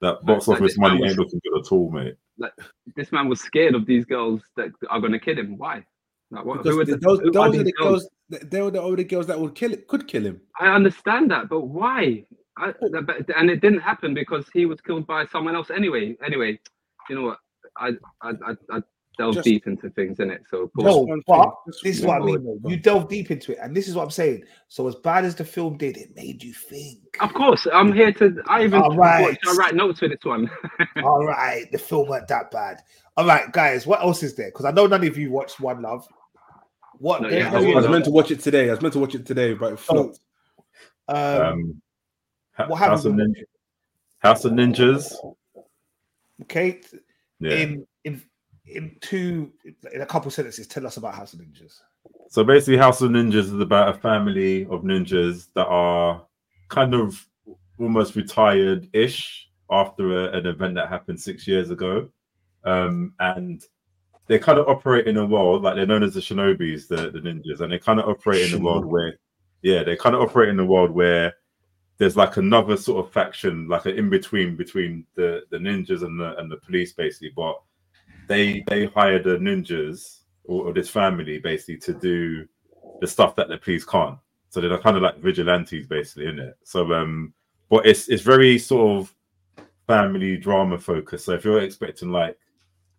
[0.00, 2.16] That box like office this man money was- ain't looking good at all, mate.
[2.38, 2.52] Like
[2.96, 5.56] this man was scared of these girls that are going to kill him.
[5.56, 5.84] Why?
[6.32, 8.08] Like, what, because who are th- the, those, those are these the girls.
[8.28, 9.86] They were the only girls that would kill it.
[9.86, 10.40] Could kill him.
[10.58, 12.24] I understand that, but why?
[12.56, 12.72] I,
[13.04, 16.16] but, and it didn't happen because he was killed by someone else anyway.
[16.24, 16.58] Anyway,
[17.08, 17.38] you know what?
[17.76, 17.90] I
[18.22, 18.82] I I, I
[19.18, 20.42] delve Just- deep into things in it.
[20.50, 21.50] So Just No, but
[21.82, 22.44] this is what I mean.
[22.62, 22.68] Though.
[22.68, 24.44] You delve deep into it, and this is what I'm saying.
[24.68, 26.98] So as bad as the film did, it made you think.
[27.20, 28.42] of course, I'm here to.
[28.48, 29.36] I even All right.
[29.46, 30.50] I write notes for this one.
[31.04, 32.80] All right, the film weren't that bad.
[33.16, 34.48] All right, guys, what else is there?
[34.48, 36.06] Because I know none of you watched One Love.
[36.98, 37.20] What?
[37.22, 38.68] No, yeah, I was, I was meant to watch it today.
[38.68, 40.20] I was meant to watch it today, but it flopped.
[41.08, 41.82] um, Um,
[42.54, 43.36] Ha- what House of happened?
[43.36, 43.44] Ninja,
[44.18, 45.14] House of Ninjas.
[46.42, 46.80] Okay,
[47.40, 47.54] Yeah.
[47.56, 48.22] in in
[48.66, 49.52] in two
[49.92, 51.80] in a couple sentences, tell us about House of Ninjas.
[52.28, 56.24] So basically, House of Ninjas is about a family of ninjas that are
[56.68, 57.26] kind of
[57.78, 62.08] almost retired-ish after a, an event that happened six years ago,
[62.64, 63.64] um, and
[64.28, 67.18] they kind of operate in a world like they're known as the Shinobis, the, the
[67.18, 69.18] ninjas, and they kind of operate in a world where,
[69.62, 71.34] yeah, they kind of operate in a world where
[71.98, 76.18] there's like another sort of faction, like an in between between the the ninjas and
[76.18, 77.60] the and the police, basically, but
[78.28, 82.46] they they hire the ninjas or, or this family basically to do
[83.00, 84.18] the stuff that the police can't.
[84.50, 86.56] So they're kind of like vigilantes basically in it.
[86.64, 87.32] So um
[87.70, 89.14] but it's it's very sort of
[89.86, 91.24] family drama focused.
[91.26, 92.38] So if you're expecting like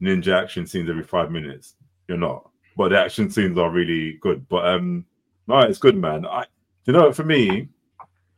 [0.01, 1.75] ninja action scenes every five minutes,
[2.07, 2.49] you're not.
[2.75, 4.47] But the action scenes are really good.
[4.49, 5.05] But um
[5.47, 6.25] no, it's good man.
[6.25, 6.45] I
[6.85, 7.69] you know for me,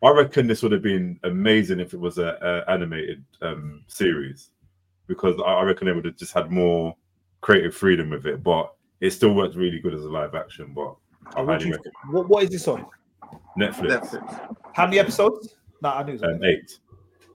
[0.03, 4.51] I reckon this would have been amazing if it was a, a animated um series
[5.07, 6.95] because I I reckon they would have just had more
[7.41, 8.43] creative freedom with it.
[8.43, 10.73] But it still works really good as a live action.
[10.73, 10.95] But
[11.35, 12.85] I What, highly do you- recommend what- what is this on?
[13.59, 13.99] Netflix.
[14.11, 14.55] Netflix.
[14.73, 15.55] How many episodes?
[15.81, 16.79] No, I knew it Um, eight,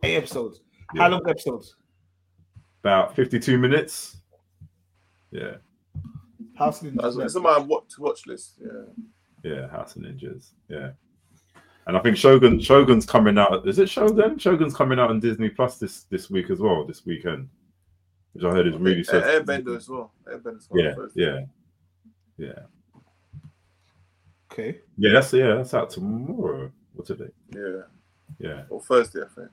[0.02, 0.60] eight episodes.
[0.94, 1.02] yeah.
[1.02, 1.76] How long the episodes?
[2.82, 4.16] about fifty-two minutes.
[5.30, 5.56] Yeah,
[6.56, 7.24] House of That's- Ninjas.
[7.24, 8.58] It's on my watch watch list.
[8.62, 9.50] Yeah.
[9.52, 10.52] yeah, House of Ninjas.
[10.68, 10.90] Yeah,
[11.86, 13.66] and I think Shogun Shogun's coming out.
[13.68, 14.38] Is it Shogun?
[14.38, 16.84] Shogun's coming out on Disney Plus this this week as well.
[16.86, 17.48] This weekend,
[18.32, 19.20] which I heard is really Air- so.
[19.20, 20.12] Airbender as well.
[20.26, 20.84] Airbender as well.
[20.84, 21.40] Yeah, yeah,
[22.38, 22.58] yeah,
[24.52, 24.78] Okay.
[24.96, 25.12] yeah.
[25.12, 25.56] That's yeah.
[25.56, 26.70] That's out tomorrow.
[26.94, 27.30] What's today?
[27.54, 27.82] Yeah.
[28.38, 29.48] Yeah, Or Thursday, I think.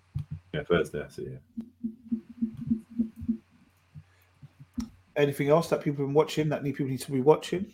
[0.53, 0.99] yeah, Thursday.
[0.99, 1.27] That's it.
[1.31, 1.93] Yeah.
[5.15, 7.73] Anything else that people have been watching that need people need to be watching?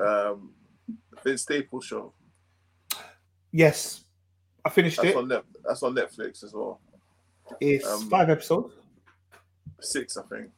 [0.00, 0.50] Um,
[1.24, 2.12] Vince Staples show.
[3.50, 4.04] Yes,
[4.64, 5.16] I finished That's it.
[5.16, 5.44] on net.
[5.64, 6.80] That's on Netflix as well.
[7.60, 8.72] It's um, five episodes.
[9.80, 10.50] Six, I think.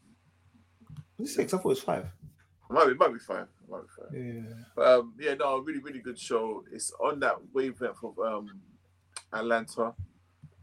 [1.18, 1.54] Was it six?
[1.54, 2.04] I thought it was five.
[2.04, 3.46] It might be, might be five.
[3.62, 4.46] It might be five.
[4.48, 4.54] Yeah.
[4.74, 6.64] But, um, yeah, no, really, really good show.
[6.72, 8.60] It's on that wavelength of um,
[9.32, 9.82] Atlanta.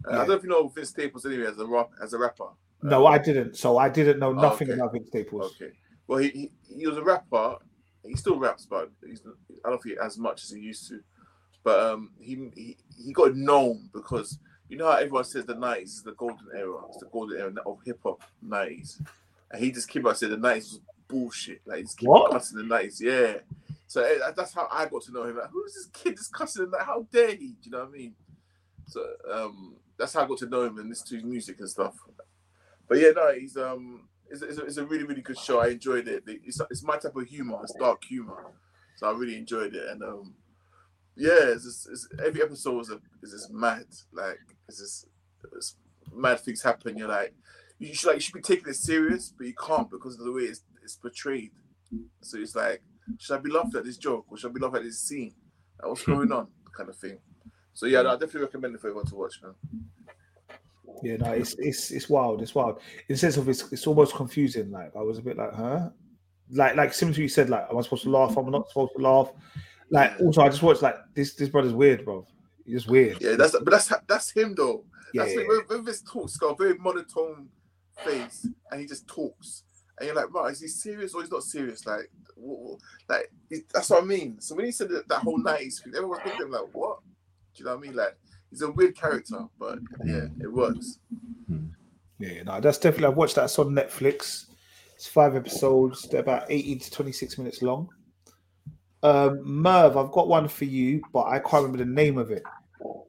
[0.06, 2.18] Uh, I don't know if you know Vince Staples anyway as a rap, as a
[2.18, 2.48] rapper.
[2.81, 3.57] No, I didn't.
[3.57, 4.80] So I didn't know nothing Oh, okay.
[4.80, 5.56] about Vince Staples.
[5.61, 5.73] Okay.
[6.07, 7.57] Well, he, he he was a rapper.
[8.03, 9.22] He still raps, but he's
[9.65, 11.02] I don't think as much as he used to.
[11.64, 15.95] But um, he he he got known because you know how everyone says the nineties
[15.95, 16.81] is the golden era.
[16.87, 19.01] It's the golden era of hip hop nineties,
[19.51, 21.61] and he just came out and said the nineties was bullshit.
[21.65, 23.01] Like he just keep cussing the nineties.
[23.01, 23.39] Yeah.
[23.87, 25.37] So eh, that's how I got to know him.
[25.37, 26.85] Like, who's this kid just cussing the night?
[26.85, 27.35] How dare he?
[27.35, 28.13] Do you know what I mean?
[28.85, 31.69] So um, that's how I got to know him and listen to his music and
[31.69, 31.95] stuff.
[32.87, 35.59] But yeah, no, he's um, it's, it's, a, it's a really really good show.
[35.59, 36.23] I enjoyed it.
[36.27, 37.59] It's, it's my type of humor.
[37.63, 38.45] It's dark humor,
[38.95, 39.89] so I really enjoyed it.
[39.89, 40.35] And um,
[41.15, 43.85] yeah, it's just, it's, every episode is a, is just mad.
[44.13, 44.39] Like
[44.69, 45.07] it's just
[45.55, 45.75] it's
[46.13, 46.97] mad things happen.
[46.97, 47.33] You're like
[47.79, 50.31] you should like you should be taking it serious, but you can't because of the
[50.31, 51.51] way it's, it's portrayed.
[52.21, 52.81] So it's like,
[53.17, 55.33] should I be laughing at this joke or should I be laughing at this scene?
[55.81, 56.13] Like, what's hmm.
[56.13, 56.47] going on?
[56.75, 57.17] Kind of thing.
[57.73, 59.55] So yeah, no, I definitely recommend it for everyone to watch, man.
[61.01, 62.41] Yeah, no, it's it's it's wild.
[62.41, 62.79] It's wild.
[63.07, 64.69] In the sense of it's it's almost confusing.
[64.71, 65.89] Like I was a bit like, huh?
[66.51, 68.35] Like like similar to what you said, like, am I supposed to laugh?
[68.37, 69.31] I'm I not supposed to laugh?
[69.91, 72.27] Like also I just watched like this this brother's weird, bro.
[72.69, 73.17] Just weird.
[73.19, 74.85] Yeah, that's but that's that's him though.
[75.13, 77.49] Yeah, That's yeah, when this talks got a very monotone
[78.05, 79.63] face and he just talks.
[79.97, 81.85] And you're like, right, is he serious or he's not serious?
[81.85, 82.79] Like, what,
[83.09, 83.31] like
[83.73, 84.39] that's what I mean.
[84.39, 86.73] So when he said that, that whole nineties thing, everyone was looking at him like,
[86.73, 86.99] what?
[87.55, 87.95] Do you know what I mean?
[87.95, 88.17] Like,
[88.49, 90.99] he's a weird character, but yeah, it works.
[92.19, 93.07] Yeah, no, that's definitely.
[93.07, 93.45] I've watched that.
[93.45, 94.45] It's on Netflix.
[94.95, 96.07] It's five episodes.
[96.07, 97.89] They're about eighteen to twenty-six minutes long.
[99.01, 102.43] Um, Merv, I've got one for you, but I can't remember the name of it,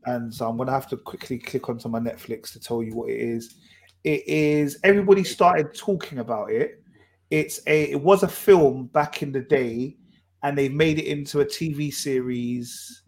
[0.07, 3.11] and so I'm gonna have to quickly click onto my Netflix to tell you what
[3.11, 3.57] it is.
[4.05, 4.79] It is.
[4.83, 6.83] Everybody started talking about it.
[7.31, 7.91] It's a.
[7.93, 9.97] It was a film back in the day,
[10.43, 13.03] and they made it into a TV series.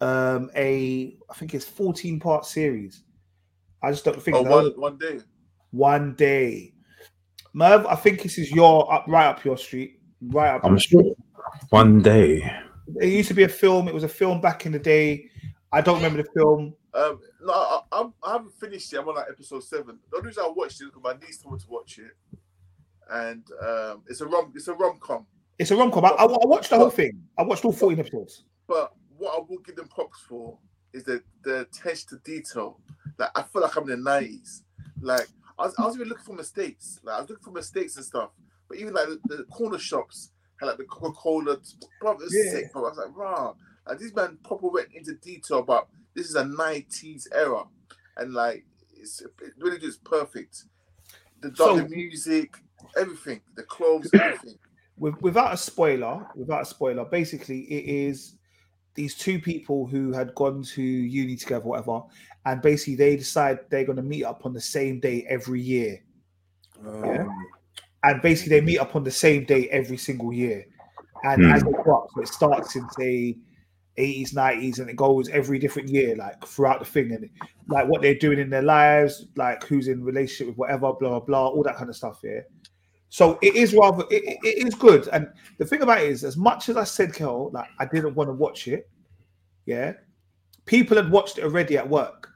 [0.00, 3.02] Um, a I think it's fourteen part series.
[3.82, 5.20] I just don't think Oh, that- one one day.
[5.70, 6.72] one day.
[7.54, 10.00] Merv, I think this is your up right up your street.
[10.20, 10.64] Right up.
[10.64, 11.14] I'm sure
[11.70, 12.42] one day.
[13.00, 13.88] It used to be a film.
[13.88, 15.30] It was a film back in the day.
[15.76, 16.74] I don't remember the film.
[16.94, 19.02] Um, no, I, I, I haven't finished yet.
[19.02, 19.98] I'm on like episode seven.
[20.10, 22.12] The only reason I watched it is because my niece told me to watch it,
[23.10, 25.26] and um, it's a rom, it's a rom com.
[25.58, 26.04] It's a rom com.
[26.04, 27.22] I, I, I watched the whole thing.
[27.38, 28.44] I watched all 14 episodes.
[28.66, 30.58] But what I will give them props for
[30.92, 32.80] is the the attention to detail.
[33.18, 34.62] Like I feel like I'm in the nineties.
[35.00, 35.28] Like
[35.58, 37.00] I was, I was even looking for mistakes.
[37.04, 38.30] Like I was looking for mistakes and stuff.
[38.68, 41.58] But even like the, the corner shops had like the Coca Cola.
[42.00, 42.50] Bro, it was Yeah.
[42.52, 42.72] sick.
[42.72, 42.86] Bro.
[42.86, 43.52] I was like, rah.
[43.86, 47.64] Like these man proper went into detail about this is a nineties era,
[48.16, 48.64] and like
[48.94, 50.64] it's it really just perfect.
[51.40, 52.56] The, So- the music,
[52.96, 54.58] everything, the clothes, everything.
[54.98, 58.36] With, without a spoiler, without a spoiler, basically it is
[58.94, 62.00] these two people who had gone to uni together, whatever,
[62.46, 66.02] and basically they decide they're going to meet up on the same day every year.
[66.82, 67.20] Yeah.
[67.20, 67.46] Um,
[68.04, 70.64] and basically they meet up on the same day every single year.
[71.24, 71.52] And Hmm.
[71.52, 73.36] as they go up, so it starts in say
[73.98, 77.28] 80s, 90s, and it goes every different year, like throughout the thing, and
[77.68, 81.20] like what they're doing in their lives, like who's in relationship with whatever, blah blah
[81.20, 82.20] blah, all that kind of stuff.
[82.22, 82.40] Yeah.
[83.08, 85.08] So it is rather it, it- is good.
[85.08, 85.28] And
[85.58, 88.28] the thing about it is, as much as I said, Kel, like I didn't want
[88.28, 88.88] to watch it,
[89.64, 89.92] yeah,
[90.66, 92.30] people had watched it already at work.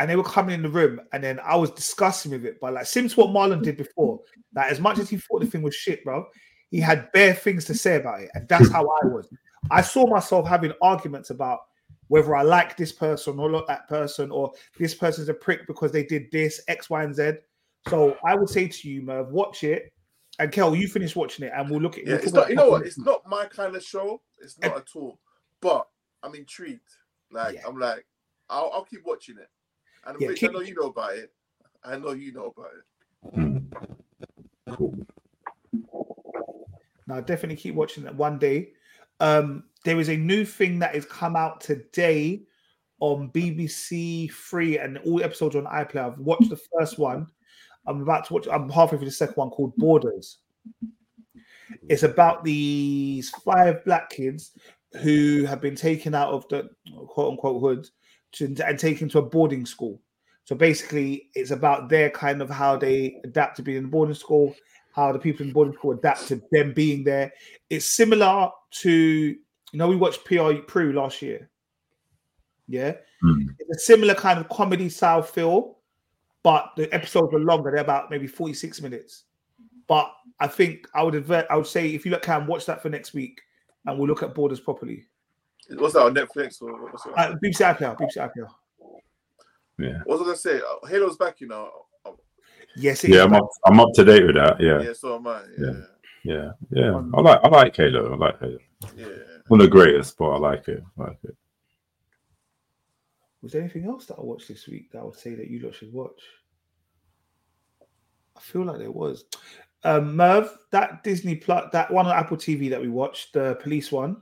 [0.00, 2.58] And they were coming in the room, and then I was discussing with it.
[2.60, 4.18] But like, to what Marlon did before,
[4.52, 6.26] like as much as he thought the thing was shit, bro,
[6.72, 9.28] he had bare things to say about it, and that's how I was.
[9.70, 11.60] I saw myself having arguments about
[12.08, 15.90] whether I like this person or not that person, or this person's a prick because
[15.90, 17.32] they did this X, Y, and Z.
[17.88, 19.92] So I would say to you, Merv, watch it,
[20.38, 22.04] And Kel, you finish watching it, and we'll look at.
[22.06, 22.48] Yeah, we'll it's not.
[22.48, 22.86] You know what?
[22.86, 24.20] It's not my kind of show.
[24.38, 25.18] It's not at all.
[25.60, 25.86] But
[26.22, 26.80] I'm intrigued.
[27.30, 27.62] Like Yeah.
[27.66, 28.04] I'm like,
[28.50, 29.48] I'll, I'll keep watching it.
[30.06, 31.32] And Yeah, Rich, keep- I know you know about it.
[31.84, 33.34] I know you know about it.
[33.34, 34.74] Hmm.
[34.74, 34.94] Cool.
[37.06, 38.72] Now, definitely keep watching that one day.
[39.20, 42.42] Um, there is a new thing that has come out today
[43.00, 46.12] on BBC Three, and all episodes on iPlayer.
[46.12, 47.26] I've watched the first one.
[47.86, 48.48] I'm about to watch.
[48.50, 50.38] I'm halfway through the second one called Boarders.
[51.88, 54.52] It's about these five black kids
[55.02, 56.68] who have been taken out of the
[57.08, 57.88] quote unquote hood
[58.32, 60.00] to, and taken to a boarding school.
[60.44, 64.14] So basically, it's about their kind of how they adapt to being in the boarding
[64.14, 64.54] school,
[64.94, 67.32] how the people in boarding school adapt to them being there.
[67.70, 68.50] It's similar
[68.80, 69.38] to you
[69.78, 71.48] know we watched PR Prue last year.
[72.66, 73.42] Yeah, Hmm.
[73.58, 75.78] it's a similar kind of comedy style feel,
[76.42, 77.70] but the episodes are longer.
[77.70, 79.24] They're about maybe forty six minutes.
[79.86, 80.10] But
[80.40, 82.88] I think I would advert, I would say if you look can watch that for
[82.88, 83.40] next week,
[83.86, 85.04] and we'll look at Boarders properly.
[85.70, 87.12] What's that on Netflix or what's it?
[87.16, 87.32] on?
[87.32, 88.48] Uh, BBC iPlayer, BBC iPlayer.
[89.78, 89.98] Yeah.
[90.04, 90.58] What was I gonna say?
[90.60, 91.70] Uh, Halo's back, you know.
[92.76, 93.24] Yes, it Yeah, is.
[93.26, 94.60] I'm up, I'm up to date with that.
[94.60, 94.80] Yeah.
[94.80, 95.42] Yeah, so am I.
[95.58, 95.72] Yeah, Yeah.
[96.24, 96.52] Yeah.
[96.70, 97.02] Yeah.
[97.14, 98.12] I like I like Halo.
[98.12, 98.58] I like Halo.
[98.96, 99.06] yeah.
[99.48, 100.82] One of the greatest, but I like it.
[100.98, 101.36] I like it.
[103.42, 105.60] Was there anything else that I watched this week that I would say that you
[105.60, 106.20] lot should watch?
[108.36, 109.24] I feel like there was.
[109.84, 113.92] Um, Merv, that Disney Plus, that one on Apple TV that we watched, the police
[113.92, 114.16] one.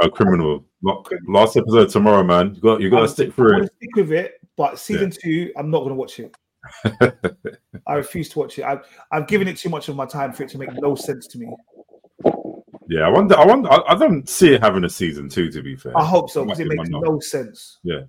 [0.00, 0.64] A criminal.
[1.26, 2.54] Last episode tomorrow, man.
[2.54, 3.72] You got you got to stick I through it.
[3.76, 6.32] stick with it, but season two, I'm not going to watch it.
[7.86, 8.64] I refuse to watch it.
[8.64, 8.80] I've,
[9.10, 11.38] I've given it too much of my time for it to make no sense to
[11.38, 11.48] me.
[12.88, 13.36] Yeah, I wonder.
[13.36, 13.70] I wonder.
[13.70, 15.50] I, I don't see it having a season two.
[15.50, 17.78] To be fair, I hope so because it be makes one no sense.
[17.82, 18.00] Yeah.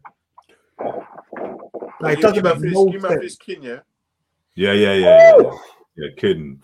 [2.01, 3.37] Like, it you, doesn't make no you sense.
[3.37, 3.79] finish yeah?
[4.55, 5.33] Yeah, yeah, yeah, yeah.
[5.41, 5.51] yeah.
[5.97, 6.63] Yeah, kidding.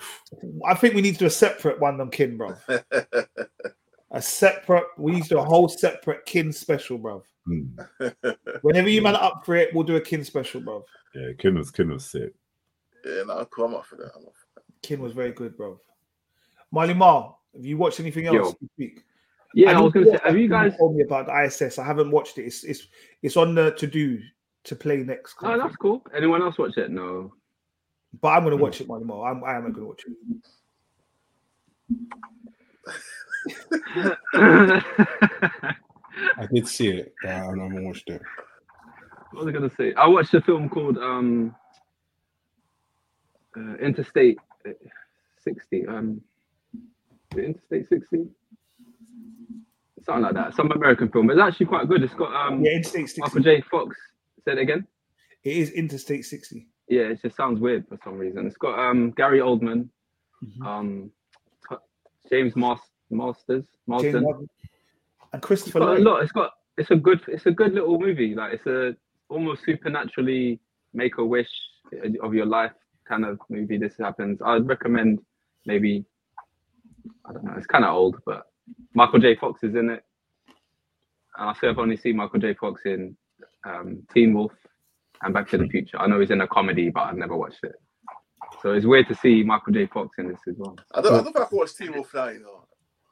[0.65, 2.55] I think we need to do a separate one on Kin, bro.
[4.15, 7.22] A separate, we need to do a whole separate Kin special, bro.
[7.45, 7.77] Hmm.
[8.61, 10.85] Whenever you man up for it, we'll do a Kin special, bro.
[11.15, 12.33] Yeah, Kin was Kin was sick.
[13.05, 13.65] yeah, no, cool.
[13.65, 14.11] I'm up for that.
[14.15, 15.79] I'm up for Kin was very good, bro.
[16.71, 18.43] Marley Marl, have you watched anything else Yo.
[18.43, 19.03] this week?
[19.53, 20.75] Yeah, I, need was gonna say, have you guys?
[20.77, 21.79] told me about the ISS?
[21.79, 22.43] I haven't watched it.
[22.43, 22.87] It's it's
[23.21, 24.19] it's on the to do
[24.65, 25.37] to play next.
[25.41, 26.05] Oh, that's cool.
[26.13, 26.91] Anyone else watch it?
[26.91, 27.33] No.
[28.21, 29.23] But I'm gonna watch it, Marley Marl.
[29.23, 30.13] I'm I am gonna watch it.
[36.37, 38.21] I did see it, but I haven't watched it.
[39.36, 39.94] What was I gonna say?
[39.95, 41.53] I watched a film called um,
[43.57, 44.38] uh, Interstate
[44.68, 44.72] uh,
[45.44, 45.88] 60.
[45.88, 46.22] Um,
[47.36, 48.28] Interstate 60,
[50.03, 50.56] something like that.
[50.56, 51.30] Some American film.
[51.30, 52.02] It's actually quite good.
[52.02, 53.22] It's got um, Yeah, Interstate 60.
[53.22, 53.62] Michael J.
[53.70, 53.98] Fox.
[54.45, 54.88] Say it again.
[55.44, 56.68] It is Interstate 60.
[56.88, 58.48] Yeah, it just sounds weird for some reason.
[58.48, 59.90] It's got um, Gary Oldman,
[60.45, 60.66] Mhm.
[60.66, 61.12] um,
[62.30, 62.80] James Mas-
[63.10, 64.24] Masters, James Marsden.
[64.24, 64.49] Bond.
[65.34, 66.24] And It's Christopher got a lot.
[66.24, 68.34] It's got it's a good it's a good little movie.
[68.34, 68.95] Like it's a
[69.30, 70.60] almost supernaturally
[70.93, 71.49] make a wish
[72.23, 72.73] of your life
[73.07, 73.77] kind of movie.
[73.77, 74.39] This happens.
[74.43, 75.19] I'd recommend
[75.65, 76.06] maybe
[77.27, 77.53] I don't know.
[77.57, 78.47] It's kind of old, but
[78.93, 79.35] Michael J.
[79.35, 80.03] Fox is in it.
[81.38, 82.53] And I say I've only seen Michael J.
[82.53, 83.15] Fox in
[83.65, 84.53] um, Teen Wolf
[85.22, 85.99] and Back to the Future.
[85.99, 87.76] I know he's in a comedy, but I've never watched it.
[88.61, 89.88] So it's weird to see Michael J.
[89.88, 90.76] Fox in this as well.
[90.93, 92.65] I don't, I don't think I can watch Teen Wolf now, you know.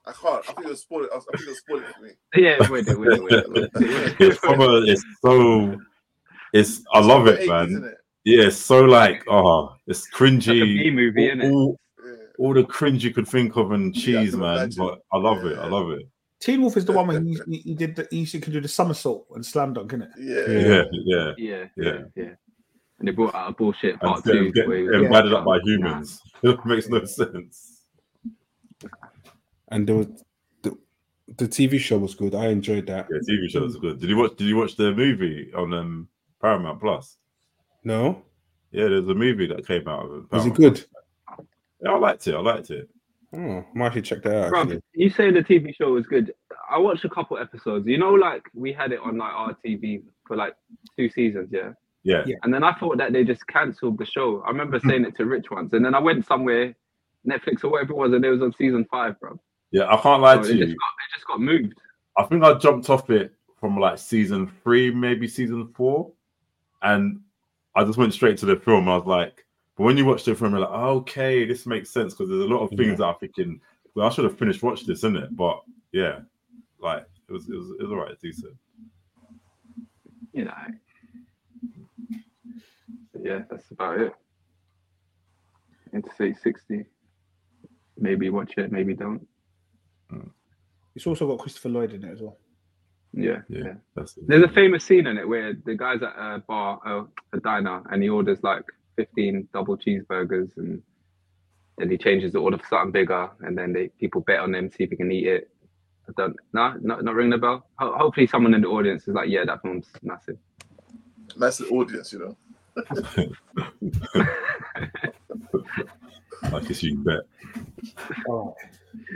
[0.06, 0.50] I can't.
[0.50, 1.10] I think it'll spoil it.
[1.14, 2.12] I think it'll spoil it for me.
[2.36, 3.70] Yeah, wait, wait, wait, wait.
[4.90, 5.78] it's so
[6.54, 7.68] it's I love it, man.
[7.70, 7.98] isn't it?
[8.26, 10.94] Yeah, it's so like oh, it's Like cringy.
[10.94, 11.52] movie, all, innit?
[11.52, 12.14] all, Yeah.
[12.40, 14.58] all the cringe you could think of and cheese, can man.
[14.60, 14.86] imagine.
[14.86, 15.58] But I love it.
[15.58, 16.08] I love it.
[16.40, 18.62] Teen Wolf is the one where he, he, he did the, he used to do
[18.62, 20.10] the somersault and slam dunk, isn't it?
[20.20, 20.54] Yeah.
[20.54, 21.32] Yeah, yeah.
[21.38, 21.84] Yeah, Yeah.
[21.92, 22.30] yeah, yeah.
[23.00, 24.52] And they brought out a bullshit And part two.
[24.54, 25.64] get where he was- invited up by Nah.
[25.66, 26.22] humans.
[26.44, 27.82] It makes no sense.
[29.70, 30.08] And there was,
[30.62, 30.78] the
[31.38, 32.36] the TV show was good.
[32.36, 33.08] I enjoyed that.
[33.12, 34.00] Yeah, TV shows are good.
[34.00, 34.36] Did you watch?
[34.38, 36.08] Did you watch the movie on um,
[36.44, 37.18] Paramount Plus?
[37.84, 38.22] No,
[38.72, 40.32] Yeah, there's a movie that came out of it.
[40.32, 40.86] was it good?
[41.28, 41.48] Plus.
[41.82, 42.36] Yeah, I liked it.
[42.36, 42.90] I liked it.
[43.36, 44.54] Oh, I might actually check that out.
[44.54, 44.82] Bruv, Actually.
[44.94, 46.34] you say the TV show was good.
[46.70, 47.88] I watched a couple episodes.
[47.88, 50.54] You know, like we had it on like RTV for like
[50.98, 51.72] two seasons, yeah.
[52.04, 52.36] Yeah, Yeah.
[52.44, 54.42] And then I thought that they just cancelled the show.
[54.46, 54.90] I remember hmm.
[54.90, 56.76] saying it to Rich once, and then I went somewhere,
[57.28, 59.40] Netflix or whatever it was, and it was on season five, bro.
[59.72, 59.92] yeah.
[59.92, 60.66] I can't lie So to it you.
[60.66, 61.74] just got it just got moved.
[62.18, 66.12] I think I jumped off it from like season three, maybe season four,
[66.84, 67.20] and
[67.76, 68.88] I just went straight to the film.
[68.88, 69.46] I was like,
[69.76, 72.48] but when you watch the film, you're like, okay, this makes sense because there's a
[72.48, 72.96] lot of things Yeah.
[72.96, 73.62] that I'm thinking.
[73.96, 75.36] Well, I should have finished watching this, isn't it?
[75.36, 75.62] But
[75.92, 76.20] yeah,
[76.80, 78.56] like it was, it was, it was alright, it's decent.
[80.34, 80.54] You know.
[83.22, 84.14] Yeah, that's about it.
[85.94, 86.86] Interstate 60.
[87.98, 89.26] maybe watch it, maybe don't.
[90.96, 92.38] It's also got Christopher Lloyd in it as well.
[93.14, 93.74] Yeah, Yeah, yeah.
[93.96, 94.26] that's it.
[94.28, 97.04] There's a famous scene in it where the guy's at a bar, uh,
[97.34, 98.64] a diner, and he orders like
[98.98, 100.82] 15 double cheeseburgers, and
[101.78, 104.72] then he changes the order for something bigger, and then they people bet on him
[104.72, 105.50] see if he can eat it.
[106.10, 107.68] I don't, no, not not ring the bell.
[107.80, 110.38] Ho- hopefully, someone in the audience is like, yeah, that film's massive.
[111.38, 112.38] Nice audience, you know.
[116.54, 117.22] I guess you can bet.
[118.26, 118.56] All right.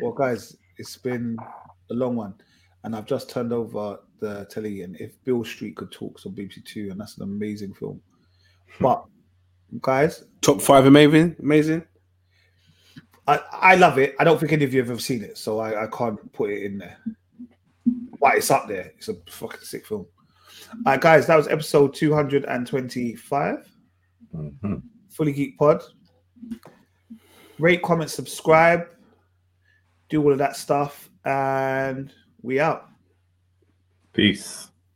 [0.01, 1.37] Well, guys, it's been
[1.91, 2.35] a long one,
[2.83, 4.81] and I've just turned over the telly.
[4.83, 8.01] And if Beale Street could talk, on BBC Two, and that's an amazing film.
[8.79, 9.03] But
[9.81, 11.83] guys, Top five amazing, amazing.
[13.27, 14.15] I, I love it.
[14.19, 16.49] I don't think any of you have ever seen it, so I, I can't put
[16.49, 16.97] it in there.
[18.19, 18.93] But it's up there.
[18.97, 20.07] It's a fucking sick film.
[20.71, 23.69] All right, guys, that was episode 225.
[24.35, 24.81] Mhm.
[25.09, 25.83] Fully Geeked Pod.
[27.59, 28.87] Rate, comment, subscribe.
[30.09, 31.09] Do all of that stuff.
[31.25, 32.89] And we out.
[34.13, 34.69] Peace.